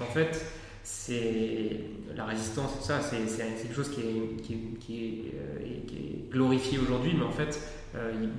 En 0.00 0.12
fait, 0.12 0.40
c'est 0.84 1.80
la 2.16 2.26
résistance, 2.26 2.70
tout 2.78 2.86
ça, 2.86 3.00
c'est 3.00 3.16
quelque 3.16 3.74
chose 3.74 3.90
qui 3.90 4.00
est, 4.02 4.42
qui 4.42 4.52
est, 4.52 4.78
qui 4.78 5.04
est, 5.04 5.34
euh, 5.34 5.86
qui 5.88 5.96
est 5.96 6.30
glorifié 6.30 6.78
aujourd'hui, 6.78 7.14
mais 7.18 7.24
en 7.24 7.32
fait, 7.32 7.60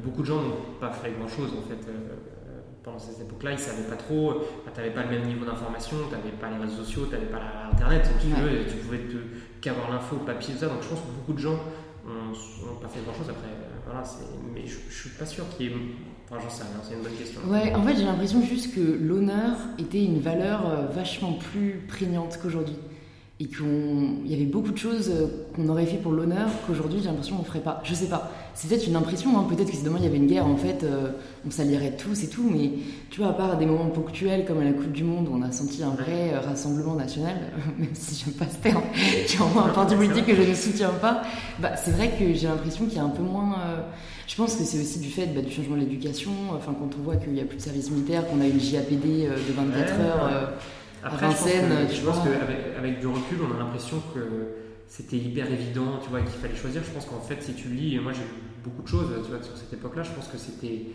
beaucoup 0.05 0.21
de 0.21 0.27
gens 0.27 0.41
n'ont 0.41 0.79
pas 0.79 0.91
fait 0.91 1.11
grand 1.11 1.27
chose, 1.27 1.49
en 1.49 1.67
fait 1.67 1.91
pendant 2.83 2.99
cette 2.99 3.21
époque-là, 3.21 3.51
ils 3.51 3.55
ne 3.55 3.59
savaient 3.59 3.87
pas 3.89 3.95
trop, 3.95 4.33
bah, 4.65 4.71
tu 4.73 4.79
n'avais 4.79 4.93
pas 4.93 5.03
le 5.03 5.09
même 5.09 5.27
niveau 5.27 5.45
d'information, 5.45 5.97
tu 6.07 6.15
n'avais 6.15 6.31
pas 6.31 6.49
les 6.49 6.57
réseaux 6.57 6.83
sociaux, 6.83 7.05
tu 7.05 7.13
n'avais 7.13 7.25
pas 7.27 7.41
Internet, 7.71 8.09
tu, 8.19 8.27
tu 8.27 8.75
pouvais 8.77 9.01
qu'avoir 9.61 9.91
l'info, 9.91 10.17
papier, 10.17 10.53
tout 10.53 10.59
ça. 10.61 10.67
Donc 10.67 10.81
je 10.81 10.87
pense 10.87 10.99
que 10.99 11.11
beaucoup 11.19 11.33
de 11.33 11.39
gens 11.39 11.59
n'ont 12.05 12.79
pas 12.81 12.87
fait 12.87 13.01
grand-chose 13.01 13.29
après. 13.29 13.47
Euh, 13.47 13.79
voilà, 13.85 14.03
mais 14.53 14.65
je 14.65 14.77
ne 14.85 14.91
suis 14.91 15.09
pas 15.09 15.25
sûr 15.25 15.45
qu'il 15.49 15.65
y 15.67 15.69
ait... 15.69 15.75
Enfin, 16.25 16.41
j'en 16.41 16.49
sais 16.49 16.63
rien, 16.63 16.79
c'est 16.83 16.93
une 16.93 17.01
bonne 17.01 17.13
question. 17.13 17.41
Ouais, 17.47 17.73
en 17.73 17.83
fait, 17.83 17.95
j'ai 17.95 18.05
l'impression 18.05 18.41
juste 18.43 18.75
que 18.75 18.81
l'honneur 18.81 19.57
était 19.79 20.03
une 20.03 20.19
valeur 20.19 20.69
euh, 20.69 20.85
vachement 20.85 21.33
plus 21.33 21.83
prégnante 21.87 22.37
qu'aujourd'hui 22.41 22.75
et 23.41 23.45
qu'il 23.45 24.29
y 24.29 24.33
avait 24.33 24.43
beaucoup 24.43 24.71
de 24.71 24.77
choses 24.77 25.09
euh, 25.09 25.27
qu'on 25.55 25.69
aurait 25.69 25.85
fait 25.85 25.97
pour 25.97 26.11
l'honneur 26.11 26.49
qu'aujourd'hui 26.67 26.99
j'ai 26.99 27.05
l'impression 27.05 27.37
qu'on 27.37 27.45
ferait 27.45 27.61
pas. 27.61 27.81
Je 27.85 27.93
sais 27.93 28.07
pas. 28.07 28.29
C'est 28.53 28.67
peut-être 28.67 28.85
une 28.85 28.97
impression, 28.97 29.39
hein. 29.39 29.45
peut-être 29.49 29.71
que 29.71 29.77
si 29.77 29.83
demain 29.83 29.95
il 29.99 30.03
y 30.03 30.07
avait 30.07 30.17
une 30.17 30.27
guerre, 30.27 30.45
en 30.45 30.57
fait, 30.57 30.83
euh, 30.83 31.11
on 31.47 31.51
s'allierait 31.51 31.95
tous 31.95 32.21
et 32.23 32.27
tout, 32.27 32.49
mais 32.51 32.71
tu 33.09 33.21
vois, 33.21 33.29
à 33.29 33.33
part 33.33 33.57
des 33.57 33.65
moments 33.65 33.87
ponctuels 33.87 34.43
comme 34.45 34.59
à 34.59 34.65
la 34.65 34.73
Coupe 34.73 34.91
du 34.91 35.05
Monde 35.05 35.29
où 35.29 35.37
on 35.37 35.41
a 35.41 35.53
senti 35.53 35.81
un 35.83 35.91
vrai 35.91 36.33
euh, 36.33 36.41
rassemblement 36.41 36.95
national, 36.95 37.37
même 37.79 37.87
si 37.93 38.21
j'aime 38.21 38.33
pas 38.33 38.47
ce 38.53 38.57
terme, 38.57 38.83
qui 39.25 39.37
est 39.37 39.41
un 39.41 39.69
parti 39.69 39.95
politique 39.95 40.25
que 40.25 40.35
je 40.35 40.41
ne 40.41 40.53
soutiens 40.53 40.89
pas, 40.89 41.21
bah, 41.59 41.77
c'est 41.77 41.91
vrai 41.91 42.11
que 42.19 42.33
j'ai 42.33 42.47
l'impression 42.47 42.87
qu'il 42.87 42.97
y 42.97 42.99
a 42.99 43.05
un 43.05 43.09
peu 43.09 43.23
moins. 43.23 43.55
je 44.27 44.35
pense 44.35 44.57
que 44.57 44.65
c'est 44.65 44.81
aussi 44.81 44.99
du 44.99 45.09
fait 45.09 45.27
bah, 45.27 45.41
du 45.41 45.49
changement 45.49 45.75
de 45.75 45.81
l'éducation, 45.81 46.31
enfin, 46.53 46.75
quand 46.77 46.89
on 46.99 47.03
voit 47.03 47.15
qu'il 47.15 47.31
n'y 47.31 47.39
a 47.39 47.45
plus 47.45 47.55
de 47.57 47.61
service 47.61 47.89
militaire, 47.89 48.27
qu'on 48.27 48.41
a 48.41 48.47
une 48.47 48.59
JAPD 48.59 49.29
de 49.29 49.53
24 49.53 49.93
heures. 50.01 50.49
Après, 51.03 51.27
je 51.31 52.05
pense 52.05 52.19
qu'avec 52.19 52.77
avec 52.77 52.99
du 52.99 53.07
recul, 53.07 53.39
on 53.49 53.55
a 53.55 53.59
l'impression 53.59 54.01
que 54.13 54.19
c'était 54.87 55.17
hyper 55.17 55.51
évident, 55.51 55.99
tu 56.01 56.09
vois, 56.09 56.21
qu'il 56.21 56.39
fallait 56.39 56.55
choisir. 56.55 56.81
Je 56.83 56.91
pense 56.91 57.05
qu'en 57.05 57.21
fait, 57.21 57.41
si 57.41 57.53
tu 57.53 57.69
lis, 57.69 57.99
moi 57.99 58.11
j'ai 58.11 58.21
lu 58.21 58.27
beaucoup 58.63 58.81
de 58.81 58.87
choses, 58.87 59.09
tu 59.23 59.31
vois, 59.31 59.41
sur 59.41 59.55
cette 59.55 59.71
époque-là, 59.73 60.03
je 60.03 60.11
pense 60.11 60.27
que 60.27 60.37
c'était, 60.37 60.87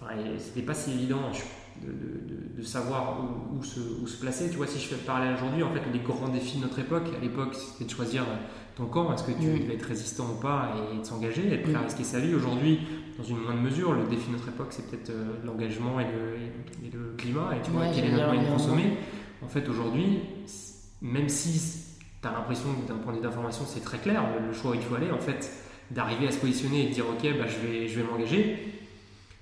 enfin, 0.00 0.14
c'était 0.38 0.62
pas 0.62 0.74
si 0.74 0.92
évident 0.92 1.30
de, 1.82 2.58
de, 2.58 2.62
savoir 2.62 3.18
où, 3.54 3.62
se, 3.62 3.80
où, 4.02 4.06
se, 4.06 4.18
placer. 4.18 4.50
Tu 4.50 4.56
vois, 4.56 4.66
si 4.66 4.78
je 4.78 4.86
fais 4.86 4.96
le 4.96 5.02
parallèle 5.02 5.34
aujourd'hui, 5.34 5.62
en 5.62 5.72
fait, 5.72 5.82
les 5.92 5.98
grands 6.00 6.28
défis 6.28 6.58
de 6.58 6.62
notre 6.62 6.78
époque, 6.78 7.08
à 7.16 7.20
l'époque, 7.20 7.54
c'était 7.54 7.84
de 7.84 7.90
choisir 7.90 8.24
ton 8.76 8.86
camp, 8.86 9.12
est-ce 9.12 9.24
que 9.24 9.32
tu 9.32 9.46
mm. 9.46 9.70
être 9.70 9.86
résistant 9.86 10.26
ou 10.36 10.40
pas, 10.40 10.74
et 10.94 10.98
de 10.98 11.04
s'engager, 11.04 11.52
être 11.52 11.62
prêt 11.62 11.74
à 11.74 11.80
mm. 11.80 11.84
risquer 11.84 12.04
sa 12.04 12.20
vie? 12.20 12.34
Aujourd'hui, 12.34 12.80
dans 13.18 13.24
une 13.24 13.38
moindre 13.38 13.60
mesure, 13.60 13.92
le 13.92 14.04
défi 14.04 14.28
de 14.28 14.32
notre 14.32 14.48
époque, 14.48 14.68
c'est 14.70 14.88
peut-être 14.90 15.10
euh, 15.10 15.34
l'engagement 15.44 16.00
et 16.00 16.04
le, 16.04 16.86
et 16.86 16.90
le, 16.90 17.14
climat, 17.16 17.50
et 17.56 17.62
tu 17.62 17.70
vois, 17.70 17.84
quel 17.94 18.06
est 18.06 18.12
notre 18.12 18.26
moyen 18.26 18.42
de 18.42 18.48
consommer. 18.48 18.98
En 19.42 19.48
fait, 19.48 19.68
aujourd'hui, 19.68 20.20
même 21.02 21.28
si 21.28 21.60
tu 22.20 22.28
as 22.28 22.32
l'impression 22.32 22.68
d'un 22.86 22.96
point 22.96 23.12
de 23.12 23.18
vue 23.18 23.22
d'information, 23.22 23.64
c'est 23.66 23.80
très 23.80 23.98
clair, 23.98 24.22
le, 24.46 24.52
choix 24.52 24.72
où 24.72 24.74
il 24.74 24.82
faut 24.82 24.94
aller, 24.94 25.10
en 25.10 25.18
fait, 25.18 25.50
d'arriver 25.90 26.28
à 26.28 26.30
se 26.30 26.38
positionner 26.38 26.86
et 26.86 26.88
de 26.88 26.94
dire, 26.94 27.04
ok, 27.08 27.22
bah, 27.38 27.46
je 27.46 27.66
vais, 27.66 27.88
je 27.88 28.00
vais 28.00 28.06
m'engager, 28.06 28.70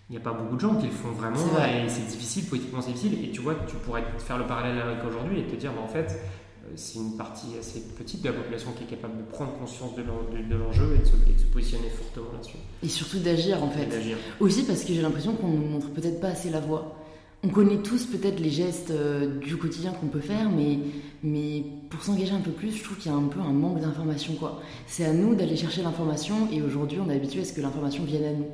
il 0.08 0.12
n'y 0.12 0.16
a 0.16 0.20
pas 0.20 0.32
beaucoup 0.32 0.56
de 0.56 0.60
gens 0.60 0.74
qui 0.76 0.86
le 0.86 0.92
font 0.92 1.10
vraiment 1.10 1.36
et 1.36 1.88
c'est 1.88 2.06
difficile, 2.06 2.46
politiquement 2.46 2.80
c'est 2.80 2.92
difficile. 2.92 3.24
Et 3.24 3.30
tu 3.30 3.40
vois, 3.40 3.54
tu 3.66 3.76
pourrais 3.76 4.04
faire 4.18 4.38
le 4.38 4.46
parallèle 4.46 4.80
avec 4.80 5.04
aujourd'hui 5.06 5.40
et 5.40 5.44
te 5.44 5.56
dire, 5.56 5.72
bah, 5.72 5.82
en 5.82 5.88
fait, 5.88 6.18
euh, 6.68 6.72
c'est 6.76 6.98
une 6.98 7.16
partie 7.16 7.48
assez 7.58 7.80
petite 7.80 8.22
de 8.22 8.28
la 8.28 8.34
population 8.34 8.72
qui 8.72 8.84
est 8.84 8.86
capable 8.86 9.18
de 9.18 9.22
prendre 9.30 9.52
conscience 9.58 9.94
de 9.96 10.02
l'enjeu 10.02 10.96
et, 10.96 11.32
de 11.32 11.38
se 11.38 11.44
positionner 11.46 11.90
fortement 11.90 12.32
là-dessus. 12.32 12.56
Et 12.82 12.88
surtout 12.88 13.18
d'agir 13.18 13.62
en 13.62 13.70
fait. 13.70 13.88
Aussi 14.40 14.64
parce 14.64 14.84
que 14.84 14.94
j'ai 14.94 15.02
l'impression 15.02 15.34
qu'on 15.34 15.48
ne 15.48 15.68
montre 15.68 15.90
peut-être 15.90 16.20
pas 16.20 16.28
assez 16.28 16.50
la 16.50 16.60
voie. 16.60 16.96
On 17.44 17.48
connaît 17.50 17.78
tous 17.78 18.06
peut-être 18.06 18.40
les 18.40 18.50
gestes 18.50 18.90
euh, 18.90 19.38
du 19.38 19.56
quotidien 19.56 19.92
qu'on 19.92 20.08
peut 20.08 20.18
faire, 20.20 20.50
mais, 20.50 20.78
mais 21.22 21.62
pour 21.88 22.02
s'engager 22.02 22.32
un 22.32 22.40
peu 22.40 22.50
plus, 22.50 22.76
je 22.76 22.82
trouve 22.82 22.96
qu'il 22.96 23.12
y 23.12 23.14
a 23.14 23.16
un 23.16 23.28
peu 23.28 23.38
un 23.38 23.52
manque 23.52 23.80
d'information. 23.80 24.34
C'est 24.88 25.04
à 25.04 25.12
nous 25.12 25.36
d'aller 25.36 25.56
chercher 25.56 25.82
l'information 25.82 26.48
et 26.52 26.62
aujourd'hui 26.62 26.98
on 27.00 27.08
est 27.08 27.14
habitué 27.14 27.42
à 27.42 27.44
ce 27.44 27.52
que 27.52 27.60
l'information 27.60 28.02
vienne 28.02 28.24
à 28.24 28.32
nous. 28.32 28.46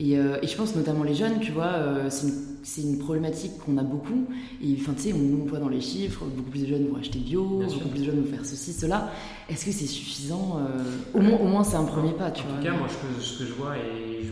Euh, 0.00 0.38
et, 0.42 0.46
je 0.46 0.56
pense 0.56 0.74
notamment 0.74 1.04
les 1.04 1.14
jeunes, 1.14 1.38
tu 1.40 1.52
vois, 1.52 1.66
euh, 1.66 2.10
c'est 2.10 2.82
une, 2.82 2.98
problématique 2.98 3.52
qu'on 3.64 3.78
a 3.78 3.82
beaucoup. 3.82 4.26
Et 4.62 4.76
enfin, 4.80 4.92
tu 4.94 5.02
sais, 5.02 5.12
on, 5.12 5.42
on, 5.42 5.46
voit 5.46 5.60
dans 5.60 5.68
les 5.68 5.80
chiffres, 5.80 6.24
beaucoup 6.24 6.50
plus 6.50 6.62
de 6.62 6.66
jeunes 6.66 6.88
vont 6.88 6.96
acheter 6.96 7.20
bio, 7.20 7.44
beaucoup 7.44 7.88
plus 7.90 8.00
de 8.00 8.04
jeunes 8.04 8.20
vont 8.22 8.30
faire 8.30 8.44
ceci, 8.44 8.72
cela. 8.72 9.12
Est-ce 9.48 9.64
que 9.66 9.72
c'est 9.72 9.86
suffisant 9.86 10.58
euh, 10.58 10.82
Au 11.14 11.20
moins, 11.20 11.38
au 11.38 11.46
moins 11.46 11.64
c'est 11.64 11.76
un 11.76 11.84
premier 11.84 12.12
pas, 12.12 12.30
tu 12.30 12.42
en 12.42 12.46
vois. 12.46 12.54
En 12.54 12.58
tout 12.58 12.64
cas, 12.64 12.72
moi, 12.76 12.88
ce 13.20 13.38
que, 13.38 13.46
je 13.46 13.52
vois, 13.52 13.76
et 13.76 14.26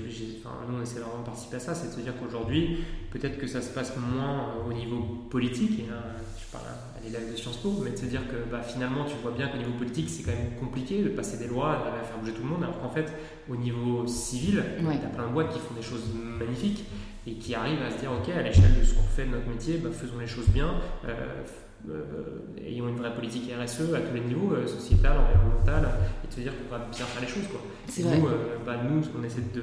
enfin, 0.45 0.57
nous, 0.69 0.79
on 0.79 0.83
essaie 0.83 0.99
vraiment 0.99 1.21
de 1.21 1.27
participer 1.27 1.57
à 1.57 1.61
ça, 1.61 1.75
c'est 1.75 1.91
de 1.91 1.95
se 1.95 2.01
dire 2.01 2.15
qu'aujourd'hui, 2.21 2.79
peut-être 3.13 3.39
que 3.39 3.47
ça 3.47 3.61
se 3.61 3.71
passe 3.71 3.93
moins 3.97 4.55
au 4.69 4.73
niveau 4.73 5.01
politique. 5.31 5.81
Et 5.81 5.85
je 5.85 6.53
parle 6.53 6.65
l'élève 7.05 7.31
de 7.31 7.37
Sciences 7.37 7.57
Po, 7.59 7.81
mais 7.83 7.91
de 7.91 7.97
se 7.97 8.07
dire 8.07 8.23
que 8.29 8.51
bah, 8.51 8.63
finalement, 8.63 9.05
tu 9.05 9.15
vois 9.23 9.33
bien 9.33 9.49
qu'au 9.49 9.59
niveau 9.59 9.73
politique, 9.73 10.09
c'est 10.09 10.23
quand 10.23 10.37
même 10.37 10.59
compliqué 10.59 11.03
de 11.03 11.09
passer 11.09 11.39
des 11.39 11.49
lois, 11.49 11.73
d'arriver 11.79 12.01
à 12.01 12.05
faire 12.05 12.19
bouger 12.19 12.33
tout 12.33 12.43
le 12.43 12.49
monde, 12.49 12.63
alors 12.63 12.81
qu'en 12.81 12.91
fait, 12.91 13.13
au 13.49 13.57
niveau 13.57 14.07
civil, 14.07 14.63
il 14.79 14.87
y 14.87 14.89
a 14.89 15.09
plein 15.09 15.27
de 15.27 15.33
boîtes 15.33 15.53
qui 15.53 15.59
font 15.59 15.75
des 15.75 15.83
choses 15.83 16.05
magnifiques 16.15 16.85
et 17.27 17.35
qui 17.35 17.55
arrivent 17.55 17.83
à 17.83 17.91
se 17.91 17.99
dire, 17.99 18.11
ok, 18.13 18.29
à 18.29 18.43
l'échelle 18.43 18.79
de 18.79 18.85
ce 18.85 18.95
qu'on 18.95 19.03
fait 19.03 19.25
de 19.25 19.31
notre 19.31 19.49
métier, 19.49 19.79
bah, 19.79 19.91
faisons 19.93 20.19
les 20.19 20.27
choses 20.27 20.49
bien. 20.49 20.75
Euh, 21.07 21.43
ayons 22.65 22.89
une 22.89 22.97
vraie 22.97 23.15
politique 23.15 23.51
RSE 23.53 23.95
à 23.95 24.01
tous 24.01 24.15
les 24.15 24.21
niveaux, 24.21 24.53
euh, 24.53 24.67
sociétal, 24.67 25.19
environnemental, 25.19 25.89
et 26.25 26.29
de 26.29 26.33
se 26.33 26.41
dire 26.41 26.53
qu'on 26.57 26.77
va 26.77 26.85
bien 26.91 27.05
faire 27.05 27.21
les 27.21 27.29
choses. 27.29 27.49
Quoi. 27.51 27.61
Nous, 27.99 28.29
bah, 28.65 28.77
nous, 28.89 29.03
ce 29.03 29.09
qu'on 29.09 29.23
essaie 29.25 29.43
de. 29.55 29.63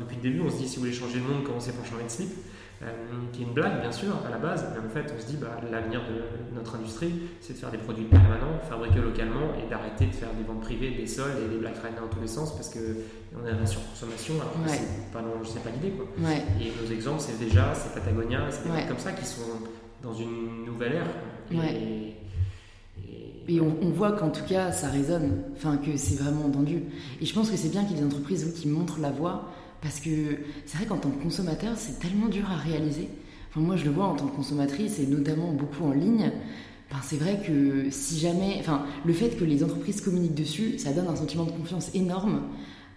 depuis 0.00 0.16
le 0.16 0.22
début, 0.22 0.40
on 0.40 0.50
se 0.50 0.58
dit 0.58 0.68
si 0.68 0.76
vous 0.76 0.82
voulez 0.82 0.94
changer 0.94 1.18
le 1.18 1.32
monde, 1.32 1.44
commencez 1.44 1.72
par 1.72 1.84
changer 1.84 2.04
de 2.04 2.08
slip. 2.10 2.30
Euh, 2.82 2.92
qui 3.32 3.40
est 3.40 3.46
une 3.46 3.54
blague 3.54 3.80
bien 3.80 3.90
sûr 3.90 4.12
à 4.26 4.30
la 4.30 4.36
base, 4.36 4.66
mais 4.74 4.86
en 4.86 4.90
fait 4.90 5.10
on 5.16 5.18
se 5.18 5.26
dit 5.26 5.38
bah, 5.38 5.58
l'avenir 5.72 6.02
de 6.02 6.54
notre 6.54 6.74
industrie 6.74 7.10
c'est 7.40 7.54
de 7.54 7.58
faire 7.58 7.70
des 7.70 7.78
produits 7.78 8.04
permanents, 8.04 8.60
fabriqués 8.68 9.00
localement 9.00 9.54
et 9.56 9.66
d'arrêter 9.70 10.04
de 10.04 10.14
faire 10.14 10.28
des 10.34 10.44
ventes 10.44 10.60
privées, 10.60 10.90
des 10.90 11.06
soldes 11.06 11.38
et 11.42 11.48
des 11.48 11.56
Black 11.56 11.76
Friday 11.76 11.96
dans 11.98 12.14
tous 12.14 12.20
les 12.20 12.26
sens 12.26 12.54
parce 12.54 12.68
qu'on 12.68 13.46
a 13.46 13.58
la 13.58 13.64
surconsommation 13.64 14.34
alors 14.34 14.52
que 14.52 14.68
c'est 14.68 15.10
pas, 15.10 15.20
pas 15.20 15.70
l'idée. 15.74 15.96
Quoi. 15.96 16.06
Et 16.60 16.70
nos 16.78 16.92
exemples 16.92 17.20
c'est 17.20 17.38
déjà, 17.38 17.72
c'est 17.74 17.94
Patagonia, 17.94 18.40
c'est 18.50 18.64
des 18.64 18.70
ouais. 18.70 18.86
comme 18.86 18.98
ça 18.98 19.12
qui 19.12 19.24
sont 19.24 19.40
dans 20.02 20.12
une 20.12 20.66
nouvelle 20.66 20.96
ère. 20.96 21.06
Et, 21.52 22.14
et 23.48 23.60
on, 23.60 23.76
on, 23.82 23.90
voit 23.90 24.12
qu'en 24.12 24.30
tout 24.30 24.44
cas, 24.44 24.72
ça 24.72 24.88
résonne, 24.88 25.42
enfin 25.54 25.76
que 25.76 25.96
c'est 25.96 26.16
vraiment 26.16 26.46
entendu. 26.46 26.82
Et 27.20 27.26
je 27.26 27.32
pense 27.32 27.50
que 27.50 27.56
c'est 27.56 27.68
bien 27.68 27.84
qu'il 27.84 27.96
y 27.96 27.98
ait 27.98 28.00
des 28.00 28.06
entreprises 28.06 28.52
qui 28.56 28.68
montrent 28.68 29.00
la 29.00 29.10
voie, 29.10 29.50
parce 29.80 30.00
que 30.00 30.10
c'est 30.64 30.78
vrai 30.78 30.86
qu'en 30.86 30.96
tant 30.96 31.10
que 31.10 31.22
consommateur, 31.22 31.74
c'est 31.76 31.98
tellement 32.00 32.28
dur 32.28 32.50
à 32.50 32.56
réaliser. 32.56 33.08
Enfin, 33.50 33.60
moi, 33.60 33.76
je 33.76 33.84
le 33.84 33.90
vois 33.90 34.06
en 34.06 34.16
tant 34.16 34.26
que 34.26 34.34
consommatrice 34.34 34.98
et 34.98 35.06
notamment 35.06 35.52
beaucoup 35.52 35.84
en 35.84 35.92
ligne. 35.92 36.32
Ben, 36.90 36.98
c'est 37.02 37.16
vrai 37.16 37.40
que 37.44 37.90
si 37.90 38.18
jamais, 38.18 38.56
enfin, 38.60 38.84
le 39.04 39.12
fait 39.12 39.30
que 39.30 39.44
les 39.44 39.64
entreprises 39.64 40.00
communiquent 40.00 40.34
dessus, 40.34 40.78
ça 40.78 40.92
donne 40.92 41.08
un 41.08 41.16
sentiment 41.16 41.44
de 41.44 41.50
confiance 41.50 41.94
énorme. 41.94 42.42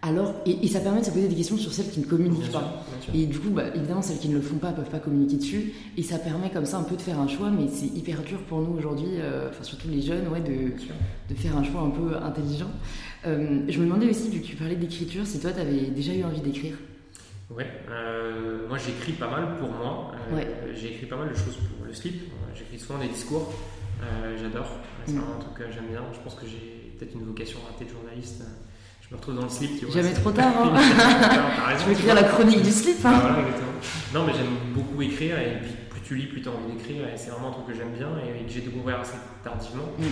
Alors, 0.01 0.33
et, 0.45 0.67
ça 0.69 0.79
permet 0.79 1.01
de 1.01 1.05
se 1.05 1.11
poser 1.11 1.27
des 1.27 1.35
questions 1.35 1.57
sur 1.57 1.73
celles 1.73 1.89
qui 1.89 1.99
ne 1.99 2.05
communiquent 2.05 2.51
pas. 2.51 2.85
Et 3.13 3.25
du 3.25 3.37
coup, 3.37 3.49
bah, 3.49 3.65
évidemment, 3.75 4.01
celles 4.01 4.17
qui 4.17 4.29
ne 4.29 4.35
le 4.35 4.41
font 4.41 4.55
pas 4.55 4.71
peuvent 4.71 4.89
pas 4.89 4.99
communiquer 4.99 5.35
dessus. 5.35 5.73
Et 5.97 6.03
ça 6.03 6.17
permet 6.17 6.49
comme 6.49 6.65
ça 6.65 6.77
un 6.77 6.83
peu 6.83 6.95
de 6.95 7.01
faire 7.01 7.19
un 7.19 7.27
choix, 7.27 7.49
mais 7.49 7.67
c'est 7.67 7.87
hyper 7.87 8.21
dur 8.21 8.39
pour 8.43 8.61
nous 8.61 8.77
aujourd'hui, 8.77 9.19
euh, 9.19 9.49
enfin 9.49 9.63
surtout 9.63 9.89
les 9.89 10.01
jeunes, 10.01 10.27
ouais, 10.29 10.39
de, 10.39 10.71
de, 11.29 11.35
faire 11.35 11.57
un 11.57 11.63
choix 11.63 11.81
un 11.81 11.89
peu 11.89 12.15
intelligent. 12.15 12.71
Euh, 13.27 13.61
je 13.67 13.79
me 13.79 13.85
demandais 13.85 14.09
aussi, 14.09 14.29
vu 14.29 14.39
que 14.39 14.45
tu 14.45 14.55
parlais 14.55 14.75
d'écriture, 14.75 15.27
si 15.27 15.39
toi, 15.39 15.51
tu 15.51 15.59
avais 15.59 15.87
déjà 15.87 16.13
eu 16.13 16.23
envie 16.23 16.41
d'écrire? 16.41 16.77
Ouais, 17.49 17.67
euh, 17.89 18.67
moi 18.67 18.77
j'écris 18.77 19.13
pas 19.13 19.29
mal 19.29 19.57
pour 19.57 19.69
moi. 19.69 20.11
J'ai 20.75 20.93
écrit 20.93 21.07
pas 21.07 21.17
mal 21.17 21.29
de 21.29 21.35
choses 21.35 21.57
pour 21.57 21.85
le 21.85 21.93
slip. 21.93 22.31
J'écris 22.55 22.79
souvent 22.79 22.99
des 22.99 23.07
discours. 23.07 23.51
J'adore. 24.39 24.67
C'est 25.05 25.13
mm. 25.13 25.17
un 25.17 25.39
truc 25.39 25.55
que 25.55 25.71
j'aime 25.73 25.87
bien. 25.89 26.03
Je 26.13 26.19
pense 26.19 26.35
que 26.35 26.45
j'ai 26.45 26.93
peut-être 26.97 27.15
une 27.15 27.25
vocation 27.25 27.59
ratée 27.67 27.85
de 27.85 27.89
journaliste 27.89 28.43
je 29.09 29.15
me 29.15 29.19
retrouve 29.19 29.35
dans 29.35 29.43
le 29.43 29.49
slip. 29.49 29.79
Tu 29.79 29.85
vois, 29.85 29.95
Jamais 29.95 30.13
trop 30.13 30.31
tard. 30.31 30.53
Hein. 30.55 30.73
je 31.79 31.85
vais 31.85 31.93
écrire 31.93 32.13
la 32.13 32.23
chronique 32.23 32.61
du 32.61 32.69
slip. 32.69 33.03
Hein. 33.03 33.19
voilà, 33.19 33.37
Non, 34.13 34.23
mais 34.25 34.33
j'aime 34.33 34.73
beaucoup 34.75 35.01
écrire 35.01 35.39
et 35.39 35.57
puis 35.61 35.71
plus 35.89 36.01
tu 36.01 36.15
lis, 36.15 36.27
plus 36.27 36.41
tu 36.41 36.49
as 36.49 36.51
envie 36.51 36.73
d'écrire 36.73 37.07
et 37.07 37.17
c'est 37.17 37.31
vraiment 37.31 37.49
un 37.49 37.53
truc 37.53 37.67
que 37.67 37.73
j'aime 37.73 37.93
bien 37.93 38.09
et 38.19 38.45
que 38.45 38.51
j'ai 38.51 38.61
découvert 38.61 38.99
assez 38.99 39.17
tardivement. 39.43 39.89
Mm. 39.97 40.03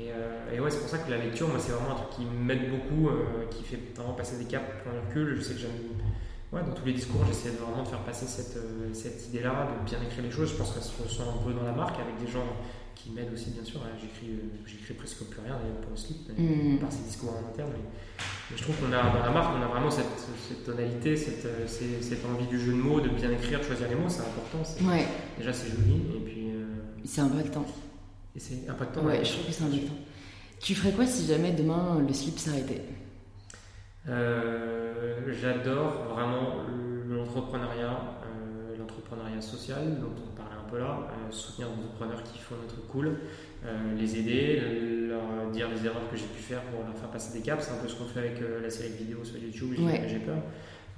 Et, 0.00 0.10
euh, 0.10 0.56
et, 0.56 0.60
ouais, 0.60 0.70
c'est 0.70 0.80
pour 0.80 0.88
ça 0.88 0.98
que 0.98 1.10
la 1.10 1.18
lecture, 1.18 1.48
moi, 1.48 1.58
c'est 1.60 1.72
vraiment 1.72 1.92
un 1.92 2.02
truc 2.02 2.10
qui 2.10 2.24
m'aide 2.24 2.68
beaucoup, 2.68 3.08
euh, 3.08 3.46
qui 3.50 3.62
fait 3.62 3.78
vraiment 3.94 4.12
passer 4.12 4.38
des 4.38 4.44
caps, 4.44 4.64
prendre 4.82 4.98
un 4.98 5.08
recul. 5.08 5.36
Je 5.36 5.42
sais 5.42 5.54
que 5.54 5.60
j'aime. 5.60 5.70
Ouais, 6.52 6.62
dans 6.62 6.72
tous 6.72 6.86
les 6.86 6.92
discours, 6.92 7.20
j'essaie 7.26 7.50
vraiment 7.50 7.82
de 7.82 7.88
faire 7.88 8.04
passer 8.04 8.26
cette, 8.26 8.56
euh, 8.56 8.92
cette 8.92 9.26
idée-là, 9.28 9.66
de 9.66 9.88
bien 9.88 9.98
écrire 10.00 10.22
les 10.22 10.30
choses. 10.30 10.50
Je 10.50 10.54
pense 10.54 10.72
qu'elle 10.72 10.82
se 10.82 11.02
ressent 11.02 11.24
un 11.28 11.44
peu 11.44 11.52
dans 11.52 11.64
la 11.64 11.72
marque 11.72 11.98
avec 11.98 12.18
des 12.24 12.30
gens 12.30 12.46
qui 12.94 13.10
m'aident 13.10 13.32
aussi, 13.32 13.50
bien 13.50 13.64
sûr. 13.64 13.80
J'écris, 14.00 14.38
j'écris 14.64 14.94
presque 14.94 15.24
plus 15.24 15.40
rien 15.40 15.56
d'ailleurs 15.58 15.80
pour 15.82 15.90
le 15.90 15.96
slip, 15.96 16.28
mm. 16.36 16.78
par 16.78 16.90
ces 16.92 17.02
discours 17.02 17.34
en 17.34 17.48
interne. 17.48 17.70
Mais, 17.72 18.56
je 18.56 18.62
trouve 18.62 18.76
qu'on 18.76 18.92
a 18.92 19.02
dans 19.02 19.24
la 19.24 19.30
marque, 19.30 19.54
on 19.58 19.62
a 19.62 19.66
vraiment 19.66 19.90
cette, 19.90 20.06
cette 20.48 20.64
tonalité, 20.64 21.16
cette, 21.16 21.44
euh, 21.44 21.66
cette, 21.66 22.24
envie 22.24 22.46
du 22.46 22.60
jeu 22.60 22.72
de 22.72 22.78
mots, 22.78 23.00
de 23.00 23.08
bien 23.08 23.30
écrire, 23.30 23.58
de 23.58 23.64
choisir 23.64 23.88
les 23.88 23.96
mots, 23.96 24.08
c'est 24.08 24.20
important. 24.20 24.62
Ouais. 24.88 25.06
Déjà, 25.38 25.52
c'est 25.52 25.68
joli 25.68 25.96
et 26.14 26.20
puis. 26.20 26.50
Euh, 26.50 26.64
c'est 27.04 27.20
impactant. 27.20 27.66
Et 28.34 28.40
c'est 28.40 28.68
impactant. 28.68 29.04
Ouais, 29.04 29.24
je 29.24 29.32
trouve 29.32 29.46
que 29.46 29.52
c'est 29.52 29.64
impactant. 29.64 29.94
Tu 30.60 30.74
ferais 30.74 30.92
quoi 30.92 31.06
si 31.06 31.26
jamais 31.26 31.52
demain 31.52 32.02
le 32.06 32.12
slip 32.14 32.38
s'arrêtait? 32.38 32.82
Euh, 34.08 35.20
J'adore 35.28 36.14
vraiment 36.14 36.56
l'entrepreneuriat, 37.08 37.98
l'entrepreneuriat 38.78 39.40
social 39.40 40.00
dont 40.00 40.14
on 40.16 40.36
parlait 40.36 40.56
un 40.56 40.70
peu 40.70 40.78
là, 40.78 41.08
soutenir 41.30 41.68
des 41.68 41.84
entrepreneurs 41.84 42.22
qui 42.22 42.38
font 42.38 42.54
notre 42.62 42.86
cool. 42.86 43.16
Euh, 43.64 43.96
les 43.98 44.18
aider, 44.18 44.62
leur 45.08 45.50
dire 45.50 45.68
les 45.68 45.84
erreurs 45.86 46.08
que 46.10 46.16
j'ai 46.16 46.26
pu 46.26 46.40
faire 46.40 46.62
pour 46.62 46.84
leur 46.84 46.96
faire 46.96 47.08
passer 47.08 47.36
des 47.36 47.42
caps. 47.42 47.64
C'est 47.64 47.72
un 47.72 47.82
peu 47.82 47.88
ce 47.88 47.96
qu'on 47.96 48.04
fait 48.04 48.20
avec 48.20 48.40
euh, 48.40 48.62
la 48.62 48.70
série 48.70 48.90
de 48.90 48.96
vidéos 48.96 49.24
sur 49.24 49.38
YouTube, 49.38 49.74
j'ai 50.06 50.18
peur. 50.18 50.38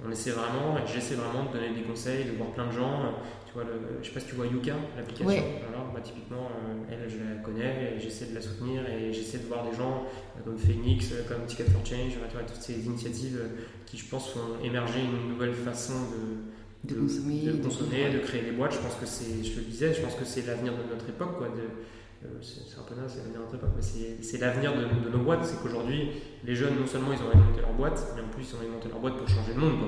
On 0.05 0.11
essaie 0.11 0.31
vraiment, 0.31 0.77
j'essaie 0.85 1.15
vraiment 1.15 1.49
de 1.49 1.57
donner 1.57 1.73
des 1.73 1.81
conseils, 1.81 2.25
de 2.25 2.37
voir 2.37 2.51
plein 2.51 2.67
de 2.67 2.71
gens. 2.71 3.15
Tu 3.49 3.55
vois, 3.55 3.63
le, 3.63 3.97
je 4.01 4.07
sais 4.07 4.13
pas 4.13 4.19
si 4.19 4.27
tu 4.27 4.35
vois 4.35 4.45
Yuka, 4.45 4.75
l'application. 4.95 5.43
Bah, 5.91 6.01
typiquement, 6.03 6.45
euh, 6.45 6.93
elle, 6.93 7.09
je 7.09 7.17
la 7.17 7.41
connais, 7.41 7.99
j'essaie 7.99 8.27
de 8.27 8.35
la 8.35 8.41
soutenir 8.41 8.87
et 8.87 9.11
j'essaie 9.11 9.39
de 9.39 9.47
voir 9.47 9.67
des 9.67 9.75
gens 9.75 10.05
comme 10.45 10.57
Phoenix, 10.57 11.11
comme 11.27 11.45
Ticket 11.47 11.63
for 11.63 11.83
Change, 11.83 12.13
tu 12.13 12.19
vois, 12.19 12.43
toutes 12.43 12.61
ces 12.61 12.85
initiatives 12.85 13.41
qui, 13.87 13.97
je 13.97 14.05
pense, 14.05 14.29
font 14.29 14.63
émerger 14.63 14.99
une 15.01 15.33
nouvelle 15.33 15.55
façon 15.55 15.93
de, 15.93 16.93
de, 16.93 17.01
consommer, 17.01 17.41
de, 17.41 17.51
consommer, 17.53 18.11
de, 18.11 18.19
créer 18.19 18.43
des 18.43 18.51
boîtes. 18.51 18.73
Je 18.73 18.79
pense 18.79 18.95
que 18.95 19.07
c'est, 19.07 19.43
je 19.43 19.55
le 19.57 19.65
disais, 19.65 19.93
je 19.95 20.01
pense 20.01 20.13
que 20.13 20.25
c'est 20.25 20.45
l'avenir 20.45 20.73
de 20.73 20.93
notre 20.93 21.09
époque, 21.09 21.39
quoi, 21.39 21.47
euh, 21.47 22.27
c'est 22.41 22.77
un 22.77 22.83
peu 22.83 22.95
naze, 22.95 23.13
c'est 23.13 23.19
l'avenir 23.19 23.39
de 23.39 23.43
notre 23.45 23.55
époque, 23.55 23.69
mais 23.75 24.21
c'est 24.21 24.37
l'avenir 24.39 24.73
de, 24.75 25.09
nos 25.09 25.23
boîtes. 25.23 25.45
C'est 25.45 25.61
qu'aujourd'hui, 25.61 26.11
les 26.43 26.53
jeunes, 26.53 26.75
non 26.79 26.85
seulement 26.85 27.13
ils 27.13 27.19
ont 27.19 27.37
monter 27.37 27.61
leur 27.61 27.73
boîte, 27.73 28.13
mais 28.15 28.21
en 28.21 28.27
plus 28.27 28.43
ils 28.43 28.55
ont 28.55 28.71
monter 28.71 28.89
leur 28.89 28.99
boîte 28.99 29.15
pour 29.17 29.27
changer 29.27 29.53
le 29.53 29.61
monde. 29.61 29.79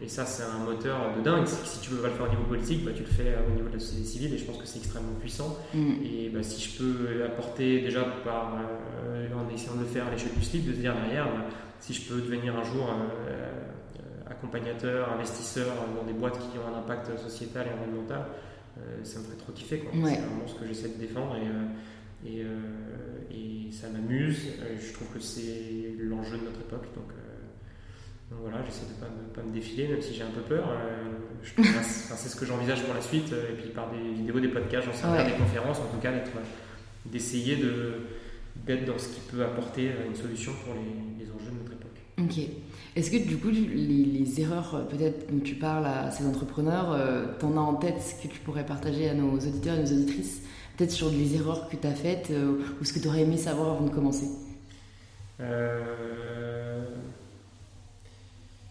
Et 0.00 0.08
ça, 0.08 0.26
c'est 0.26 0.42
un 0.42 0.58
moteur 0.58 1.16
de 1.16 1.22
dingue. 1.22 1.46
Si 1.46 1.80
tu 1.80 1.90
veux 1.90 2.02
pas 2.02 2.08
le 2.08 2.14
faire 2.14 2.26
au 2.26 2.28
niveau 2.28 2.42
politique, 2.42 2.84
bah, 2.84 2.90
tu 2.94 3.02
le 3.02 3.08
fais 3.08 3.34
au 3.48 3.54
niveau 3.54 3.68
de 3.68 3.74
la 3.74 3.80
société 3.80 4.04
civile, 4.04 4.34
et 4.34 4.38
je 4.38 4.44
pense 4.44 4.58
que 4.58 4.66
c'est 4.66 4.78
extrêmement 4.78 5.14
puissant. 5.18 5.56
Mm. 5.72 5.92
Et 6.04 6.28
bah, 6.28 6.42
si 6.42 6.60
je 6.60 6.78
peux 6.78 7.24
apporter 7.24 7.80
déjà 7.80 8.04
par, 8.24 8.58
euh, 9.06 9.28
en 9.34 9.52
essayant 9.54 9.74
de 9.74 9.80
le 9.80 9.86
faire 9.86 10.06
à 10.06 10.10
l'échelle 10.10 10.34
du 10.34 10.44
slip, 10.44 10.66
de 10.66 10.74
se 10.74 10.80
dire 10.80 10.94
derrière, 10.94 11.26
bah, 11.26 11.46
si 11.80 11.94
je 11.94 12.08
peux 12.08 12.20
devenir 12.20 12.56
un 12.56 12.64
jour 12.64 12.90
euh, 12.90 13.66
accompagnateur, 14.30 15.12
investisseur 15.12 15.68
dans 15.96 16.04
des 16.04 16.12
boîtes 16.12 16.38
qui 16.38 16.58
ont 16.58 16.74
un 16.74 16.78
impact 16.78 17.18
sociétal 17.18 17.66
et 17.66 17.72
environnemental, 17.72 18.26
euh, 18.78 19.04
ça 19.04 19.20
me 19.20 19.24
ferait 19.24 19.36
trop 19.36 19.52
kiffer. 19.52 19.82
C'est 19.92 19.98
vraiment 19.98 20.46
ce 20.46 20.54
que 20.54 20.66
j'essaie 20.66 20.88
de 20.88 20.98
défendre 20.98 21.36
et, 21.36 21.48
euh, 21.48 22.26
et, 22.26 22.42
euh, 22.44 23.68
et 23.68 23.72
ça 23.72 23.88
m'amuse. 23.88 24.38
je 24.78 24.92
trouve 24.92 25.08
que 25.08 25.20
c'est 25.20 25.94
l'enjeu 25.98 26.38
de 26.38 26.44
notre 26.44 26.60
époque. 26.60 26.86
Donc, 26.94 27.10
Donc 28.30 28.40
voilà, 28.42 28.58
j'essaie 28.66 28.86
de 28.86 28.94
ne 28.94 29.00
pas, 29.00 29.06
me- 29.06 29.32
pas 29.34 29.42
me 29.42 29.52
défiler, 29.54 29.88
même 29.88 30.02
si 30.02 30.12
j'ai 30.14 30.22
un 30.22 30.30
peu 30.30 30.40
peur. 30.40 30.68
Euh, 30.68 31.62
c'est 32.16 32.28
ce 32.28 32.34
que 32.36 32.44
j'envisage 32.44 32.82
pour 32.82 32.94
la 32.94 33.00
suite, 33.00 33.32
euh, 33.32 33.52
et 33.52 33.54
puis 33.54 33.70
par 33.70 33.90
des 33.92 33.98
vidéos, 34.14 34.40
des 34.40 34.48
podcasts, 34.48 34.86
j'en 34.86 34.92
sais 34.92 35.06
Ouais. 35.06 35.24
des 35.24 35.36
conférences, 35.38 35.78
en 35.78 35.86
tout 35.94 36.00
cas, 36.02 36.12
d'être, 36.12 36.32
d'essayer 37.06 37.56
de, 37.56 37.94
d'être 38.66 38.84
dans 38.84 38.98
ce 38.98 39.08
qui 39.08 39.20
peut 39.30 39.44
apporter 39.44 39.88
euh, 39.90 40.08
une 40.08 40.16
solution 40.16 40.52
pour 40.64 40.74
les, 40.74 41.24
les 41.24 41.30
enjeux 41.30 41.52
de 41.52 41.58
notre 41.58 41.72
époque. 41.72 41.90
Ok. 42.18 42.38
Est-ce 42.96 43.10
que 43.12 43.18
du 43.28 43.36
coup, 43.36 43.50
les, 43.50 43.60
les 43.60 44.40
erreurs 44.40 44.74
euh, 44.74 44.82
peut-être 44.84 45.30
dont 45.32 45.38
tu 45.40 45.54
parles 45.54 45.86
à 45.86 46.10
ces 46.10 46.26
entrepreneurs, 46.26 46.90
euh, 46.92 47.26
t'en 47.38 47.56
as 47.56 47.60
en 47.60 47.74
tête 47.74 48.02
que 48.22 48.26
tu 48.26 48.40
pourrais 48.40 48.66
partager 48.66 49.08
à 49.08 49.14
nos 49.14 49.34
auditeurs 49.34 49.76
et 49.78 49.82
nos 49.82 49.92
auditrices 49.92 50.40
Peut-être 50.76 50.90
sur 50.90 51.08
les 51.10 51.36
erreurs 51.36 51.68
que 51.68 51.76
tu 51.76 51.86
as 51.86 51.94
faites 51.94 52.30
euh, 52.32 52.58
ou 52.80 52.84
ce 52.84 52.92
que 52.92 52.98
tu 52.98 53.06
aurais 53.08 53.20
aimé 53.22 53.36
savoir 53.38 53.70
avant 53.76 53.84
de 53.86 53.90
commencer? 53.90 54.26
Euh, 55.40 56.84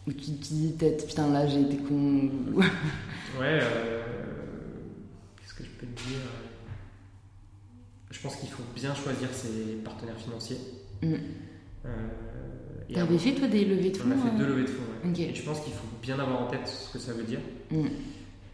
Ou 0.08 0.12
tu 0.14 0.32
te 0.34 0.54
dis 0.54 0.76
peut-être, 0.78 1.08
putain 1.08 1.32
là 1.32 1.48
j'ai 1.48 1.62
été 1.62 1.78
con. 1.78 2.30
Ouais, 2.58 3.60
euh, 3.62 4.02
qu'est-ce 5.42 5.54
que 5.56 5.64
je 5.64 5.70
peux 5.72 5.88
te 5.88 6.08
dire? 6.08 6.20
Je 8.12 8.22
pense 8.22 8.36
qu'il 8.38 8.50
faut 8.50 8.64
bien 8.76 8.94
choisir 8.94 9.28
ses 9.34 9.76
partenaires 9.84 10.18
financiers. 10.18 10.58
Mm. 11.02 11.14
Euh, 11.86 11.90
T'avais 12.94 13.18
fait 13.18 13.34
toi 13.34 13.48
des 13.48 13.66
levées 13.66 13.90
de 13.90 13.98
fonds 13.98 14.10
On 14.10 14.12
a 14.12 14.30
fait 14.30 14.36
euh 14.36 14.38
deux 14.38 14.46
levées 14.48 14.62
de 14.64 14.68
fonds. 14.68 14.84
ouais. 15.04 15.22
Et 15.22 15.36
je 15.36 15.42
pense 15.44 15.60
qu'il 15.62 15.74
faut 15.74 15.88
bien 16.02 16.20
avoir 16.20 16.44
en 16.44 16.48
tête 16.48 16.68
ce 16.68 16.94
que 16.94 17.00
ça 17.00 17.14
veut 17.14 17.24
dire. 17.24 17.40
Mm. 17.72 17.88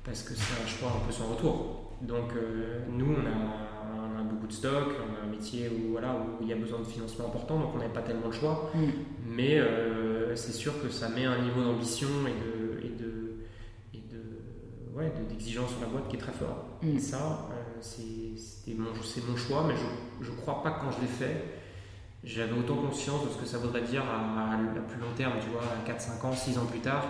Parce 0.03 0.23
que 0.23 0.33
c'est 0.33 0.63
un 0.63 0.67
choix 0.67 0.89
un 1.01 1.05
peu 1.05 1.11
sans 1.11 1.27
retour. 1.27 1.91
Donc 2.01 2.33
euh, 2.35 2.79
nous, 2.91 3.13
on 3.13 3.25
a, 3.27 3.80
de 4.51 4.55
stock, 4.55 4.89
on 4.99 5.15
a 5.21 5.27
un 5.27 5.31
métier 5.31 5.69
où, 5.69 5.91
voilà, 5.91 6.15
où 6.15 6.43
il 6.43 6.47
y 6.47 6.53
a 6.53 6.55
besoin 6.55 6.79
de 6.79 6.83
financement 6.85 7.25
important, 7.27 7.59
donc 7.59 7.69
on 7.73 7.77
n'avait 7.77 7.93
pas 7.93 8.01
tellement 8.01 8.27
le 8.27 8.31
choix. 8.33 8.71
Mm. 8.75 8.79
Mais 9.27 9.57
euh, 9.57 10.35
c'est 10.35 10.51
sûr 10.51 10.81
que 10.81 10.89
ça 10.89 11.09
met 11.09 11.25
un 11.25 11.41
niveau 11.41 11.61
d'ambition 11.63 12.07
et 12.27 12.31
de, 12.31 12.85
et 12.85 12.89
de, 12.89 13.33
et 13.93 13.97
de, 14.13 14.97
ouais, 14.97 15.11
de- 15.17 15.29
d'exigence 15.29 15.71
sur 15.71 15.81
la 15.81 15.87
boîte 15.87 16.07
qui 16.09 16.17
est 16.17 16.19
très 16.19 16.31
fort. 16.31 16.65
Mm. 16.81 16.95
Et 16.95 16.99
ça, 16.99 17.49
euh, 17.51 17.77
c'est, 17.81 18.73
mon, 18.77 18.89
mon 18.91 19.37
choix, 19.37 19.65
mais 19.67 19.75
je 20.21 20.31
ne 20.31 20.35
crois 20.35 20.61
pas 20.63 20.71
que 20.71 20.81
quand 20.81 20.91
je 20.91 21.01
l'ai 21.01 21.07
fait, 21.07 21.43
j'avais 22.23 22.53
autant 22.53 22.75
conscience 22.75 23.25
de 23.25 23.29
ce 23.31 23.37
que 23.37 23.45
ça 23.45 23.57
voudrait 23.57 23.81
dire 23.81 24.03
à, 24.03 24.53
à 24.53 24.57
plus 24.87 24.99
long 24.99 25.11
terme, 25.15 25.33
tu 25.41 25.49
vois, 25.49 25.63
à 25.63 25.85
4, 25.87 25.99
5 26.01 26.25
ans, 26.25 26.33
6 26.33 26.57
ans 26.59 26.65
plus 26.65 26.79
tard, 26.81 27.03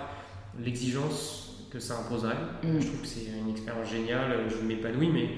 l'exigence 0.60 1.68
que 1.72 1.80
ça 1.80 2.00
imposerait. 2.00 2.38
Mm. 2.64 2.80
Je 2.80 2.88
trouve 2.88 3.02
que 3.02 3.08
c'est 3.08 3.26
une 3.26 3.50
expérience 3.50 3.90
géniale, 3.90 4.48
je 4.50 4.66
m'épanouis, 4.66 5.10
mais 5.10 5.30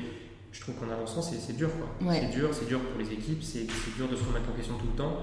je 0.54 0.62
trouve 0.62 0.76
qu'en 0.76 0.90
avançant, 0.90 1.22
c'est, 1.22 1.36
c'est 1.38 1.58
dur. 1.58 1.70
Ouais. 2.02 2.22
C'est 2.22 2.38
dur, 2.38 2.50
c'est 2.54 2.68
dur 2.68 2.80
pour 2.80 3.00
les 3.00 3.12
équipes, 3.12 3.44
c'est, 3.44 3.66
dur 3.98 4.08
de 4.10 4.16
se 4.16 4.24
remettre 4.24 4.50
en 4.50 4.54
question 4.56 4.76
tout 4.78 4.86
le 4.92 4.96
temps. 4.98 5.18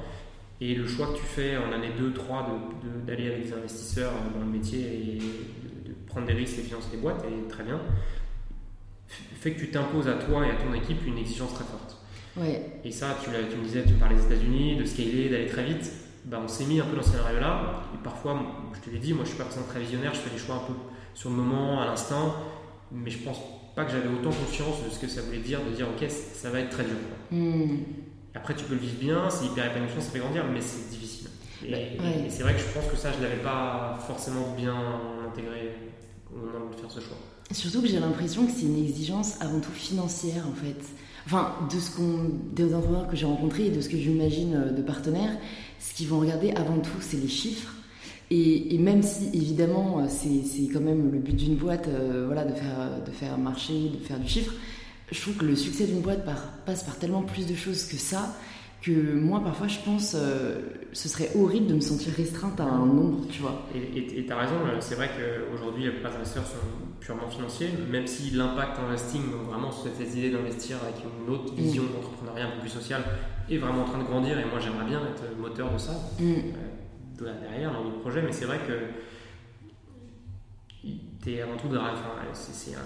Et 0.60 0.74
le 0.74 0.86
choix 0.86 1.06
que 1.06 1.16
tu 1.16 1.24
fais 1.24 1.56
en 1.56 1.72
année 1.72 1.92
2, 1.96 2.12
3 2.12 2.48
de, 2.82 2.88
de- 2.88 3.06
d'aller 3.06 3.28
avec 3.32 3.44
des 3.46 3.52
investisseurs 3.54 4.12
euh, 4.12 4.38
dans 4.38 4.44
le 4.44 4.50
métier 4.50 4.80
et 4.80 5.18
de, 5.18 5.88
de 5.90 5.94
prendre 6.06 6.26
des 6.26 6.34
risques 6.34 6.58
et 6.58 6.62
financer 6.62 6.90
des 6.90 6.98
boîtes, 6.98 7.24
et 7.24 7.48
très 7.48 7.62
bien, 7.64 7.80
fait 9.08 9.52
que 9.52 9.60
tu 9.60 9.70
t'imposes 9.70 10.08
à 10.08 10.14
toi 10.14 10.46
et 10.46 10.50
à 10.50 10.54
ton 10.56 10.74
équipe 10.74 11.06
une 11.06 11.16
exigence 11.18 11.54
très 11.54 11.64
forte. 11.64 11.96
Ouais. 12.36 12.80
Et 12.84 12.90
ça, 12.92 13.16
tu, 13.22 13.30
tu 13.50 13.56
me 13.56 13.64
disais, 13.64 13.84
tu 13.84 13.94
parlais 13.94 14.14
des 14.16 14.24
États-Unis, 14.24 14.76
de 14.76 14.84
scaler, 14.84 15.28
d'aller 15.30 15.46
très 15.46 15.64
vite. 15.64 15.90
Bah, 16.26 16.38
on 16.44 16.48
s'est 16.48 16.66
mis 16.66 16.78
un 16.80 16.84
peu 16.84 16.96
dans 16.96 17.02
ce 17.02 17.10
scénario-là. 17.12 17.82
Et 17.94 18.04
parfois, 18.04 18.38
je 18.74 18.80
te 18.80 18.90
l'ai 18.90 18.98
dit, 19.00 19.14
moi 19.14 19.24
je 19.24 19.30
suis 19.30 19.38
pas 19.38 19.44
très 19.44 19.80
visionnaire, 19.80 20.12
je 20.14 20.20
fais 20.20 20.30
des 20.30 20.38
choix 20.38 20.56
un 20.56 20.66
peu 20.66 20.74
sur 21.14 21.30
le 21.30 21.36
moment, 21.36 21.80
à 21.80 21.86
l'instant. 21.86 22.34
Mais 22.92 23.10
je 23.10 23.18
pense 23.18 23.38
pas 23.74 23.84
que 23.84 23.92
j'avais 23.92 24.08
autant 24.08 24.30
conscience 24.30 24.84
de 24.84 24.90
ce 24.90 24.98
que 24.98 25.08
ça 25.08 25.22
voulait 25.22 25.38
dire, 25.38 25.60
de 25.68 25.74
dire, 25.74 25.86
ok, 25.88 26.08
ça 26.10 26.50
va 26.50 26.60
être 26.60 26.70
très 26.70 26.84
dur. 26.84 26.96
quoi. 27.30 27.38
Mm. 27.38 27.78
Après, 28.34 28.54
tu 28.54 28.64
peux 28.64 28.74
le 28.74 28.80
vivre 28.80 28.98
bien, 29.00 29.28
c'est 29.30 29.46
hyper 29.46 29.66
épanouissant, 29.66 30.00
ça 30.00 30.10
fait 30.10 30.18
grandir, 30.20 30.44
mais 30.52 30.60
c'est 30.60 30.88
difficile. 30.90 31.28
Et, 31.66 31.70
Bah, 31.70 31.76
ouais. 32.04 32.26
et 32.26 32.30
c'est 32.30 32.42
vrai 32.42 32.54
que 32.54 32.60
je 32.60 32.64
pense 32.72 32.86
que 32.90 32.96
ça, 32.96 33.10
je 33.16 33.22
l'avais 33.22 33.42
pas 33.42 33.98
forcément 34.06 34.54
bien 34.56 34.76
intégré 35.28 35.74
au 36.32 36.38
moment 36.38 36.70
de 36.70 36.76
faire 36.80 36.90
ce 36.90 37.00
choix. 37.00 37.16
Surtout 37.50 37.82
que 37.82 37.88
j'ai 37.88 37.98
l'impression 37.98 38.46
que 38.46 38.52
c'est 38.52 38.66
une 38.66 38.78
exigence 38.84 39.34
avant 39.40 39.58
tout 39.58 39.72
financière 39.72 40.46
en 40.48 40.54
fait. 40.54 40.76
Enfin, 41.26 41.52
de 41.72 41.78
ce 41.78 41.90
qu'on, 41.96 42.30
des 42.54 42.72
entrepreneurs 42.74 43.08
que 43.08 43.16
j'ai 43.16 43.26
rencontrés 43.26 43.66
et 43.66 43.70
de 43.70 43.80
ce 43.80 43.88
que 43.88 43.96
j'imagine 43.96 44.54
euh, 44.54 44.70
de 44.70 44.80
partenaires, 44.82 45.36
ce 45.80 45.92
qu'ils 45.92 46.06
vont 46.08 46.20
regarder 46.20 46.52
avant 46.52 46.78
tout, 46.78 46.98
c'est 47.00 47.16
les 47.18 47.28
chiffres. 47.28 47.74
Et, 48.30 48.74
et 48.74 48.78
même 48.78 49.02
si 49.02 49.28
évidemment 49.34 49.98
euh, 49.98 50.04
c'est, 50.08 50.44
c'est 50.44 50.72
quand 50.72 50.80
même 50.80 51.10
le 51.10 51.18
but 51.18 51.34
d'une 51.34 51.56
boîte, 51.56 51.88
euh, 51.88 52.24
voilà, 52.26 52.44
de 52.44 52.54
faire, 52.54 52.89
de 53.10 53.14
faire 53.14 53.36
marcher, 53.38 53.90
de 53.90 53.98
faire 54.04 54.18
du 54.18 54.28
chiffre, 54.28 54.52
je 55.10 55.20
trouve 55.20 55.34
que 55.36 55.44
le 55.44 55.56
succès 55.56 55.86
d'une 55.86 56.00
boîte 56.00 56.24
par- 56.24 56.50
passe 56.64 56.84
par 56.84 56.96
tellement 56.98 57.22
plus 57.22 57.46
de 57.46 57.54
choses 57.54 57.84
que 57.84 57.96
ça 57.96 58.36
que 58.82 58.92
moi 59.14 59.40
parfois 59.44 59.68
je 59.68 59.78
pense 59.84 60.14
euh, 60.18 60.58
ce 60.94 61.06
serait 61.10 61.28
horrible 61.36 61.66
de 61.66 61.74
me 61.74 61.80
sentir 61.80 62.14
restreinte 62.16 62.58
à 62.60 62.64
un 62.64 62.86
nombre, 62.86 63.26
tu 63.30 63.42
vois. 63.42 63.66
Et 63.74 64.24
tu 64.24 64.32
as 64.32 64.36
raison, 64.38 64.54
euh, 64.66 64.76
c'est 64.80 64.94
vrai 64.94 65.10
qu'aujourd'hui, 65.14 65.84
la 65.84 65.90
plupart 65.90 66.12
des 66.12 66.16
investisseurs 66.16 66.46
sont 66.46 66.66
purement 66.98 67.28
financiers, 67.28 67.68
même 67.90 68.06
si 68.06 68.30
l'impact 68.30 68.78
investing, 68.78 69.20
vraiment 69.50 69.70
cette 69.70 70.00
idée 70.16 70.30
d'investir 70.30 70.78
avec 70.82 70.94
une 71.04 71.30
autre 71.34 71.52
vision 71.54 71.82
d'entrepreneuriat 71.94 72.46
un 72.46 72.50
peu 72.52 72.60
plus 72.60 72.70
sociale, 72.70 73.02
est 73.50 73.58
vraiment 73.58 73.82
en 73.82 73.84
train 73.84 73.98
de 73.98 74.04
grandir. 74.04 74.38
Et 74.38 74.44
moi, 74.46 74.58
j'aimerais 74.60 74.86
bien 74.86 75.00
être 75.00 75.24
moteur 75.38 75.70
de 75.74 75.78
ça, 75.78 75.92
Mm. 76.18 77.18
de 77.18 77.24
là 77.26 77.32
derrière, 77.42 77.72
dans 77.74 77.84
d'autres 77.84 78.00
projets. 78.00 78.22
Mais 78.22 78.32
c'est 78.32 78.46
vrai 78.46 78.60
que 78.66 78.72
tu 81.22 81.32
es 81.32 81.40
avant 81.42 81.56
tout 81.56 81.68
de. 81.68 81.76
Enfin, 81.76 81.92
c'est- 82.32 82.52
c'est 82.54 82.76
un- 82.76 82.80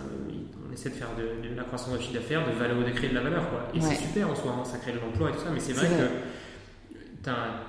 on 0.68 0.72
essaie 0.72 0.90
de 0.90 0.94
faire 0.94 1.10
de, 1.16 1.48
de 1.48 1.54
la 1.54 1.64
croissance 1.64 1.94
de 1.94 1.98
chiffre 2.00 2.14
d'affaires, 2.14 2.46
de, 2.46 2.52
valeur, 2.58 2.78
de 2.84 2.90
créer 2.90 3.10
de 3.10 3.14
la 3.14 3.20
valeur. 3.22 3.48
Quoi. 3.50 3.68
Et 3.74 3.78
Ouais. 3.78 3.84
c'est 3.88 4.02
super 4.02 4.30
en 4.30 4.34
soi, 4.34 4.52
hein, 4.58 4.64
ça 4.64 4.78
crée 4.78 4.92
de 4.92 4.98
l'emploi 4.98 5.30
et 5.30 5.32
tout 5.32 5.40
ça, 5.40 5.50
mais 5.52 5.60
c'est 5.60 5.72
C'est 5.74 5.86
vrai, 5.86 5.88
que 5.88 7.22
t'as- 7.22 7.60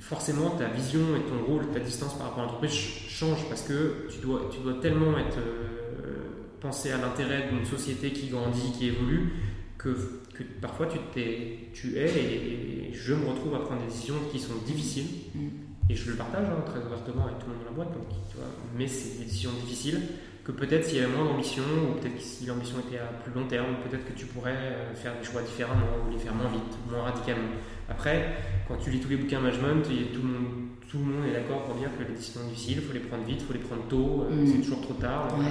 forcément 0.00 0.50
ta 0.50 0.68
vision 0.68 1.00
et 1.16 1.20
ton 1.28 1.44
rôle, 1.52 1.66
ta 1.72 1.80
distance 1.80 2.14
par 2.14 2.28
rapport 2.28 2.40
à 2.44 2.46
l'entreprise 2.46 2.70
ch- 2.70 3.06
change 3.08 3.48
parce 3.48 3.62
que 3.62 4.06
tu 4.08 4.18
dois, 4.20 4.48
tu 4.52 4.60
dois 4.60 4.74
tellement 4.74 5.18
être 5.18 5.38
euh, 5.38 6.18
penser 6.60 6.92
à 6.92 6.98
l'intérêt 6.98 7.48
d'une 7.50 7.64
société 7.64 8.12
qui 8.12 8.28
grandit, 8.28 8.70
qui 8.78 8.86
évolue, 8.86 9.32
que, 9.78 9.88
que 10.32 10.44
parfois 10.60 10.86
tu, 10.86 10.98
t'es, 11.12 11.70
tu 11.74 11.96
es 11.98 12.06
et, 12.08 12.88
et 12.90 12.94
je 12.94 13.14
me 13.14 13.26
retrouve 13.28 13.54
à 13.56 13.58
prendre 13.60 13.80
des 13.80 13.88
décisions 13.88 14.14
qui 14.30 14.38
sont 14.38 14.54
difficiles. 14.64 15.06
Mm. 15.34 15.48
Et 15.88 15.94
je 15.94 16.10
le 16.10 16.16
partage 16.16 16.46
hein, 16.46 16.62
très 16.66 16.80
ouvertement 16.80 17.26
avec 17.26 17.38
tout 17.38 17.46
le 17.46 17.54
monde 17.54 17.62
dans 17.64 17.70
la 17.70 17.76
boîte, 17.76 17.92
donc, 17.92 18.08
tu 18.28 18.36
vois, 18.36 18.46
mais 18.76 18.88
c'est 18.88 19.18
des 19.18 19.24
décisions 19.24 19.52
difficiles 19.52 20.00
que 20.46 20.52
peut-être 20.52 20.84
s'il 20.84 20.98
y 20.98 21.00
avait 21.00 21.12
moins 21.12 21.24
d'ambition, 21.24 21.62
ou 21.62 22.00
peut-être 22.00 22.20
si 22.20 22.46
l'ambition 22.46 22.78
était 22.78 22.98
à 22.98 23.06
plus 23.06 23.32
long 23.32 23.48
terme, 23.48 23.76
peut-être 23.82 24.06
que 24.06 24.12
tu 24.12 24.26
pourrais 24.26 24.54
euh, 24.54 24.94
faire 24.94 25.12
des 25.18 25.24
choix 25.24 25.42
différemment, 25.42 26.06
ou 26.06 26.12
les 26.12 26.18
faire 26.18 26.34
moins 26.34 26.48
vite, 26.48 26.78
moins 26.88 27.02
radicalement. 27.02 27.48
Après, 27.88 28.36
quand 28.68 28.76
tu 28.76 28.90
lis 28.90 29.00
tous 29.00 29.08
les 29.08 29.16
bouquins 29.16 29.40
management, 29.40 29.84
il 29.90 30.02
y 30.02 30.04
a 30.04 30.14
tout, 30.14 30.22
le 30.22 30.28
monde, 30.28 30.65
tout 30.96 31.04
le 31.10 31.16
monde 31.16 31.26
est 31.28 31.32
d'accord 31.32 31.64
pour 31.64 31.74
dire 31.74 31.88
que 31.98 32.02
les 32.08 32.14
décisions 32.16 32.40
difficiles, 32.48 32.78
il 32.80 32.82
faut 32.86 32.92
les 32.92 33.00
prendre 33.00 33.24
vite, 33.24 33.38
il 33.40 33.46
faut 33.46 33.52
les 33.52 33.58
prendre 33.58 33.82
tôt, 33.88 34.24
euh, 34.30 34.34
Mm. 34.34 34.46
c'est 34.46 34.62
toujours 34.62 34.80
trop 34.80 34.94
tard. 34.94 35.28
Ouais. 35.38 35.44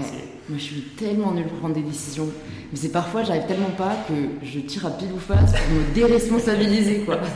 Moi, 0.50 0.58
je 0.58 0.64
suis 0.64 0.82
tellement 0.98 1.32
nulle 1.34 1.46
pour 1.46 1.58
prendre 1.60 1.76
des 1.76 1.82
décisions. 1.84 2.28
Mais 2.72 2.78
c'est 2.78 2.92
parfois, 2.92 3.24
j'arrive 3.24 3.46
tellement 3.46 3.72
pas 3.78 3.96
que 4.08 4.14
je 4.46 4.60
tire 4.62 4.86
à 4.88 4.92
pile 4.92 5.12
ou 5.14 5.20
face 5.20 5.52
pour 5.54 5.76
me 5.78 5.94
déresponsabiliser, 5.94 7.00
quoi. 7.02 7.20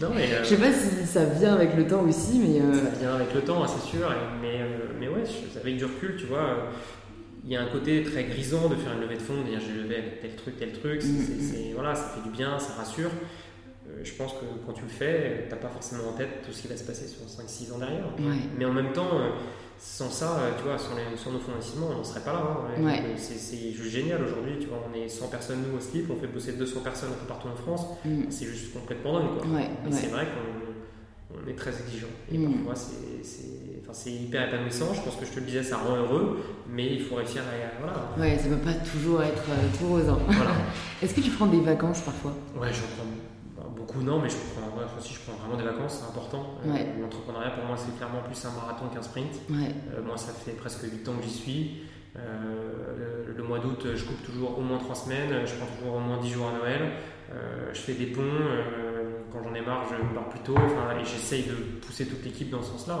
Non, 0.00 0.08
mais, 0.14 0.32
euh, 0.32 0.42
Je 0.44 0.48
sais 0.48 0.56
pas 0.56 0.72
si 0.72 1.06
ça 1.06 1.24
vient 1.26 1.52
avec 1.54 1.76
le 1.76 1.86
temps 1.86 2.02
aussi, 2.08 2.38
mais 2.38 2.58
euh, 2.60 2.72
Ça 2.72 2.98
vient 3.00 3.14
avec 3.16 3.34
le 3.34 3.42
temps, 3.42 3.66
c'est 3.66 3.86
sûr, 3.86 4.08
mais, 4.40 4.60
euh, 4.62 4.66
mais 4.98 5.08
ouais, 5.08 5.24
avec 5.60 5.76
du 5.76 5.84
recul, 5.84 6.16
tu 6.18 6.24
vois, 6.24 6.70
il 7.44 7.50
y 7.52 7.56
a 7.56 7.60
un 7.62 7.66
côté 7.66 8.02
très 8.02 8.24
grisant 8.24 8.68
de 8.70 8.76
faire 8.76 8.92
une 8.94 9.02
levée 9.02 9.16
de 9.16 9.20
fonds, 9.20 9.42
de 9.44 9.48
dire 9.50 9.60
j'ai 9.60 9.82
levé 9.82 9.96
avec 9.96 10.20
tel 10.22 10.36
truc, 10.36 10.56
tel 10.58 10.72
truc, 10.72 11.02
Mm, 11.04 11.08
mm. 11.18 11.40
c'est- 11.40 11.72
voilà, 11.74 11.94
ça 11.94 12.14
fait 12.14 12.22
du 12.22 12.34
bien, 12.34 12.58
ça 12.58 12.72
rassure. 12.78 13.10
Euh, 13.98 14.00
je 14.04 14.12
pense 14.14 14.32
que 14.34 14.44
quand 14.66 14.72
tu 14.72 14.82
le 14.82 14.88
fais, 14.88 15.46
t'as 15.48 15.56
pas 15.56 15.68
forcément 15.68 16.08
en 16.10 16.12
tête 16.12 16.42
tout 16.46 16.52
ce 16.52 16.62
qui 16.62 16.68
va 16.68 16.76
se 16.76 16.84
passer 16.84 17.06
sur 17.08 17.20
5-6 17.26 17.72
ans 17.72 17.78
derrière. 17.78 18.04
ouais. 18.18 18.36
Mais 18.58 18.64
en 18.64 18.72
même 18.72 18.92
temps, 18.92 19.08
euh, 19.14 19.30
sans 19.78 20.10
ça, 20.10 20.36
euh, 20.38 20.50
tu 20.58 20.64
vois, 20.64 20.78
sans, 20.78 20.94
les, 20.94 21.16
sans 21.16 21.30
nos 21.32 21.38
fonds 21.38 21.52
d'investissement, 21.52 21.88
on 21.94 21.98
ne 22.00 22.04
serait 22.04 22.20
pas 22.20 22.32
là. 22.34 22.42
hein. 22.78 22.82
Ouais. 22.84 23.02
C'est 23.16 23.70
juste 23.72 23.90
génial 23.90 24.22
aujourd'hui, 24.22 24.58
tu 24.60 24.66
vois, 24.66 24.78
on 24.90 24.94
est 24.96 25.08
100 25.08 25.28
personnes 25.28 25.62
nous 25.70 25.76
au 25.76 25.80
slip, 25.80 26.10
on 26.10 26.16
fait 26.16 26.26
bosser 26.26 26.52
200 26.52 26.80
personnes 26.80 27.10
un 27.10 27.20
peu 27.20 27.26
partout 27.26 27.48
en 27.48 27.56
France, 27.56 27.86
Mm. 28.04 28.24
c'est 28.30 28.46
juste 28.46 28.72
complètement 28.74 29.18
dingue. 29.20 29.38
Quoi. 29.38 29.48
Ouais, 29.52 29.68
c'est 29.90 30.08
vrai 30.08 30.26
qu'on 30.26 31.36
on 31.42 31.48
est 31.48 31.54
très 31.54 31.70
exigeant. 31.70 32.08
Et 32.32 32.38
Mm. 32.38 32.52
parfois, 32.64 32.74
c'est- 32.74 34.10
hyper 34.10 34.46
épanouissant. 34.48 34.94
Je 34.94 35.00
pense 35.00 35.16
que 35.16 35.26
je 35.26 35.32
te 35.32 35.40
le 35.40 35.46
disais, 35.46 35.62
ça 35.64 35.76
rend 35.78 35.96
heureux, 35.96 36.38
mais 36.68 36.94
il 36.94 37.02
faut 37.02 37.16
réussir 37.16 37.42
à. 37.42 37.82
Voilà. 37.84 38.08
Ouais, 38.18 38.38
ça 38.38 38.48
peut 38.48 38.56
pas 38.56 38.72
toujours 38.74 39.20
être 39.22 39.42
tout 39.78 39.86
rose. 39.88 40.08
hein. 40.08 40.18
voilà. 40.28 40.52
Est-ce 41.02 41.12
que 41.14 41.20
tu 41.20 41.30
prends 41.30 41.46
des 41.46 41.60
vacances 41.60 42.00
parfois? 42.02 42.32
Ouais, 42.56 42.68
j'en 42.72 42.86
prends 42.96 43.04
beaucoup, 43.90 44.04
non, 44.04 44.20
mais 44.20 44.28
je 44.28 44.36
prends, 44.36 44.76
ouais, 44.78 44.84
aussi, 44.98 45.14
je 45.14 45.20
prends 45.20 45.38
vraiment 45.38 45.56
des 45.56 45.64
vacances, 45.64 46.00
c'est 46.00 46.08
important. 46.08 46.54
Euh. 46.66 47.00
L'entrepreneuriat, 47.00 47.50
pour 47.50 47.64
moi, 47.64 47.76
c'est 47.76 47.96
clairement 47.96 48.22
plus 48.22 48.44
un 48.44 48.52
marathon 48.52 48.86
qu'un 48.88 49.02
sprint. 49.02 49.34
Ouais. 49.50 49.74
Euh, 49.94 50.02
moi, 50.02 50.16
ça 50.16 50.32
fait 50.32 50.52
presque 50.52 50.82
8 50.82 51.08
ans 51.08 51.16
que 51.16 51.24
j'y 51.24 51.30
suis. 51.30 51.82
Euh, 52.16 53.24
le, 53.26 53.32
le 53.32 53.42
mois 53.42 53.58
d'août, 53.58 53.86
je 53.94 54.04
coupe 54.04 54.22
toujours 54.24 54.58
au 54.58 54.62
moins 54.62 54.78
3 54.78 54.94
semaines. 54.94 55.46
Je 55.46 55.54
prends 55.54 55.66
toujours 55.76 55.96
au 55.96 56.00
moins 56.00 56.18
10 56.18 56.30
jours 56.30 56.48
à 56.48 56.58
Noël. 56.58 56.92
Je 57.72 57.78
fais 57.78 57.94
des 57.94 58.06
ponts. 58.06 58.22
quand 59.32 59.42
j'en 59.42 59.54
ai 59.54 59.60
marre, 59.60 59.84
je 59.88 60.14
pars 60.14 60.28
plus 60.28 60.40
tôt. 60.40 60.56
Et 60.56 61.04
j'essaye 61.04 61.44
de 61.44 61.54
pousser 61.80 62.06
toute 62.06 62.24
l'équipe 62.24 62.50
dans 62.50 62.62
ce 62.62 62.72
sens-là. 62.72 62.98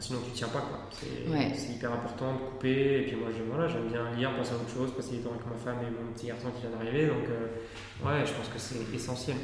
Sinon 0.00 0.18
tu 0.24 0.32
tiens 0.32 0.48
pas 0.48 0.60
quoi. 0.60 0.88
C'est 0.90 1.72
hyper 1.72 1.92
important 1.92 2.34
de 2.34 2.38
couper. 2.38 3.00
Et 3.00 3.02
puis 3.06 3.16
moi 3.16 3.28
voilà, 3.50 3.68
j'aime 3.68 3.88
bien 3.88 4.10
lire, 4.16 4.36
penser 4.36 4.52
à 4.52 4.56
autre 4.56 4.72
chose, 4.72 4.92
passer 4.96 5.16
du 5.16 5.22
temps 5.22 5.30
avec 5.30 5.46
ma 5.46 5.56
femme 5.56 5.78
et 5.82 5.90
mon 5.90 6.12
petit 6.12 6.26
garçon 6.26 6.48
qui 6.54 6.66
vient 6.66 6.76
d'arriver. 6.76 7.06
Donc 7.06 7.28
euh, 7.28 8.06
ouais, 8.06 8.26
je 8.26 8.32
pense 8.32 8.48
que 8.48 8.58
c'est 8.58 8.94
essentiel. 8.94 9.36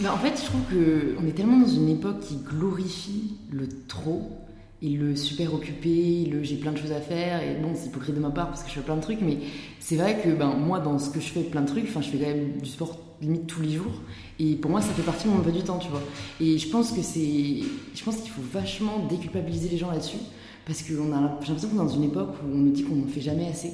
Bah, 0.00 0.14
en 0.14 0.18
fait, 0.18 0.40
je 0.40 0.46
trouve 0.46 0.62
qu'on 0.62 1.26
est 1.26 1.32
tellement 1.32 1.58
dans 1.58 1.68
une 1.68 1.88
époque 1.88 2.20
qui 2.20 2.36
glorifie 2.36 3.36
le 3.52 3.68
trop 3.86 4.43
et 4.84 4.88
le 4.90 5.16
super 5.16 5.54
occupé, 5.54 6.28
le 6.30 6.42
j'ai 6.42 6.56
plein 6.56 6.72
de 6.72 6.76
choses 6.76 6.92
à 6.92 7.00
faire. 7.00 7.42
Et 7.42 7.54
bon, 7.54 7.70
c'est 7.74 7.86
hypocrite 7.86 8.14
de 8.14 8.20
ma 8.20 8.30
part 8.30 8.48
parce 8.48 8.62
que 8.62 8.68
je 8.68 8.74
fais 8.74 8.82
plein 8.82 8.96
de 8.96 9.00
trucs, 9.00 9.22
mais 9.22 9.38
c'est 9.80 9.96
vrai 9.96 10.20
que 10.22 10.28
ben, 10.28 10.54
moi, 10.54 10.78
dans 10.78 10.98
ce 10.98 11.08
que 11.08 11.20
je 11.20 11.26
fais, 11.26 11.40
plein 11.40 11.62
de 11.62 11.66
trucs, 11.66 11.84
enfin, 11.84 12.02
je 12.02 12.10
fais 12.10 12.18
quand 12.18 12.26
même 12.26 12.58
du 12.60 12.68
sport 12.68 12.98
limite 13.22 13.46
tous 13.46 13.62
les 13.62 13.70
jours. 13.72 14.02
Et 14.38 14.56
pour 14.56 14.70
moi, 14.70 14.82
ça 14.82 14.88
fait 14.88 15.02
partie 15.02 15.24
de 15.24 15.30
mon 15.30 15.38
emploi 15.38 15.52
du 15.52 15.62
temps, 15.62 15.78
tu 15.78 15.88
vois. 15.88 16.02
Et 16.38 16.58
je 16.58 16.68
pense 16.68 16.92
que 16.92 17.00
c'est. 17.00 17.62
Je 17.94 18.04
pense 18.04 18.16
qu'il 18.16 18.30
faut 18.30 18.42
vachement 18.52 19.06
déculpabiliser 19.08 19.70
les 19.70 19.78
gens 19.78 19.90
là-dessus. 19.90 20.18
Parce 20.66 20.82
que 20.82 20.94
j'ai 20.94 21.02
l'impression 21.02 21.68
qu'on 21.68 21.76
est 21.76 21.86
dans 21.86 21.88
une 21.88 22.04
époque 22.04 22.34
où 22.42 22.54
on 22.54 22.58
nous 22.58 22.72
dit 22.72 22.84
qu'on 22.84 22.96
ne 22.96 23.06
fait 23.06 23.20
jamais 23.20 23.48
assez. 23.48 23.70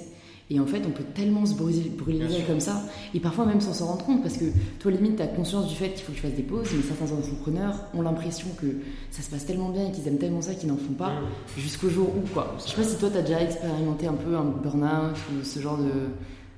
Et 0.52 0.58
en 0.58 0.66
fait, 0.66 0.82
on 0.84 0.90
peut 0.90 1.04
tellement 1.14 1.46
se 1.46 1.54
brûler, 1.54 1.92
brûler 1.96 2.26
comme 2.46 2.58
ça, 2.58 2.82
et 3.14 3.20
parfois 3.20 3.46
même 3.46 3.60
sans 3.60 3.72
s'en 3.72 3.86
rendre 3.86 4.04
compte, 4.04 4.22
parce 4.22 4.36
que 4.36 4.46
toi, 4.80 4.90
limite, 4.90 5.16
tu 5.16 5.22
as 5.22 5.28
conscience 5.28 5.68
du 5.68 5.76
fait 5.76 5.90
qu'il 5.90 6.02
faut 6.02 6.10
que 6.10 6.16
tu 6.16 6.22
fasses 6.22 6.34
des 6.34 6.42
pauses, 6.42 6.68
mais 6.74 6.82
certains 6.82 7.14
entrepreneurs 7.14 7.76
ont 7.94 8.02
l'impression 8.02 8.48
que 8.60 8.66
ça 9.12 9.22
se 9.22 9.30
passe 9.30 9.46
tellement 9.46 9.68
bien 9.68 9.88
et 9.88 9.92
qu'ils 9.92 10.08
aiment 10.08 10.18
tellement 10.18 10.42
ça 10.42 10.54
qu'ils 10.54 10.68
n'en 10.68 10.76
font 10.76 10.94
pas, 10.94 11.12
jusqu'au 11.56 11.88
jour 11.88 12.08
où, 12.08 12.26
quoi. 12.34 12.56
Je 12.58 12.70
sais 12.70 12.76
pas 12.76 12.82
si 12.82 12.96
toi, 12.96 13.10
tu 13.10 13.18
as 13.18 13.22
déjà 13.22 13.40
expérimenté 13.42 14.08
un 14.08 14.14
peu 14.14 14.34
un 14.34 14.44
burn-out 14.44 15.16
ou 15.32 15.44
ce 15.44 15.60
genre 15.60 15.78
de 15.78 16.10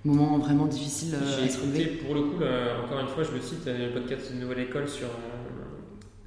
moment 0.04 0.38
vraiment 0.38 0.66
difficile 0.66 1.14
euh, 1.14 1.44
à 1.44 1.60
relever. 1.60 1.84
Pour 2.04 2.14
le 2.14 2.22
coup, 2.22 2.42
encore 2.84 3.00
une 3.00 3.08
fois, 3.08 3.22
je 3.24 3.32
le 3.32 3.40
cite, 3.40 3.66
le 3.66 3.92
podcast 3.92 4.32
de 4.32 4.40
Nouvelle 4.40 4.60
École 4.60 4.88
sur 4.88 5.06
euh, 5.06 5.41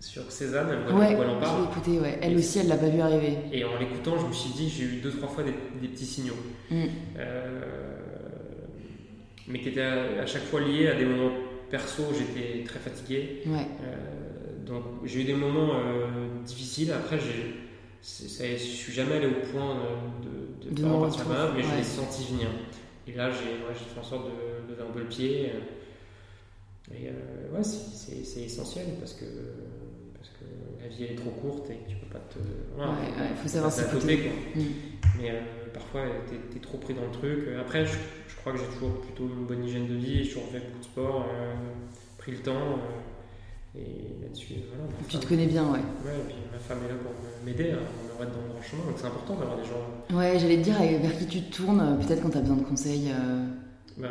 sur 0.06 0.32
Cézanne, 0.32 0.68
elle 0.70 0.96
ouais, 0.96 1.18
elle 1.20 1.30
en 1.30 1.40
parle. 1.40 1.64
Écouté, 1.64 2.00
ouais. 2.00 2.20
Elle 2.22 2.38
aussi, 2.38 2.60
elle 2.60 2.68
l'a 2.68 2.78
pas 2.78 2.90
vu 2.90 3.02
arriver. 3.02 3.38
Et 3.52 3.64
en 3.66 3.78
l'écoutant, 3.80 4.18
je 4.20 4.28
me 4.28 4.34
suis 4.34 4.52
dit, 4.52 4.70
j'ai 4.70 4.84
eu 4.84 5.02
deux, 5.02 5.12
trois 5.12 5.28
fois 5.28 5.44
des, 5.44 5.88
petits 5.88 6.06
signaux. 6.06 6.38
Mm. 6.70 6.84
Euh, 7.18 7.62
mais 9.48 9.60
qui 9.60 9.70
étaient 9.70 9.82
à, 9.82 10.26
chaque 10.28 10.44
fois 10.44 10.62
liés 10.62 10.90
à 10.90 10.96
des 10.96 11.06
moments 11.06 11.32
perso, 11.72 12.04
j'étais 12.14 12.64
très 12.64 12.78
fatigué. 12.78 13.42
Ouais. 13.48 13.66
Euh, 13.84 14.66
donc 14.66 14.84
j'ai 15.06 15.22
eu 15.22 15.24
des 15.24 15.34
moments 15.34 15.74
euh, 15.74 16.28
difficiles. 16.46 16.92
Après, 16.92 17.18
je 17.18 18.44
ne 18.54 18.58
suis 18.58 18.94
jamais 18.94 19.16
allé 19.16 19.28
au 19.28 19.52
point 19.52 19.76
de, 20.22 20.70
de, 20.70 20.76
de 20.76 20.82
faire 20.82 21.26
partir 21.26 21.54
mais 21.56 21.64
je 21.64 21.76
l'ai 21.78 21.84
senti 21.84 22.32
venir. 22.32 22.50
Et 23.08 23.14
là, 23.14 23.32
j'ai 23.32 23.40
fait 23.40 24.00
en 24.00 24.04
sorte 24.04 24.26
de 24.26 24.72
lever 24.72 24.84
un 24.88 24.94
peu 24.94 25.00
le 25.00 25.08
pied. 25.08 25.52
Et 26.92 27.10
ouais, 27.52 27.64
c'est 27.64 28.42
essentiel 28.44 28.86
parce 29.00 29.14
que 29.14 29.26
la 30.82 30.88
vie 30.88 31.06
elle 31.06 31.12
est 31.12 31.16
trop 31.16 31.32
courte 31.32 31.70
et 31.70 31.80
tu 31.88 31.96
peux 31.96 32.08
pas 32.08 32.20
te. 32.20 32.40
il 32.40 33.38
faut 33.42 33.48
savoir 33.48 33.72
s'écouter. 33.72 34.32
Mm. 34.56 34.62
Mais 35.20 35.32
euh, 35.32 35.42
parfois, 35.74 36.02
tu 36.28 36.58
es, 36.58 36.60
trop 36.60 36.78
pris 36.78 36.94
dans 36.94 37.04
le 37.04 37.12
truc. 37.12 37.48
Après, 37.60 37.86
je, 37.86 37.96
crois 38.38 38.54
que 38.54 38.60
j'ai 38.60 38.66
toujours 38.66 39.02
plutôt 39.02 39.24
une 39.24 39.46
bonne 39.46 39.64
hygiène 39.64 39.88
de 39.88 39.96
vie, 39.96 40.24
j'ai 40.24 40.30
toujours 40.30 40.50
fait 40.50 40.60
beaucoup 40.60 40.80
de 40.80 40.84
sport, 40.84 41.26
euh, 41.34 41.54
pris 42.18 42.32
le 42.32 42.40
temps. 42.40 42.52
Euh, 42.54 43.80
et 43.80 44.22
là-dessus, 44.22 44.56
voilà. 44.70 44.92
Tu 45.10 45.18
te 45.18 45.26
connais 45.26 45.48
bien, 45.48 45.64
ouais. 45.66 45.80
Ouais, 46.06 46.16
et 46.16 46.28
puis 46.28 46.36
ma 46.52 46.60
femme 46.60 46.80
est 46.86 46.90
là 46.90 46.96
pour 46.96 47.12
m'aider 47.46 47.72
à 47.72 47.76
me 47.76 48.14
remettre 48.18 48.38
dans 48.38 48.44
le 48.44 48.50
droit 48.50 48.62
chemin, 48.62 48.84
donc 48.86 48.96
c'est 48.96 49.08
important 49.08 49.36
d'avoir 49.36 49.58
des 49.58 49.66
gens. 49.66 50.18
Ouais, 50.18 50.40
j'allais 50.40 50.58
te 50.58 50.64
dire 50.64 50.80
vers 50.80 51.18
qui 51.18 51.28
tu 51.28 51.42
te 51.42 51.56
tournes, 51.58 52.00
peut-être 52.00 52.22
quand 52.22 52.30
tu 52.30 52.38
as 52.38 52.42
besoin 52.42 52.58
de 52.58 52.64
conseils. 52.64 53.12
Bah, 53.98 54.08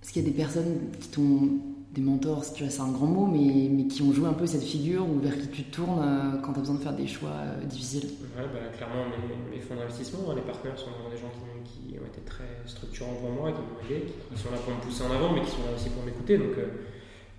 Parce 0.00 0.12
qu'il 0.12 0.22
y 0.22 0.26
a 0.26 0.30
des 0.30 0.36
personnes 0.36 0.90
qui 0.98 1.08
t'ont 1.08 1.50
des 1.94 2.00
mentors, 2.00 2.42
tu 2.52 2.68
c'est 2.68 2.80
un 2.80 2.90
grand 2.90 3.06
mot, 3.06 3.26
mais, 3.26 3.68
mais 3.70 3.86
qui 3.86 4.02
ont 4.02 4.12
joué 4.12 4.26
un 4.26 4.32
peu 4.32 4.46
cette 4.46 4.64
figure 4.64 5.08
ou 5.08 5.20
vers 5.20 5.38
qui 5.38 5.48
tu 5.48 5.62
tournes 5.64 6.02
euh, 6.02 6.40
quand 6.42 6.52
tu 6.52 6.58
as 6.58 6.62
besoin 6.62 6.74
de 6.74 6.80
faire 6.80 6.92
des 6.92 7.06
choix 7.06 7.30
euh, 7.30 7.64
difficiles 7.64 8.10
Ouais, 8.36 8.44
bah, 8.52 8.60
clairement, 8.76 9.04
mes, 9.50 9.60
fonds 9.60 9.76
d'investissement, 9.76 10.30
hein, 10.30 10.34
les 10.34 10.42
partenaires 10.42 10.78
sont 10.78 10.90
des 11.08 11.16
gens 11.16 11.30
qui, 11.64 11.96
ont 11.96 12.06
été 12.06 12.20
très 12.22 12.50
structurants 12.66 13.14
pour 13.14 13.30
moi, 13.30 13.52
qui 13.52 13.60
m'ont 13.60 13.78
aidé, 13.86 14.06
qui, 14.06 14.42
sont 14.42 14.50
là 14.50 14.58
pour 14.58 14.74
me 14.74 14.80
pousser 14.80 15.04
en 15.04 15.14
avant, 15.14 15.32
mais 15.32 15.42
qui 15.42 15.50
sont 15.52 15.62
là 15.62 15.74
aussi 15.76 15.88
pour 15.90 16.02
m'écouter. 16.02 16.36
Donc, 16.36 16.58
euh, 16.58 16.66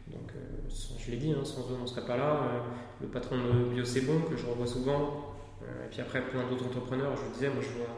donc 0.07 0.31
je 0.97 1.11
l'ai 1.11 1.17
dit, 1.17 1.31
hein, 1.31 1.43
sans 1.43 1.61
eux, 1.71 1.75
on 1.77 1.83
ne 1.83 1.87
serait 1.87 2.05
pas 2.05 2.15
là. 2.15 2.63
le 3.01 3.07
patron 3.07 3.35
de 3.35 3.73
Bio 3.73 3.83
C'est 3.83 4.01
Bon, 4.01 4.21
que 4.29 4.37
je 4.37 4.45
revois 4.45 4.67
souvent, 4.67 5.35
et 5.61 5.89
puis 5.91 6.01
après 6.01 6.21
plein 6.21 6.47
d'autres 6.49 6.65
entrepreneurs, 6.65 7.11
je 7.15 7.21
vous 7.21 7.33
disais, 7.33 7.49
moi 7.49 7.61
je 7.61 7.77
vois 7.77 7.93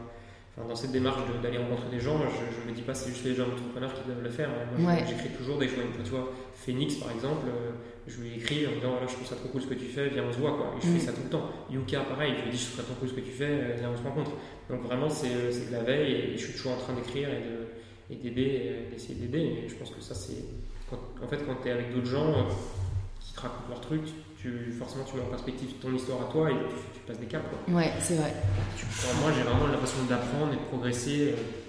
dans 0.66 0.76
cette 0.76 0.92
démarche 0.92 1.20
d'aller 1.44 1.60
rencontrer 1.60 1.90
des 1.92 2.00
gens, 2.00 2.18
je 2.18 2.66
ne 2.66 2.72
me 2.72 2.76
dis 2.76 2.82
pas 2.82 2.94
c'est 2.94 3.10
juste 3.12 3.24
les 3.26 3.36
gens 3.36 3.46
entrepreneurs 3.46 3.94
qui 3.94 4.02
doivent 4.08 4.24
le 4.24 4.30
faire. 4.30 4.50
Moi, 4.78 4.94
j'écris 5.08 5.30
toujours 5.30 5.60
des 5.60 5.68
choses. 5.68 5.84
Tu 6.04 6.10
vois, 6.10 6.32
Phoenix, 6.56 6.96
par 6.96 7.12
exemple, 7.12 7.48
euh, 7.48 7.72
je 8.08 8.22
lui 8.22 8.36
écris 8.36 8.66
en 8.66 8.72
disant 8.72 8.92
voilà, 8.92 9.06
je 9.06 9.14
trouve 9.14 9.28
ça 9.28 9.36
trop 9.36 9.50
cool 9.50 9.62
ce 9.62 9.68
que 9.68 9.76
tu 9.76 9.86
fais, 9.86 10.10
viens, 10.10 10.24
on 10.28 10.34
se 10.34 10.40
voit. 10.40 10.58
Quoi. 10.58 10.74
Et 10.76 10.82
je 10.82 10.92
fais 10.92 10.98
mm. 10.98 11.00
ça 11.00 11.12
tout 11.14 11.22
le 11.24 11.30
temps. 11.30 11.50
Yuka, 11.70 12.00
pareil, 12.02 12.34
je 12.40 12.44
lui 12.46 12.52
dis 12.52 12.58
je 12.58 12.66
trouve 12.66 12.78
ça 12.78 12.84
trop 12.84 12.96
cool 12.96 13.10
ce 13.10 13.14
que 13.14 13.22
tu 13.22 13.32
fais, 13.32 13.46
euh, 13.46 13.76
viens, 13.78 13.92
on 13.94 13.98
se 13.98 14.02
rencontre. 14.02 14.32
Donc 14.70 14.82
vraiment, 14.82 15.10
c'est 15.10 15.30
de 15.30 15.72
la 15.72 15.84
veille 15.84 16.14
et 16.14 16.38
je 16.38 16.44
suis 16.44 16.54
toujours 16.54 16.72
en 16.72 16.78
train 16.78 16.94
d'écrire 16.94 17.30
et 18.10 18.16
d'aider, 18.16 18.88
d'essayer 18.92 19.16
d'aider. 19.16 19.66
Je 19.68 19.76
pense 19.76 19.92
que 19.92 20.02
ça, 20.02 20.16
c'est. 20.16 20.44
En 20.92 21.28
fait, 21.28 21.46
quand 21.46 21.56
tu 21.62 21.68
es 21.68 21.72
avec 21.72 21.94
d'autres 21.94 22.10
gens 22.10 22.30
euh, 22.30 22.44
qui 23.20 23.34
te 23.34 23.42
racontent 23.42 23.70
leur 23.70 23.82
truc, 23.82 24.02
tu, 24.42 24.72
forcément 24.78 25.04
tu 25.04 25.18
mets 25.18 25.24
en 25.24 25.30
perspective 25.30 25.74
ton 25.82 25.94
histoire 25.94 26.22
à 26.22 26.32
toi 26.32 26.52
et 26.52 26.54
tu, 26.54 27.00
passes 27.08 27.20
des 27.20 27.26
caps. 27.26 27.46
Quoi. 27.50 27.76
Ouais, 27.76 27.92
c'est 28.00 28.16
vrai. 28.16 28.34
moi, 29.22 29.32
j'ai 29.36 29.44
vraiment 29.44 29.68
l'impression 29.68 30.04
d'apprendre 30.08 30.54
et 30.54 30.58
de 30.58 30.62
progresser 30.70 31.34
euh, 31.34 31.67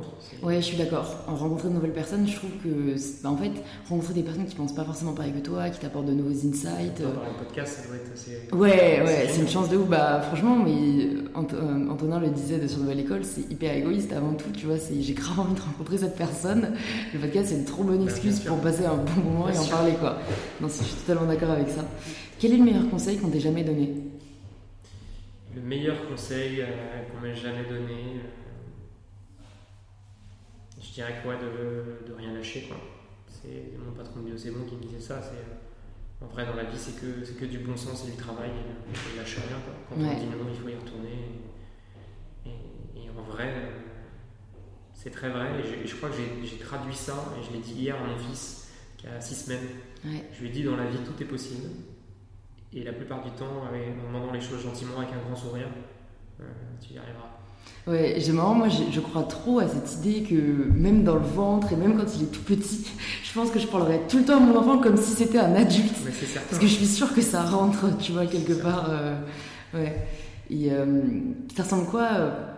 rencontres. 0.00 0.44
Ouais, 0.44 0.56
je 0.56 0.60
suis 0.66 0.76
d'accord. 0.76 1.24
En 1.26 1.34
rencontrant 1.34 1.68
de 1.68 1.74
nouvelles 1.74 1.92
personnes, 1.92 2.26
je 2.26 2.36
trouve 2.36 2.50
que, 2.62 2.94
bah, 3.22 3.30
en 3.30 3.36
fait, 3.36 3.52
rencontrer 3.88 4.14
des 4.14 4.22
personnes 4.22 4.46
qui 4.46 4.54
pensent 4.54 4.74
pas 4.74 4.84
forcément 4.84 5.12
pareil 5.12 5.32
que 5.32 5.46
toi, 5.46 5.68
qui 5.70 5.80
t'apportent 5.80 6.06
de 6.06 6.12
nouveaux 6.12 6.30
insights. 6.30 7.00
Euh... 7.00 7.12
Par 7.12 7.24
le 7.24 7.44
podcast, 7.44 7.80
ça 7.82 7.88
doit 7.88 7.96
être 7.96 8.12
assez. 8.12 8.48
Ouais, 8.52 9.02
ouais, 9.04 9.28
c'est 9.30 9.40
une 9.40 9.48
chance 9.48 9.68
de 9.68 9.76
ouf. 9.76 9.88
Bah, 9.88 10.20
franchement, 10.20 10.56
mais 10.56 11.08
euh, 11.36 11.90
Antonin 11.90 12.20
le 12.20 12.28
disait 12.28 12.58
de 12.58 12.66
sur 12.66 12.80
Nouvelle 12.80 13.00
École, 13.00 13.24
c'est 13.24 13.50
hyper 13.50 13.76
égoïste 13.76 14.12
avant 14.12 14.34
tout, 14.34 14.50
tu 14.54 14.66
vois. 14.66 14.76
J'ai 14.76 15.14
grave 15.14 15.40
envie 15.40 15.54
de 15.54 15.60
rencontrer 15.60 15.98
cette 15.98 16.16
personne. 16.16 16.74
Le 17.12 17.18
podcast, 17.18 17.48
c'est 17.48 17.56
une 17.56 17.64
trop 17.64 17.82
bonne 17.82 18.04
bah, 18.04 18.10
excuse 18.10 18.40
pour 18.40 18.58
passer 18.58 18.84
un 18.84 18.96
bon 18.96 19.22
moment 19.22 19.48
et 19.48 19.58
en 19.58 19.64
parler, 19.64 19.92
quoi. 19.92 20.18
Non, 20.60 20.68
je 20.68 20.84
suis 20.84 20.94
totalement 20.96 21.26
d'accord 21.26 21.50
avec 21.50 21.68
ça. 21.68 21.84
Quel 22.38 22.52
est 22.52 22.56
le 22.58 22.64
meilleur 22.64 22.88
conseil 22.90 23.16
qu'on 23.16 23.28
t'ait 23.28 23.40
jamais 23.40 23.64
donné? 23.64 23.94
Le 25.54 25.62
meilleur 25.62 26.06
conseil 26.06 26.60
euh, 26.60 26.66
qu'on 27.10 27.26
m'ait 27.26 27.34
jamais 27.34 27.64
donné, 27.64 28.20
euh, 28.20 28.45
je 30.86 30.92
dirais 30.94 31.20
quoi 31.22 31.34
de, 31.36 32.06
de 32.06 32.12
rien 32.14 32.32
lâcher. 32.32 32.68
C'est 33.28 33.76
mon 33.78 33.92
patron 33.92 34.20
de 34.20 34.36
c'est 34.36 34.50
bon 34.50 34.64
qui 34.64 34.76
me 34.76 34.82
disait 34.82 35.00
ça. 35.00 35.20
C'est 35.22 35.36
euh, 35.36 36.24
en 36.24 36.26
vrai 36.26 36.46
dans 36.46 36.54
la 36.54 36.64
vie 36.64 36.78
c'est 36.78 36.98
que 37.00 37.24
c'est 37.24 37.34
que 37.34 37.44
du 37.44 37.58
bon 37.58 37.76
sens 37.76 38.06
et 38.06 38.10
du 38.10 38.16
travail. 38.16 38.50
Et, 38.50 39.14
ne 39.14 39.18
lâche 39.18 39.36
rien. 39.36 39.56
Quand 39.88 39.96
on 39.96 39.98
dit 39.98 40.26
non, 40.26 40.46
il 40.48 40.58
faut 40.58 40.68
y 40.68 40.74
retourner. 40.74 41.42
Et, 42.46 43.10
en 43.18 43.22
vrai, 43.22 43.52
c'est 44.92 45.10
très 45.10 45.30
vrai. 45.30 45.48
Et 45.60 45.86
je, 45.86 45.96
crois 45.96 46.10
que 46.10 46.16
j'ai 46.16 46.58
traduit 46.58 46.94
ça 46.94 47.34
et 47.38 47.42
je 47.42 47.52
l'ai 47.52 47.60
dit 47.60 47.72
hier 47.72 47.96
à 47.96 48.06
mon 48.06 48.18
fils 48.18 48.70
qui 48.96 49.06
a 49.06 49.20
six 49.20 49.34
semaines. 49.34 49.66
Je 50.04 50.40
lui 50.40 50.48
ai 50.48 50.52
dit 50.52 50.62
dans 50.62 50.76
la 50.76 50.86
vie 50.86 50.98
tout 50.98 51.20
est 51.22 51.26
possible. 51.26 51.68
Et 52.72 52.84
la 52.84 52.92
plupart 52.92 53.24
du 53.24 53.30
temps, 53.30 53.62
en 53.64 54.06
demandant 54.06 54.32
les 54.32 54.40
choses 54.40 54.62
gentiment 54.62 54.98
avec 54.98 55.14
un 55.14 55.18
grand 55.18 55.34
sourire, 55.34 55.68
euh, 56.40 56.44
tu 56.80 56.92
y 56.92 56.98
arriveras. 56.98 57.35
Ouais, 57.86 58.16
j'ai 58.18 58.32
marrant, 58.32 58.54
moi 58.54 58.68
je, 58.68 59.00
crois 59.00 59.22
trop 59.22 59.60
à 59.60 59.68
cette 59.68 60.04
idée 60.04 60.22
que 60.22 60.34
même 60.34 61.04
dans 61.04 61.14
le 61.14 61.20
ventre 61.20 61.72
et 61.72 61.76
même 61.76 61.96
quand 61.96 62.16
il 62.16 62.24
est 62.24 62.32
tout 62.32 62.42
petit, 62.42 62.90
je 63.22 63.32
pense 63.32 63.50
que 63.50 63.60
je 63.60 63.66
parlerai 63.66 64.00
tout 64.08 64.18
le 64.18 64.24
temps 64.24 64.38
à 64.38 64.40
mon 64.40 64.56
enfant 64.58 64.78
comme 64.78 64.96
si 64.96 65.12
c'était 65.12 65.38
un 65.38 65.54
adulte. 65.54 65.94
Parce 66.50 66.60
que 66.60 66.66
je 66.66 66.74
suis 66.74 66.86
sûre 66.86 67.14
que 67.14 67.20
ça 67.20 67.42
rentre, 67.42 67.96
tu 67.98 68.12
vois, 68.12 68.26
quelque 68.26 68.54
part. 68.54 68.86
Euh, 68.90 69.16
ouais. 69.74 70.08
Et 70.50 70.72
euh, 70.72 71.02
ça 71.56 71.62
ressemble 71.62 71.86
quoi 71.86 72.08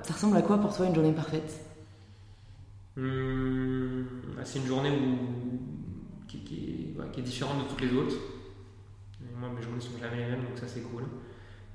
Ça 0.03 0.15
ressemble 0.15 0.37
à 0.37 0.43
quoi 0.43 0.59
pour 0.59 0.75
toi 0.75 0.87
une 0.87 0.95
journée 0.95 1.13
parfaite? 1.13 1.61
Hum, 2.97 4.07
C'est 4.45 4.61
une 4.61 4.67
journée 4.67 4.91
où, 4.91 6.27
qui, 6.27 6.39
qui, 6.39 6.95
est 7.19 7.23
différente 7.23 7.65
de 7.65 7.69
toutes 7.69 7.83
les 7.83 7.97
autres 7.97 8.17
moi 9.39 9.51
mes 9.55 9.63
journées 9.63 9.81
sont 9.81 9.99
jamais 10.01 10.17
les 10.17 10.31
mêmes, 10.31 10.45
donc 10.45 10.59
ça 10.59 10.67
c'est 10.67 10.81
cool. 10.81 11.05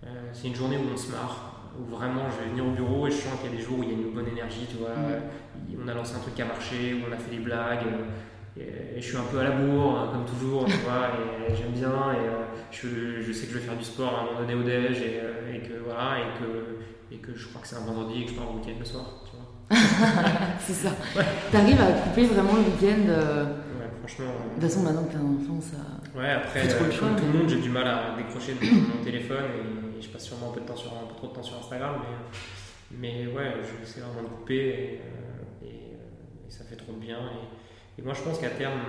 Euh, 0.05 0.29
c'est 0.33 0.47
une 0.47 0.55
journée 0.55 0.77
où 0.77 0.93
on 0.93 0.97
se 0.97 1.11
marre, 1.11 1.52
où 1.79 1.95
vraiment 1.95 2.23
je 2.29 2.43
vais 2.43 2.49
venir 2.51 2.65
au 2.65 2.71
bureau 2.71 3.07
et 3.07 3.11
je 3.11 3.17
sens 3.17 3.33
qu'il 3.41 3.51
y 3.51 3.53
a 3.53 3.57
des 3.57 3.63
jours 3.63 3.79
où 3.79 3.83
il 3.83 3.89
y 3.89 3.91
a 3.91 3.95
une 3.95 4.11
bonne 4.11 4.27
énergie, 4.27 4.67
tu 4.69 4.77
vois. 4.77 4.91
On 5.83 5.87
a 5.87 5.93
lancé 5.93 6.15
un 6.15 6.19
truc 6.19 6.35
qui 6.35 6.41
a 6.41 6.45
marché, 6.45 6.93
où 6.93 7.09
on 7.09 7.13
a 7.13 7.17
fait 7.17 7.31
des 7.31 7.41
blagues. 7.41 7.87
Euh, 8.57 8.95
et, 8.95 9.01
je 9.01 9.07
suis 9.07 9.17
un 9.17 9.23
peu 9.31 9.39
à 9.39 9.43
la 9.43 9.51
bourre, 9.51 9.97
hein, 9.97 10.09
comme 10.13 10.25
toujours, 10.25 10.65
tu 10.65 10.77
vois, 10.85 11.09
et 11.49 11.55
j'aime 11.55 11.71
bien, 11.71 12.13
et 12.13 12.27
euh, 12.27 12.45
je, 12.71 13.21
je, 13.21 13.31
sais 13.31 13.47
que 13.47 13.53
je 13.53 13.57
vais 13.57 13.65
faire 13.65 13.77
du 13.77 13.83
sport 13.83 14.13
à 14.13 14.21
un 14.21 14.25
moment 14.25 14.39
donné 14.41 14.53
au 14.53 14.61
déj, 14.61 15.01
et, 15.01 15.59
que 15.59 15.73
voilà, 15.83 16.19
et 16.19 16.39
que, 16.39 17.15
et 17.15 17.17
que 17.17 17.35
je 17.35 17.47
crois 17.47 17.61
que 17.61 17.67
c'est 17.67 17.77
un 17.77 17.85
vendredi 17.85 18.21
et 18.21 18.25
que 18.25 18.31
je 18.31 18.35
pars 18.35 18.51
au 18.51 18.59
week-end 18.59 18.77
le 18.77 18.85
soir, 18.85 19.05
tu 19.25 19.31
vois. 19.35 19.79
c'est 20.59 20.73
ça. 20.73 20.91
Tu 21.49 21.57
arrives 21.57 21.81
à 21.81 21.91
couper 21.93 22.25
vraiment 22.25 22.53
le 22.53 22.61
week-end 22.61 23.49
franchement. 24.03 24.33
De 24.55 24.61
toute 24.61 24.69
façon, 24.69 24.83
maintenant 24.83 25.03
que 25.03 25.13
t'as 25.13 25.19
un 25.19 25.35
enfant, 25.35 25.61
ça. 25.61 26.19
Ouais, 26.19 26.29
après, 26.29 26.67
trop 26.67 26.85
euh, 26.85 26.89
comme 26.99 27.15
tout 27.15 27.25
le 27.31 27.39
monde, 27.39 27.49
j'ai 27.49 27.61
du 27.61 27.69
mal 27.69 27.87
à 27.87 28.15
décrocher 28.17 28.53
de 28.53 28.65
mon 28.65 29.03
téléphone 29.03 29.45
et 29.57 29.82
je 30.01 30.09
passe 30.09 30.25
sûrement 30.25 30.49
un 30.49 30.53
peu, 30.53 30.61
de 30.61 30.65
temps 30.65 30.75
sur, 30.75 30.91
un 30.93 31.07
peu 31.07 31.15
trop 31.15 31.27
de 31.27 31.33
temps 31.33 31.43
sur 31.43 31.57
Instagram, 31.57 32.01
mais, 32.91 33.25
mais 33.25 33.31
ouais, 33.31 33.53
j'essaie 33.79 34.01
vraiment 34.01 34.23
de 34.23 34.33
couper 34.33 34.55
et, 34.55 35.01
euh, 35.01 35.65
euh, 35.65 35.67
et, 36.47 36.51
ça 36.51 36.63
fait 36.63 36.75
trop 36.75 36.93
de 36.93 36.99
bien. 36.99 37.19
Et, 37.97 38.01
moi, 38.01 38.13
je 38.13 38.21
pense 38.21 38.39
qu'à 38.39 38.49
terme, 38.49 38.79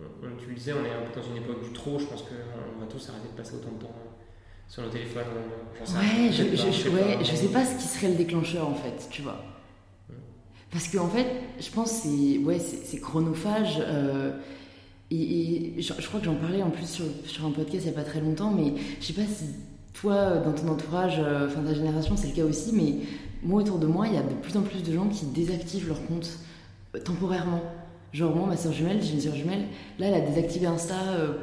on, 0.00 0.36
tu 0.36 0.48
le 0.48 0.54
disais, 0.54 0.72
on 0.72 0.84
est 0.84 0.92
un 0.92 1.08
peu 1.08 1.20
dans 1.20 1.26
une 1.26 1.36
époque 1.38 1.62
du 1.62 1.72
trop, 1.72 1.98
je 1.98 2.06
pense 2.06 2.22
qu'on 2.22 2.80
va 2.80 2.86
tous 2.86 3.08
arrêter 3.08 3.28
de 3.28 3.36
passer 3.36 3.56
autant 3.56 3.72
de 3.72 3.82
temps 3.82 3.94
sur 4.68 4.82
nos 4.82 4.88
téléphones. 4.90 5.22
Ouais, 5.80 6.30
je, 6.30 6.42
je, 6.56 6.70
je, 6.70 6.88
ouais, 6.88 7.18
je 7.20 7.34
sais 7.34 7.48
pas 7.48 7.64
ce 7.64 7.76
qui 7.76 7.88
serait 7.88 8.08
le 8.08 8.16
déclencheur 8.16 8.68
en 8.68 8.74
fait, 8.74 9.08
tu 9.10 9.22
vois. 9.22 9.42
Parce 10.70 10.88
que 10.88 10.98
en 10.98 11.08
fait, 11.08 11.26
je 11.60 11.70
pense 11.70 12.02
que 12.02 12.08
c'est 12.08 12.38
ouais, 12.38 12.58
c'est 12.58 13.00
chronophage. 13.00 13.78
Euh, 13.80 14.32
et, 15.10 15.74
je, 15.78 15.92
crois 16.06 16.18
que 16.20 16.26
j'en 16.26 16.34
parlais 16.34 16.62
en 16.62 16.70
plus 16.70 16.88
sur, 16.88 17.04
sur, 17.24 17.46
un 17.46 17.50
podcast 17.50 17.84
il 17.86 17.92
n'y 17.92 17.96
a 17.96 18.02
pas 18.02 18.08
très 18.08 18.20
longtemps, 18.20 18.50
mais 18.50 18.74
je 19.00 19.06
sais 19.06 19.12
pas 19.12 19.26
si 19.26 19.44
toi, 20.00 20.36
dans 20.44 20.52
ton 20.52 20.68
entourage, 20.68 21.16
euh, 21.18 21.46
enfin 21.46 21.60
ta 21.60 21.74
génération, 21.74 22.14
c'est 22.16 22.28
le 22.28 22.34
cas 22.34 22.44
aussi, 22.44 22.70
mais 22.72 23.06
moi 23.42 23.62
autour 23.62 23.78
de 23.78 23.86
moi, 23.86 24.06
il 24.06 24.14
y 24.14 24.18
a 24.18 24.22
de 24.22 24.34
plus 24.42 24.56
en 24.56 24.62
plus 24.62 24.82
de 24.82 24.92
gens 24.92 25.06
qui 25.08 25.26
désactivent 25.26 25.88
leur 25.88 26.04
compte 26.06 26.30
euh, 26.94 26.98
temporairement. 26.98 27.62
Genre 28.12 28.34
moi, 28.34 28.46
ma 28.48 28.56
soeur 28.56 28.72
jumelle, 28.72 28.98
j'ai 29.02 29.14
une 29.14 29.20
soeur 29.20 29.34
jumelle, 29.34 29.64
là 29.98 30.06
elle 30.06 30.14
a 30.14 30.20
désactivé 30.20 30.66
Insta 30.66 30.94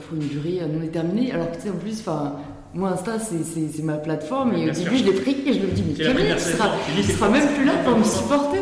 pour 0.08 0.18
une 0.18 0.28
durée 0.28 0.62
non 0.72 0.80
déterminée, 0.80 1.32
alors 1.32 1.52
que 1.52 1.58
tu 1.58 1.64
sais 1.64 1.70
en 1.70 1.76
plus, 1.76 2.00
enfin 2.00 2.38
moi, 2.74 2.90
Insta, 2.90 3.20
c'est 3.20 3.84
ma 3.84 3.98
plateforme. 3.98 4.54
Et 4.54 4.70
au 4.70 4.74
début, 4.74 4.98
je 4.98 5.04
l'ai 5.04 5.14
pris 5.14 5.36
et 5.46 5.54
je 5.54 5.60
me 5.60 5.72
dis, 5.72 5.84
mais 5.88 6.04
Camille, 6.04 6.34
tu 6.34 6.40
seras, 6.40 6.72
seras 7.04 7.30
même 7.30 7.48
plus 7.54 7.66
là 7.66 7.74
pour 7.86 7.98
me 7.98 8.04
supporter. 8.04 8.62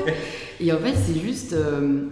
Et 0.59 0.71
en 0.73 0.77
fait, 0.77 0.93
c'est 0.95 1.19
juste. 1.19 1.53
Euh, 1.53 2.07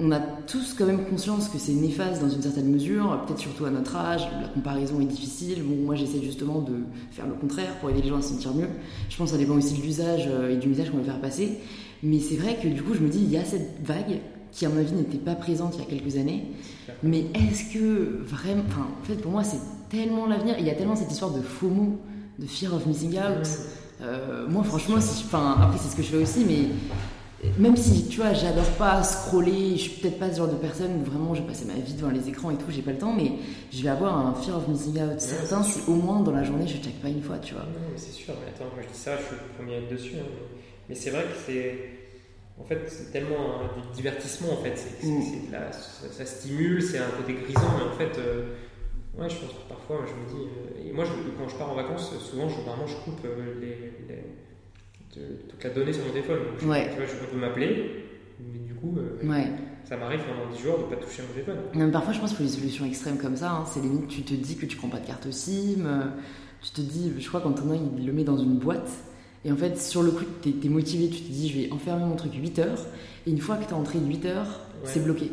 on 0.00 0.10
a 0.10 0.18
tous 0.18 0.74
quand 0.74 0.86
même 0.86 1.04
conscience 1.04 1.48
que 1.48 1.58
c'est 1.58 1.72
néfaste 1.72 2.20
dans 2.20 2.28
une 2.28 2.42
certaine 2.42 2.68
mesure, 2.68 3.24
peut-être 3.26 3.38
surtout 3.38 3.64
à 3.64 3.70
notre 3.70 3.94
âge, 3.94 4.26
la 4.40 4.48
comparaison 4.48 5.00
est 5.00 5.06
difficile. 5.06 5.62
Bon, 5.62 5.76
moi 5.76 5.94
j'essaie 5.94 6.20
justement 6.20 6.60
de 6.60 6.72
faire 7.12 7.26
le 7.26 7.34
contraire 7.34 7.78
pour 7.78 7.90
aider 7.90 8.02
les 8.02 8.08
gens 8.08 8.18
à 8.18 8.22
se 8.22 8.30
sentir 8.30 8.54
mieux. 8.54 8.68
Je 9.08 9.16
pense 9.16 9.30
que 9.30 9.36
ça 9.36 9.38
dépend 9.38 9.54
aussi 9.54 9.78
de 9.78 9.82
l'usage 9.82 10.24
euh, 10.26 10.50
et 10.50 10.56
du 10.56 10.68
message 10.68 10.90
qu'on 10.90 10.98
veut 10.98 11.04
faire 11.04 11.20
passer. 11.20 11.58
Mais 12.02 12.18
c'est 12.18 12.36
vrai 12.36 12.58
que 12.60 12.68
du 12.68 12.82
coup, 12.82 12.94
je 12.94 13.00
me 13.00 13.08
dis, 13.08 13.20
il 13.20 13.30
y 13.30 13.36
a 13.36 13.44
cette 13.44 13.84
vague 13.84 14.20
qui, 14.50 14.66
à 14.66 14.68
mon 14.68 14.78
avis, 14.78 14.92
n'était 14.94 15.18
pas 15.18 15.34
présente 15.34 15.74
il 15.76 15.80
y 15.80 15.82
a 15.82 15.98
quelques 15.98 16.16
années. 16.16 16.44
Mais 17.02 17.26
est-ce 17.34 17.72
que 17.72 18.22
vraiment. 18.24 18.62
Enfin, 18.68 18.88
en 19.00 19.04
fait, 19.04 19.16
pour 19.16 19.32
moi, 19.32 19.44
c'est 19.44 19.60
tellement 19.88 20.26
l'avenir. 20.26 20.56
Il 20.58 20.66
y 20.66 20.70
a 20.70 20.74
tellement 20.74 20.96
cette 20.96 21.10
histoire 21.10 21.30
de 21.30 21.40
FOMO, 21.40 21.98
de 22.38 22.46
fear 22.46 22.74
of 22.74 22.84
missing 22.86 23.16
out. 23.16 23.48
Euh, 24.02 24.46
moi, 24.48 24.64
franchement, 24.64 25.00
si, 25.00 25.24
enfin, 25.24 25.56
après, 25.60 25.78
c'est 25.78 25.88
ce 25.88 25.96
que 25.96 26.02
je 26.02 26.08
fais 26.08 26.22
aussi, 26.22 26.44
mais 26.46 26.68
même 27.58 27.76
si, 27.76 28.08
tu 28.08 28.20
vois, 28.20 28.32
j'adore 28.32 28.68
pas 28.78 29.02
scroller, 29.02 29.72
je 29.72 29.82
suis 29.82 30.00
peut-être 30.00 30.18
pas 30.18 30.30
ce 30.30 30.38
genre 30.38 30.48
de 30.48 30.56
personne 30.56 31.00
où 31.00 31.04
vraiment 31.04 31.34
je 31.34 31.42
vais 31.42 31.48
passer 31.48 31.64
ma 31.64 31.74
vie 31.74 31.94
devant 31.94 32.10
les 32.10 32.28
écrans 32.28 32.50
et 32.50 32.56
tout, 32.56 32.66
j'ai 32.70 32.82
pas 32.82 32.92
le 32.92 32.98
temps, 32.98 33.12
mais 33.12 33.32
je 33.72 33.82
vais 33.82 33.88
avoir 33.88 34.16
un 34.26 34.34
fear 34.34 34.56
of 34.56 34.68
missing 34.68 35.00
out 35.02 35.20
certain 35.20 35.62
si 35.62 35.80
au 35.88 35.94
moins 35.94 36.20
dans 36.20 36.32
la 36.32 36.44
journée 36.44 36.66
je 36.66 36.76
check 36.76 37.00
pas 37.00 37.08
une 37.08 37.22
fois, 37.22 37.38
tu 37.38 37.54
vois. 37.54 37.64
Non, 37.64 37.88
mais 37.92 37.98
c'est 37.98 38.12
sûr, 38.12 38.34
mais 38.40 38.50
attends, 38.50 38.72
moi 38.74 38.82
je 38.82 38.92
dis 38.92 38.98
ça, 38.98 39.16
je 39.18 39.24
suis 39.24 39.36
le 39.36 39.56
premier 39.56 39.76
à 39.76 39.78
être 39.78 39.90
dessus, 39.90 40.14
hein, 40.16 40.26
mais, 40.88 40.94
c'est 40.94 41.10
vrai 41.10 41.24
que 41.24 41.36
c'est. 41.46 41.90
En 42.60 42.62
fait, 42.62 42.82
c'est 42.86 43.10
tellement 43.10 43.62
du 43.74 43.96
divertissement, 43.96 44.52
en 44.52 44.62
fait. 44.62 44.76
C'est, 44.76 45.08
mm. 45.08 45.50
ça, 46.12 46.24
stimule, 46.24 46.80
c'est 46.80 46.98
un 46.98 47.10
côté 47.18 47.34
grisant, 47.34 47.72
mais 47.78 47.90
en 47.90 47.96
fait. 47.96 48.16
Euh, 48.18 48.54
ouais, 49.18 49.28
je 49.28 49.36
pense 49.36 49.50
que 49.50 49.68
parfois, 49.68 50.04
je 50.06 50.12
me 50.12 50.38
dis. 50.38 50.46
Euh, 50.46 50.88
et 50.88 50.92
moi, 50.92 51.04
je, 51.04 51.10
quand 51.36 51.48
je 51.48 51.56
pars 51.56 51.70
en 51.70 51.74
vacances, 51.74 52.12
souvent, 52.18 52.48
je, 52.48 52.60
vraiment, 52.60 52.86
je 52.86 52.94
coupe 52.96 53.24
euh, 53.24 53.54
les 53.60 53.92
toute 55.48 55.64
la 55.64 55.70
donnée 55.70 55.92
sur 55.92 56.04
mon 56.04 56.12
téléphone. 56.12 56.38
Tu 56.58 56.64
vois, 56.66 56.76
je 56.78 57.26
peux 57.30 57.36
m'appeler, 57.36 58.06
mais 58.40 58.58
du 58.58 58.74
coup, 58.74 58.96
euh, 58.98 59.18
ça 59.84 59.96
m'arrive 59.96 60.20
pendant 60.20 60.50
10 60.50 60.62
jours 60.62 60.78
de 60.78 60.84
ne 60.84 60.88
pas 60.88 60.96
toucher 60.96 61.22
mon 61.22 61.32
téléphone. 61.34 61.56
Même 61.74 61.92
parfois, 61.92 62.12
je 62.12 62.20
pense 62.20 62.30
qu'il 62.30 62.38
faut 62.38 62.44
des 62.44 62.58
solutions 62.58 62.86
extrêmes 62.86 63.18
comme 63.18 63.36
ça. 63.36 63.50
Hein. 63.50 63.64
C'est 63.66 63.80
limite, 63.80 64.08
tu 64.08 64.22
te 64.22 64.34
dis 64.34 64.56
que 64.56 64.66
tu 64.66 64.76
prends 64.76 64.88
pas 64.88 64.98
de 64.98 65.06
carte 65.06 65.30
SIM. 65.30 65.84
Euh, 65.86 66.04
tu 66.62 66.70
te 66.70 66.80
dis, 66.80 67.12
je 67.18 67.28
crois 67.28 67.40
qu'Antonin, 67.40 67.78
il 67.98 68.06
le 68.06 68.12
met 68.12 68.24
dans 68.24 68.38
une 68.38 68.56
boîte. 68.56 68.90
Et 69.44 69.52
en 69.52 69.56
fait, 69.56 69.78
sur 69.78 70.02
le 70.02 70.10
coup, 70.10 70.24
tu 70.42 70.54
es, 70.64 70.68
motivé, 70.70 71.10
tu 71.10 71.20
te 71.20 71.30
dis, 71.30 71.50
je 71.50 71.58
vais 71.58 71.72
enfermer 71.72 72.04
mon 72.04 72.16
truc 72.16 72.32
8 72.34 72.58
heures. 72.60 72.86
Et 73.26 73.30
une 73.30 73.40
fois 73.40 73.56
que 73.56 73.64
tu 73.64 73.70
es 73.70 73.74
entré 73.74 73.98
8 73.98 74.24
heures, 74.24 74.60
c'est 74.84 75.04
bloqué. 75.04 75.30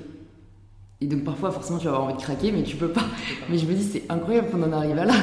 Et 1.03 1.07
donc 1.07 1.23
parfois, 1.23 1.49
forcément, 1.49 1.79
tu 1.79 1.85
vas 1.85 1.93
avoir 1.93 2.09
envie 2.09 2.17
de 2.17 2.21
craquer, 2.21 2.51
mais 2.51 2.61
tu 2.61 2.75
peux 2.75 2.89
pas. 2.89 3.05
Mais 3.49 3.57
je 3.57 3.65
me 3.65 3.73
dis, 3.73 3.83
c'est 3.83 4.03
incroyable 4.07 4.49
qu'on 4.51 4.61
en 4.61 4.71
arrive 4.71 4.99
à 4.99 5.05
là. 5.05 5.15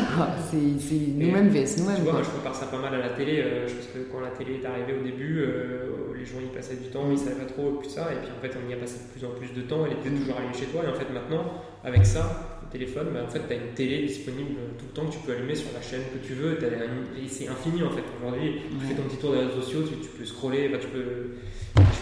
C'est 0.50 0.56
nous-mêmes 0.56 1.50
vs 1.50 1.78
nous-mêmes. 1.78 1.98
Tu 1.98 2.10
vois, 2.10 2.20
je 2.20 2.30
compare 2.30 2.54
ça 2.56 2.66
pas 2.66 2.80
mal 2.80 2.92
à 2.94 2.98
la 2.98 3.10
télé. 3.10 3.40
Euh, 3.40 3.68
je 3.68 3.74
pense 3.74 3.86
que 3.94 3.98
quand 4.10 4.18
la 4.18 4.30
télé 4.30 4.58
est 4.60 4.66
arrivée 4.66 4.98
au 4.98 5.04
début, 5.04 5.38
euh, 5.38 6.12
les 6.18 6.26
gens 6.26 6.40
y 6.44 6.52
passaient 6.52 6.74
du 6.74 6.88
temps, 6.88 7.04
ils 7.12 7.16
savaient 7.16 7.36
pas 7.36 7.44
trop 7.44 7.78
plus 7.78 7.90
ça. 7.90 8.08
Et 8.10 8.16
puis 8.16 8.28
en 8.36 8.42
fait, 8.42 8.58
on 8.58 8.68
y 8.68 8.74
a 8.74 8.76
passé 8.76 8.98
de 9.06 9.12
plus 9.12 9.24
en 9.24 9.30
plus 9.30 9.54
de 9.54 9.62
temps. 9.68 9.86
Elle 9.86 9.92
était 9.92 10.10
toujours 10.10 10.36
allumée 10.36 10.58
chez 10.58 10.66
toi. 10.66 10.82
Et 10.84 10.90
en 10.90 10.98
fait, 10.98 11.14
maintenant, 11.14 11.62
avec 11.84 12.04
ça, 12.04 12.58
le 12.60 12.72
téléphone, 12.72 13.14
bah, 13.14 13.20
en 13.24 13.30
fait, 13.30 13.46
tu 13.46 13.52
as 13.54 13.56
une 13.56 13.72
télé 13.76 14.02
disponible 14.02 14.58
tout 14.78 14.86
le 14.90 14.94
temps 14.94 15.06
que 15.06 15.12
tu 15.12 15.20
peux 15.24 15.30
allumer 15.30 15.54
sur 15.54 15.70
la 15.72 15.80
chaîne 15.80 16.02
que 16.10 16.18
tu 16.26 16.34
veux. 16.34 16.58
Et 16.58 17.28
c'est 17.28 17.46
infini 17.46 17.84
en 17.84 17.90
fait. 17.90 18.02
Aujourd'hui, 18.18 18.66
tu 18.66 18.84
fais 18.84 18.94
ton 18.94 19.06
petit 19.06 19.18
tour 19.18 19.30
des 19.30 19.46
réseaux 19.46 19.62
sociaux, 19.62 19.86
tu, 19.86 20.08
peux 20.08 20.24
scroller, 20.24 20.74
tu 20.80 20.88
peux. 20.88 21.38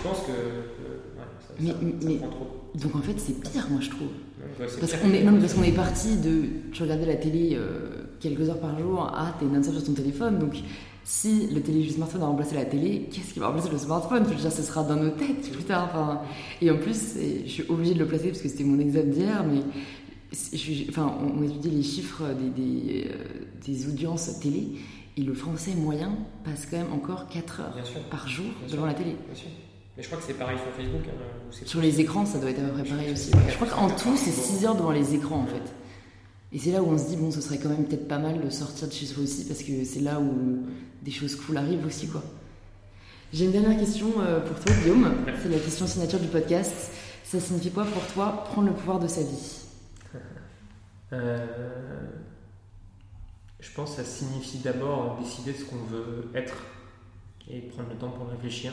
Je 0.07 0.15
pense 0.15 0.27
que. 0.27 0.33
Euh, 0.33 1.73
mais, 2.05 2.21
Donc 2.81 2.95
en 2.95 3.01
fait, 3.01 3.19
c'est 3.19 3.41
pire, 3.41 3.67
moi 3.71 3.81
je 3.81 3.91
trouve. 3.91 4.09
parce 4.59 4.95
qu'on 4.95 5.13
est, 5.13 5.23
non, 5.23 5.39
parce 5.39 5.55
qu'on 5.55 5.63
est 5.63 5.73
parti 5.73 6.17
de. 6.17 6.45
Tu 6.73 6.83
regardais 6.83 7.07
la 7.07 7.17
télé 7.17 7.55
euh, 7.55 8.07
quelques 8.21 8.49
heures 8.49 8.61
par 8.61 8.79
jour, 8.79 9.11
ah, 9.15 9.35
t'es 9.39 9.47
non-stop 9.47 9.75
sur 9.75 9.85
ton 9.85 9.95
téléphone, 9.95 10.39
donc 10.39 10.57
si 11.05 11.47
le 11.55 11.61
télé 11.61 11.83
du 11.83 11.91
smartphone 11.91 12.23
a 12.23 12.27
remplacé 12.27 12.57
la 12.57 12.65
télé, 12.65 13.09
qu'est-ce 13.13 13.33
qui 13.33 13.39
va 13.39 13.47
remplacer 13.47 13.71
le 13.71 13.79
smartphone? 13.79 14.25
Je 14.25 14.35
veux 14.35 14.41
dire, 14.41 14.53
ce 14.53 14.63
sera 14.63 14.83
dans 14.83 14.97
nos 14.97 15.11
têtes 15.11 15.53
plus 15.53 15.63
tard. 15.63 15.89
Enfin, 15.89 16.21
et 16.61 16.71
en 16.71 16.79
plus, 16.79 17.15
je 17.45 17.49
suis 17.49 17.65
obligée 17.69 17.95
de 17.95 18.01
le 18.01 18.07
placer 18.07 18.29
parce 18.29 18.41
que 18.41 18.49
c'était 18.49 18.65
mon 18.65 18.81
examen 18.81 19.13
d'hier, 19.13 19.45
mais 19.45 19.61
enfin, 20.89 21.15
on, 21.23 21.43
étudie 21.43 21.71
les 21.71 21.83
chiffres 21.83 22.25
des, 22.35 22.51
des, 22.51 23.05
euh, 23.09 23.15
des, 23.65 23.89
audiences 23.89 24.41
télé, 24.41 24.73
et 25.17 25.23
le 25.23 25.33
français 25.33 25.75
moyen 25.75 26.13
passe 26.45 26.67
quand 26.67 26.77
même 26.77 26.93
encore 26.93 27.29
4 27.29 27.61
heures 27.61 27.77
par 28.11 28.29
jour 28.29 28.47
devant 28.71 28.87
la 28.87 28.95
télé. 28.95 29.17
Mais 29.97 30.03
je 30.03 30.09
crois 30.09 30.19
que 30.19 30.25
c'est 30.27 30.35
pareil 30.35 30.59
sur 30.59 30.73
Facebook. 30.77 31.03
Hein, 31.09 31.51
sur 31.65 31.81
les 31.81 32.01
écrans, 32.01 32.27
ça 32.27 32.39
doit 32.39 32.51
être 32.51 32.61
à 32.61 32.69
peu 32.69 32.73
près 32.73 32.85
pareil 32.85 33.13
aussi. 33.13 33.31
Je 33.49 33.55
crois 33.55 33.69
qu'en 33.69 33.89
tout, 33.89 34.17
c'est 34.17 34.31
6 34.31 34.65
heures 34.67 34.75
devant 34.77 34.91
les 34.91 35.15
écrans 35.15 35.41
en 35.41 35.47
fait. 35.47 35.73
Et 36.53 36.59
c'est 36.59 36.71
là 36.71 36.83
où 36.83 36.87
on 36.89 36.99
se 36.99 37.07
dit, 37.09 37.17
bon, 37.17 37.31
ce 37.31 37.41
serait 37.41 37.59
quand 37.59 37.69
même 37.69 37.85
peut-être 37.87 38.07
pas 38.09 38.19
mal 38.19 38.41
de 38.41 38.51
sortir 38.51 38.89
de 38.89 38.93
chez 38.93 39.07
soi 39.07 39.23
aussi, 39.25 39.47
parce 39.47 39.63
que 39.63 39.85
c'est 39.85 40.01
là 40.01 40.21
où 40.21 40.65
des 41.03 41.11
choses 41.11 41.35
cool 41.37 41.57
arrivent 41.57 41.85
aussi, 41.87 42.09
quoi. 42.09 42.23
J'ai 43.33 43.47
une 43.47 43.53
dernière 43.53 43.77
question 43.79 44.07
euh, 44.21 44.41
pour 44.41 44.59
toi, 44.61 44.73
Guillaume. 44.83 45.13
C'est 45.43 45.49
la 45.49 45.59
question 45.59 45.87
signature 45.87 46.21
du 46.21 46.29
podcast. 46.29 46.91
Ça 47.25 47.41
signifie 47.41 47.73
quoi 47.73 47.85
pour 47.85 48.07
toi 48.15 48.45
prendre 48.45 48.69
le 48.69 48.75
pouvoir 48.75 48.99
de 49.01 49.09
sa 49.09 49.23
vie? 49.23 49.63
Euh, 51.13 51.47
Je 53.61 53.71
pense 53.73 53.91
que 53.95 54.03
ça 54.03 54.05
signifie 54.05 54.59
d'abord 54.59 55.19
décider 55.21 55.53
de 55.53 55.57
ce 55.59 55.65
qu'on 55.65 55.77
veut 55.77 56.29
être 56.35 56.55
et 57.49 57.61
prendre 57.61 57.89
le 57.91 57.97
temps 57.97 58.11
pour 58.11 58.29
réfléchir. 58.29 58.73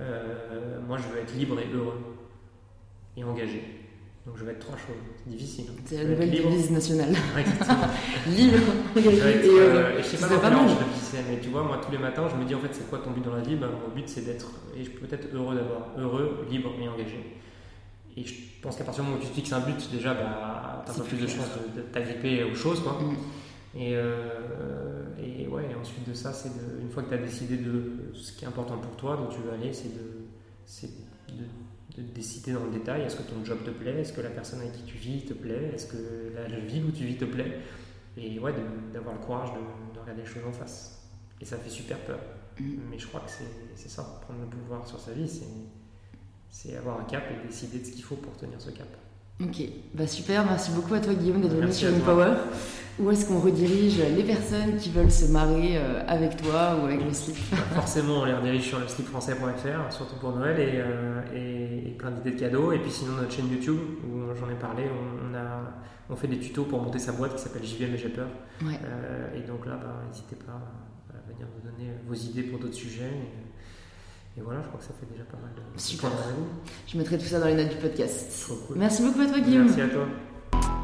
Euh, 0.00 0.80
moi, 0.86 0.98
je 0.98 1.12
veux 1.12 1.20
être 1.20 1.34
libre 1.34 1.58
et 1.60 1.72
heureux 1.72 2.00
et 3.16 3.24
engagé. 3.24 3.62
Donc, 4.26 4.36
je 4.38 4.44
vais 4.44 4.52
être 4.52 4.60
trois 4.60 4.76
choses. 4.76 4.96
C'est 5.22 5.30
difficile. 5.30 5.66
Hein. 5.70 5.80
C'est 5.84 5.96
la 5.98 6.04
nouvelle 6.04 6.30
devise 6.30 6.70
nationale. 6.70 7.10
libre, 8.26 8.58
engagé 8.96 9.46
et 9.46 9.48
heureux. 9.48 9.84
je 9.98 10.02
sais 10.02 10.16
pas, 10.16 10.38
pas 10.38 10.50
mal. 10.50 10.68
je 10.68 11.16
mais 11.30 11.38
tu 11.40 11.50
vois, 11.50 11.62
moi, 11.62 11.80
tous 11.84 11.92
les 11.92 11.98
matins, 11.98 12.26
je 12.28 12.36
me 12.36 12.44
dis 12.44 12.54
en 12.54 12.60
fait, 12.60 12.72
c'est 12.72 12.88
quoi 12.88 12.98
ton 12.98 13.10
but 13.10 13.22
dans 13.22 13.34
la 13.34 13.42
vie? 13.42 13.54
Ben, 13.54 13.68
Mon 13.68 13.94
but, 13.94 14.08
c'est 14.08 14.22
d'être, 14.22 14.50
et 14.76 14.82
je 14.82 14.90
peux 14.90 15.06
être 15.14 15.28
heureux 15.32 15.54
d'abord. 15.54 15.88
Heureux, 15.98 16.46
libre 16.50 16.70
et 16.80 16.88
engagé. 16.88 17.38
Et 18.16 18.24
je 18.24 18.34
pense 18.62 18.76
qu'à 18.76 18.84
partir 18.84 19.04
du 19.04 19.10
moment 19.10 19.20
où 19.20 19.24
tu 19.24 19.30
te 19.30 19.34
fixes 19.34 19.52
un 19.52 19.60
but, 19.60 19.90
déjà, 19.92 20.14
bah, 20.14 20.82
tu 20.84 20.90
as 20.90 20.94
un 20.94 20.98
peu 20.98 21.04
plus 21.04 21.16
de 21.18 21.26
chances 21.26 21.50
de, 21.74 21.82
t'agripper 21.82 22.44
aux 22.44 22.54
choses. 22.54 22.80
Quoi. 22.80 22.92
Mm. 22.92 23.16
Et, 23.76 23.96
euh, 23.96 25.04
et, 25.18 25.48
ouais, 25.48 25.74
ensuite 25.74 26.08
de 26.08 26.14
ça, 26.14 26.32
c'est 26.32 26.50
une 26.80 26.90
fois 26.90 27.02
que 27.02 27.08
tu 27.08 27.14
as 27.14 27.18
décidé 27.18 27.56
de 27.56 28.10
ce 28.14 28.32
qui 28.32 28.44
est 28.44 28.48
important 28.48 28.78
pour 28.78 28.96
toi, 28.96 29.16
dont 29.16 29.26
tu 29.26 29.40
veux 29.40 29.52
aller, 29.52 29.72
c'est 29.72 29.88
de, 29.88 31.34
de, 31.96 32.02
décider 32.14 32.52
dans 32.52 32.64
le 32.64 32.70
détail 32.70 33.02
est-ce 33.02 33.16
que 33.16 33.22
ton 33.22 33.44
job 33.44 33.58
te 33.64 33.70
plaît, 33.70 34.00
est-ce 34.00 34.12
que 34.12 34.20
la 34.20 34.30
personne 34.30 34.60
avec 34.60 34.72
qui 34.72 34.82
tu 34.82 34.96
vis 34.96 35.24
te 35.24 35.32
plaît, 35.32 35.72
est-ce 35.74 35.86
que 35.86 36.32
la, 36.34 36.60
ville 36.60 36.84
où 36.84 36.92
tu 36.92 37.04
vis 37.04 37.16
te 37.16 37.24
plaît, 37.24 37.58
et 38.16 38.38
ouais, 38.38 38.52
d'avoir 38.92 39.14
le 39.14 39.20
courage 39.20 39.50
de, 39.52 40.00
regarder 40.00 40.22
les 40.22 40.28
choses 40.28 40.44
en 40.46 40.52
face. 40.52 41.08
Et 41.40 41.44
ça 41.44 41.56
fait 41.56 41.70
super 41.70 41.98
peur. 41.98 42.20
Mm. 42.60 42.76
Mais 42.90 42.98
je 42.98 43.08
crois 43.08 43.20
que 43.20 43.30
c'est 43.74 43.88
ça, 43.88 44.20
prendre 44.22 44.40
le 44.40 44.46
pouvoir 44.46 44.86
sur 44.86 45.00
sa 45.00 45.12
vie, 45.12 45.28
c'est 46.48 46.76
avoir 46.76 47.00
un 47.00 47.04
cap 47.04 47.24
et 47.30 47.46
décider 47.46 47.80
de 47.80 47.84
ce 47.84 47.90
qu'il 47.90 48.04
faut 48.04 48.16
pour 48.16 48.36
tenir 48.36 48.60
ce 48.60 48.70
cap. 48.70 48.86
Ok, 49.42 49.62
bah 49.94 50.06
super, 50.06 50.44
merci 50.44 50.70
beaucoup 50.70 50.94
à 50.94 51.00
toi 51.00 51.12
Guillaume 51.12 51.40
d'être 51.40 51.56
venu 51.56 51.72
sur 51.72 51.92
Power. 52.04 52.34
Où 53.00 53.10
est-ce 53.10 53.26
qu'on 53.26 53.40
redirige 53.40 53.98
les 53.98 54.22
personnes 54.22 54.76
qui 54.76 54.90
veulent 54.90 55.10
se 55.10 55.24
marier 55.24 55.76
euh, 55.76 56.04
avec 56.06 56.36
toi 56.36 56.76
ou 56.80 56.84
avec 56.84 57.04
le 57.04 57.12
slip? 57.12 57.34
Bah, 57.50 57.56
Forcément, 57.74 58.20
on 58.20 58.24
les 58.26 58.32
redirige 58.34 58.68
sur 58.68 58.78
le 58.78 58.86
slipfrançais.fr, 58.86 59.92
surtout 59.92 60.14
pour 60.20 60.36
Noël, 60.36 60.56
euh, 60.58 61.20
et, 61.34 61.88
et, 61.88 61.90
plein 61.90 62.12
d'idées 62.12 62.30
de 62.30 62.38
cadeaux. 62.38 62.70
Et 62.70 62.78
puis 62.78 62.92
sinon, 62.92 63.14
notre 63.14 63.32
chaîne 63.32 63.50
YouTube, 63.50 63.78
où 64.04 64.32
j'en 64.38 64.48
ai 64.48 64.54
parlé, 64.54 64.84
on, 64.84 65.34
a, 65.34 65.74
on 66.08 66.14
fait 66.14 66.28
des 66.28 66.38
tutos 66.38 66.66
pour 66.66 66.80
monter 66.80 67.00
sa 67.00 67.10
boîte 67.10 67.34
qui 67.34 67.42
s'appelle 67.42 67.64
JVM 67.64 67.94
et 67.94 67.98
j'ai 67.98 68.10
peur. 68.10 68.28
Euh, 68.62 69.36
et 69.36 69.40
donc 69.40 69.66
là, 69.66 69.74
bah, 69.82 70.00
n'hésitez 70.08 70.36
pas 70.36 70.60
à 71.10 71.32
venir 71.32 71.48
nous 71.56 71.68
donner 71.68 71.90
vos 72.06 72.14
idées 72.14 72.44
pour 72.44 72.60
d'autres 72.60 72.74
sujets. 72.74 73.10
Et 73.10 73.43
voilà, 74.42 74.62
je 74.62 74.68
crois 74.68 74.80
que 74.80 74.86
ça 74.86 74.92
fait 74.98 75.06
déjà 75.10 75.24
pas 75.24 75.36
mal 75.36 75.50
de. 75.54 75.80
Super. 75.80 76.10
Je 76.86 76.98
mettrai 76.98 77.18
tout 77.18 77.24
ça 77.24 77.38
dans 77.38 77.46
les 77.46 77.54
notes 77.54 77.68
du 77.68 77.76
podcast. 77.76 78.50
Merci 78.74 79.02
beaucoup 79.02 79.20
à 79.20 79.26
toi, 79.26 79.40
Guillaume. 79.40 79.66
Merci 79.66 79.80
à 79.80 79.88
toi. 79.88 80.06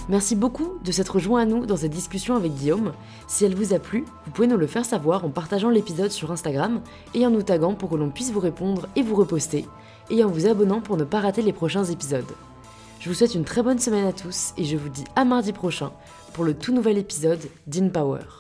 Merci 0.08 0.34
beaucoup 0.34 0.78
de 0.84 0.92
s'être 0.92 1.18
joint 1.18 1.42
à 1.42 1.44
nous 1.44 1.66
dans 1.66 1.76
cette 1.76 1.92
discussion 1.92 2.34
avec 2.34 2.52
Guillaume. 2.54 2.92
Si 3.28 3.44
elle 3.44 3.54
vous 3.54 3.74
a 3.74 3.78
plu, 3.78 4.04
vous 4.24 4.32
pouvez 4.32 4.48
nous 4.48 4.56
le 4.56 4.66
faire 4.66 4.84
savoir 4.84 5.24
en 5.24 5.30
partageant 5.30 5.70
l'épisode 5.70 6.10
sur 6.10 6.32
Instagram 6.32 6.80
et 7.14 7.24
en 7.26 7.30
nous 7.30 7.42
taguant 7.42 7.74
pour 7.74 7.90
que 7.90 7.96
l'on 7.96 8.10
puisse 8.10 8.32
vous 8.32 8.40
répondre 8.40 8.88
et 8.96 9.02
vous 9.02 9.14
reposter, 9.14 9.66
et 10.10 10.24
en 10.24 10.28
vous 10.28 10.46
abonnant 10.46 10.80
pour 10.80 10.96
ne 10.96 11.04
pas 11.04 11.20
rater 11.20 11.42
les 11.42 11.52
prochains 11.52 11.84
épisodes. 11.84 12.32
Je 12.98 13.08
vous 13.08 13.14
souhaite 13.14 13.34
une 13.34 13.44
très 13.44 13.62
bonne 13.62 13.78
semaine 13.78 14.06
à 14.06 14.12
tous 14.12 14.52
et 14.56 14.64
je 14.64 14.76
vous 14.76 14.88
dis 14.88 15.04
à 15.16 15.24
mardi 15.24 15.52
prochain 15.52 15.92
pour 16.32 16.44
le 16.44 16.54
tout 16.54 16.72
nouvel 16.72 16.98
épisode 16.98 17.40
d'InPower. 17.66 18.39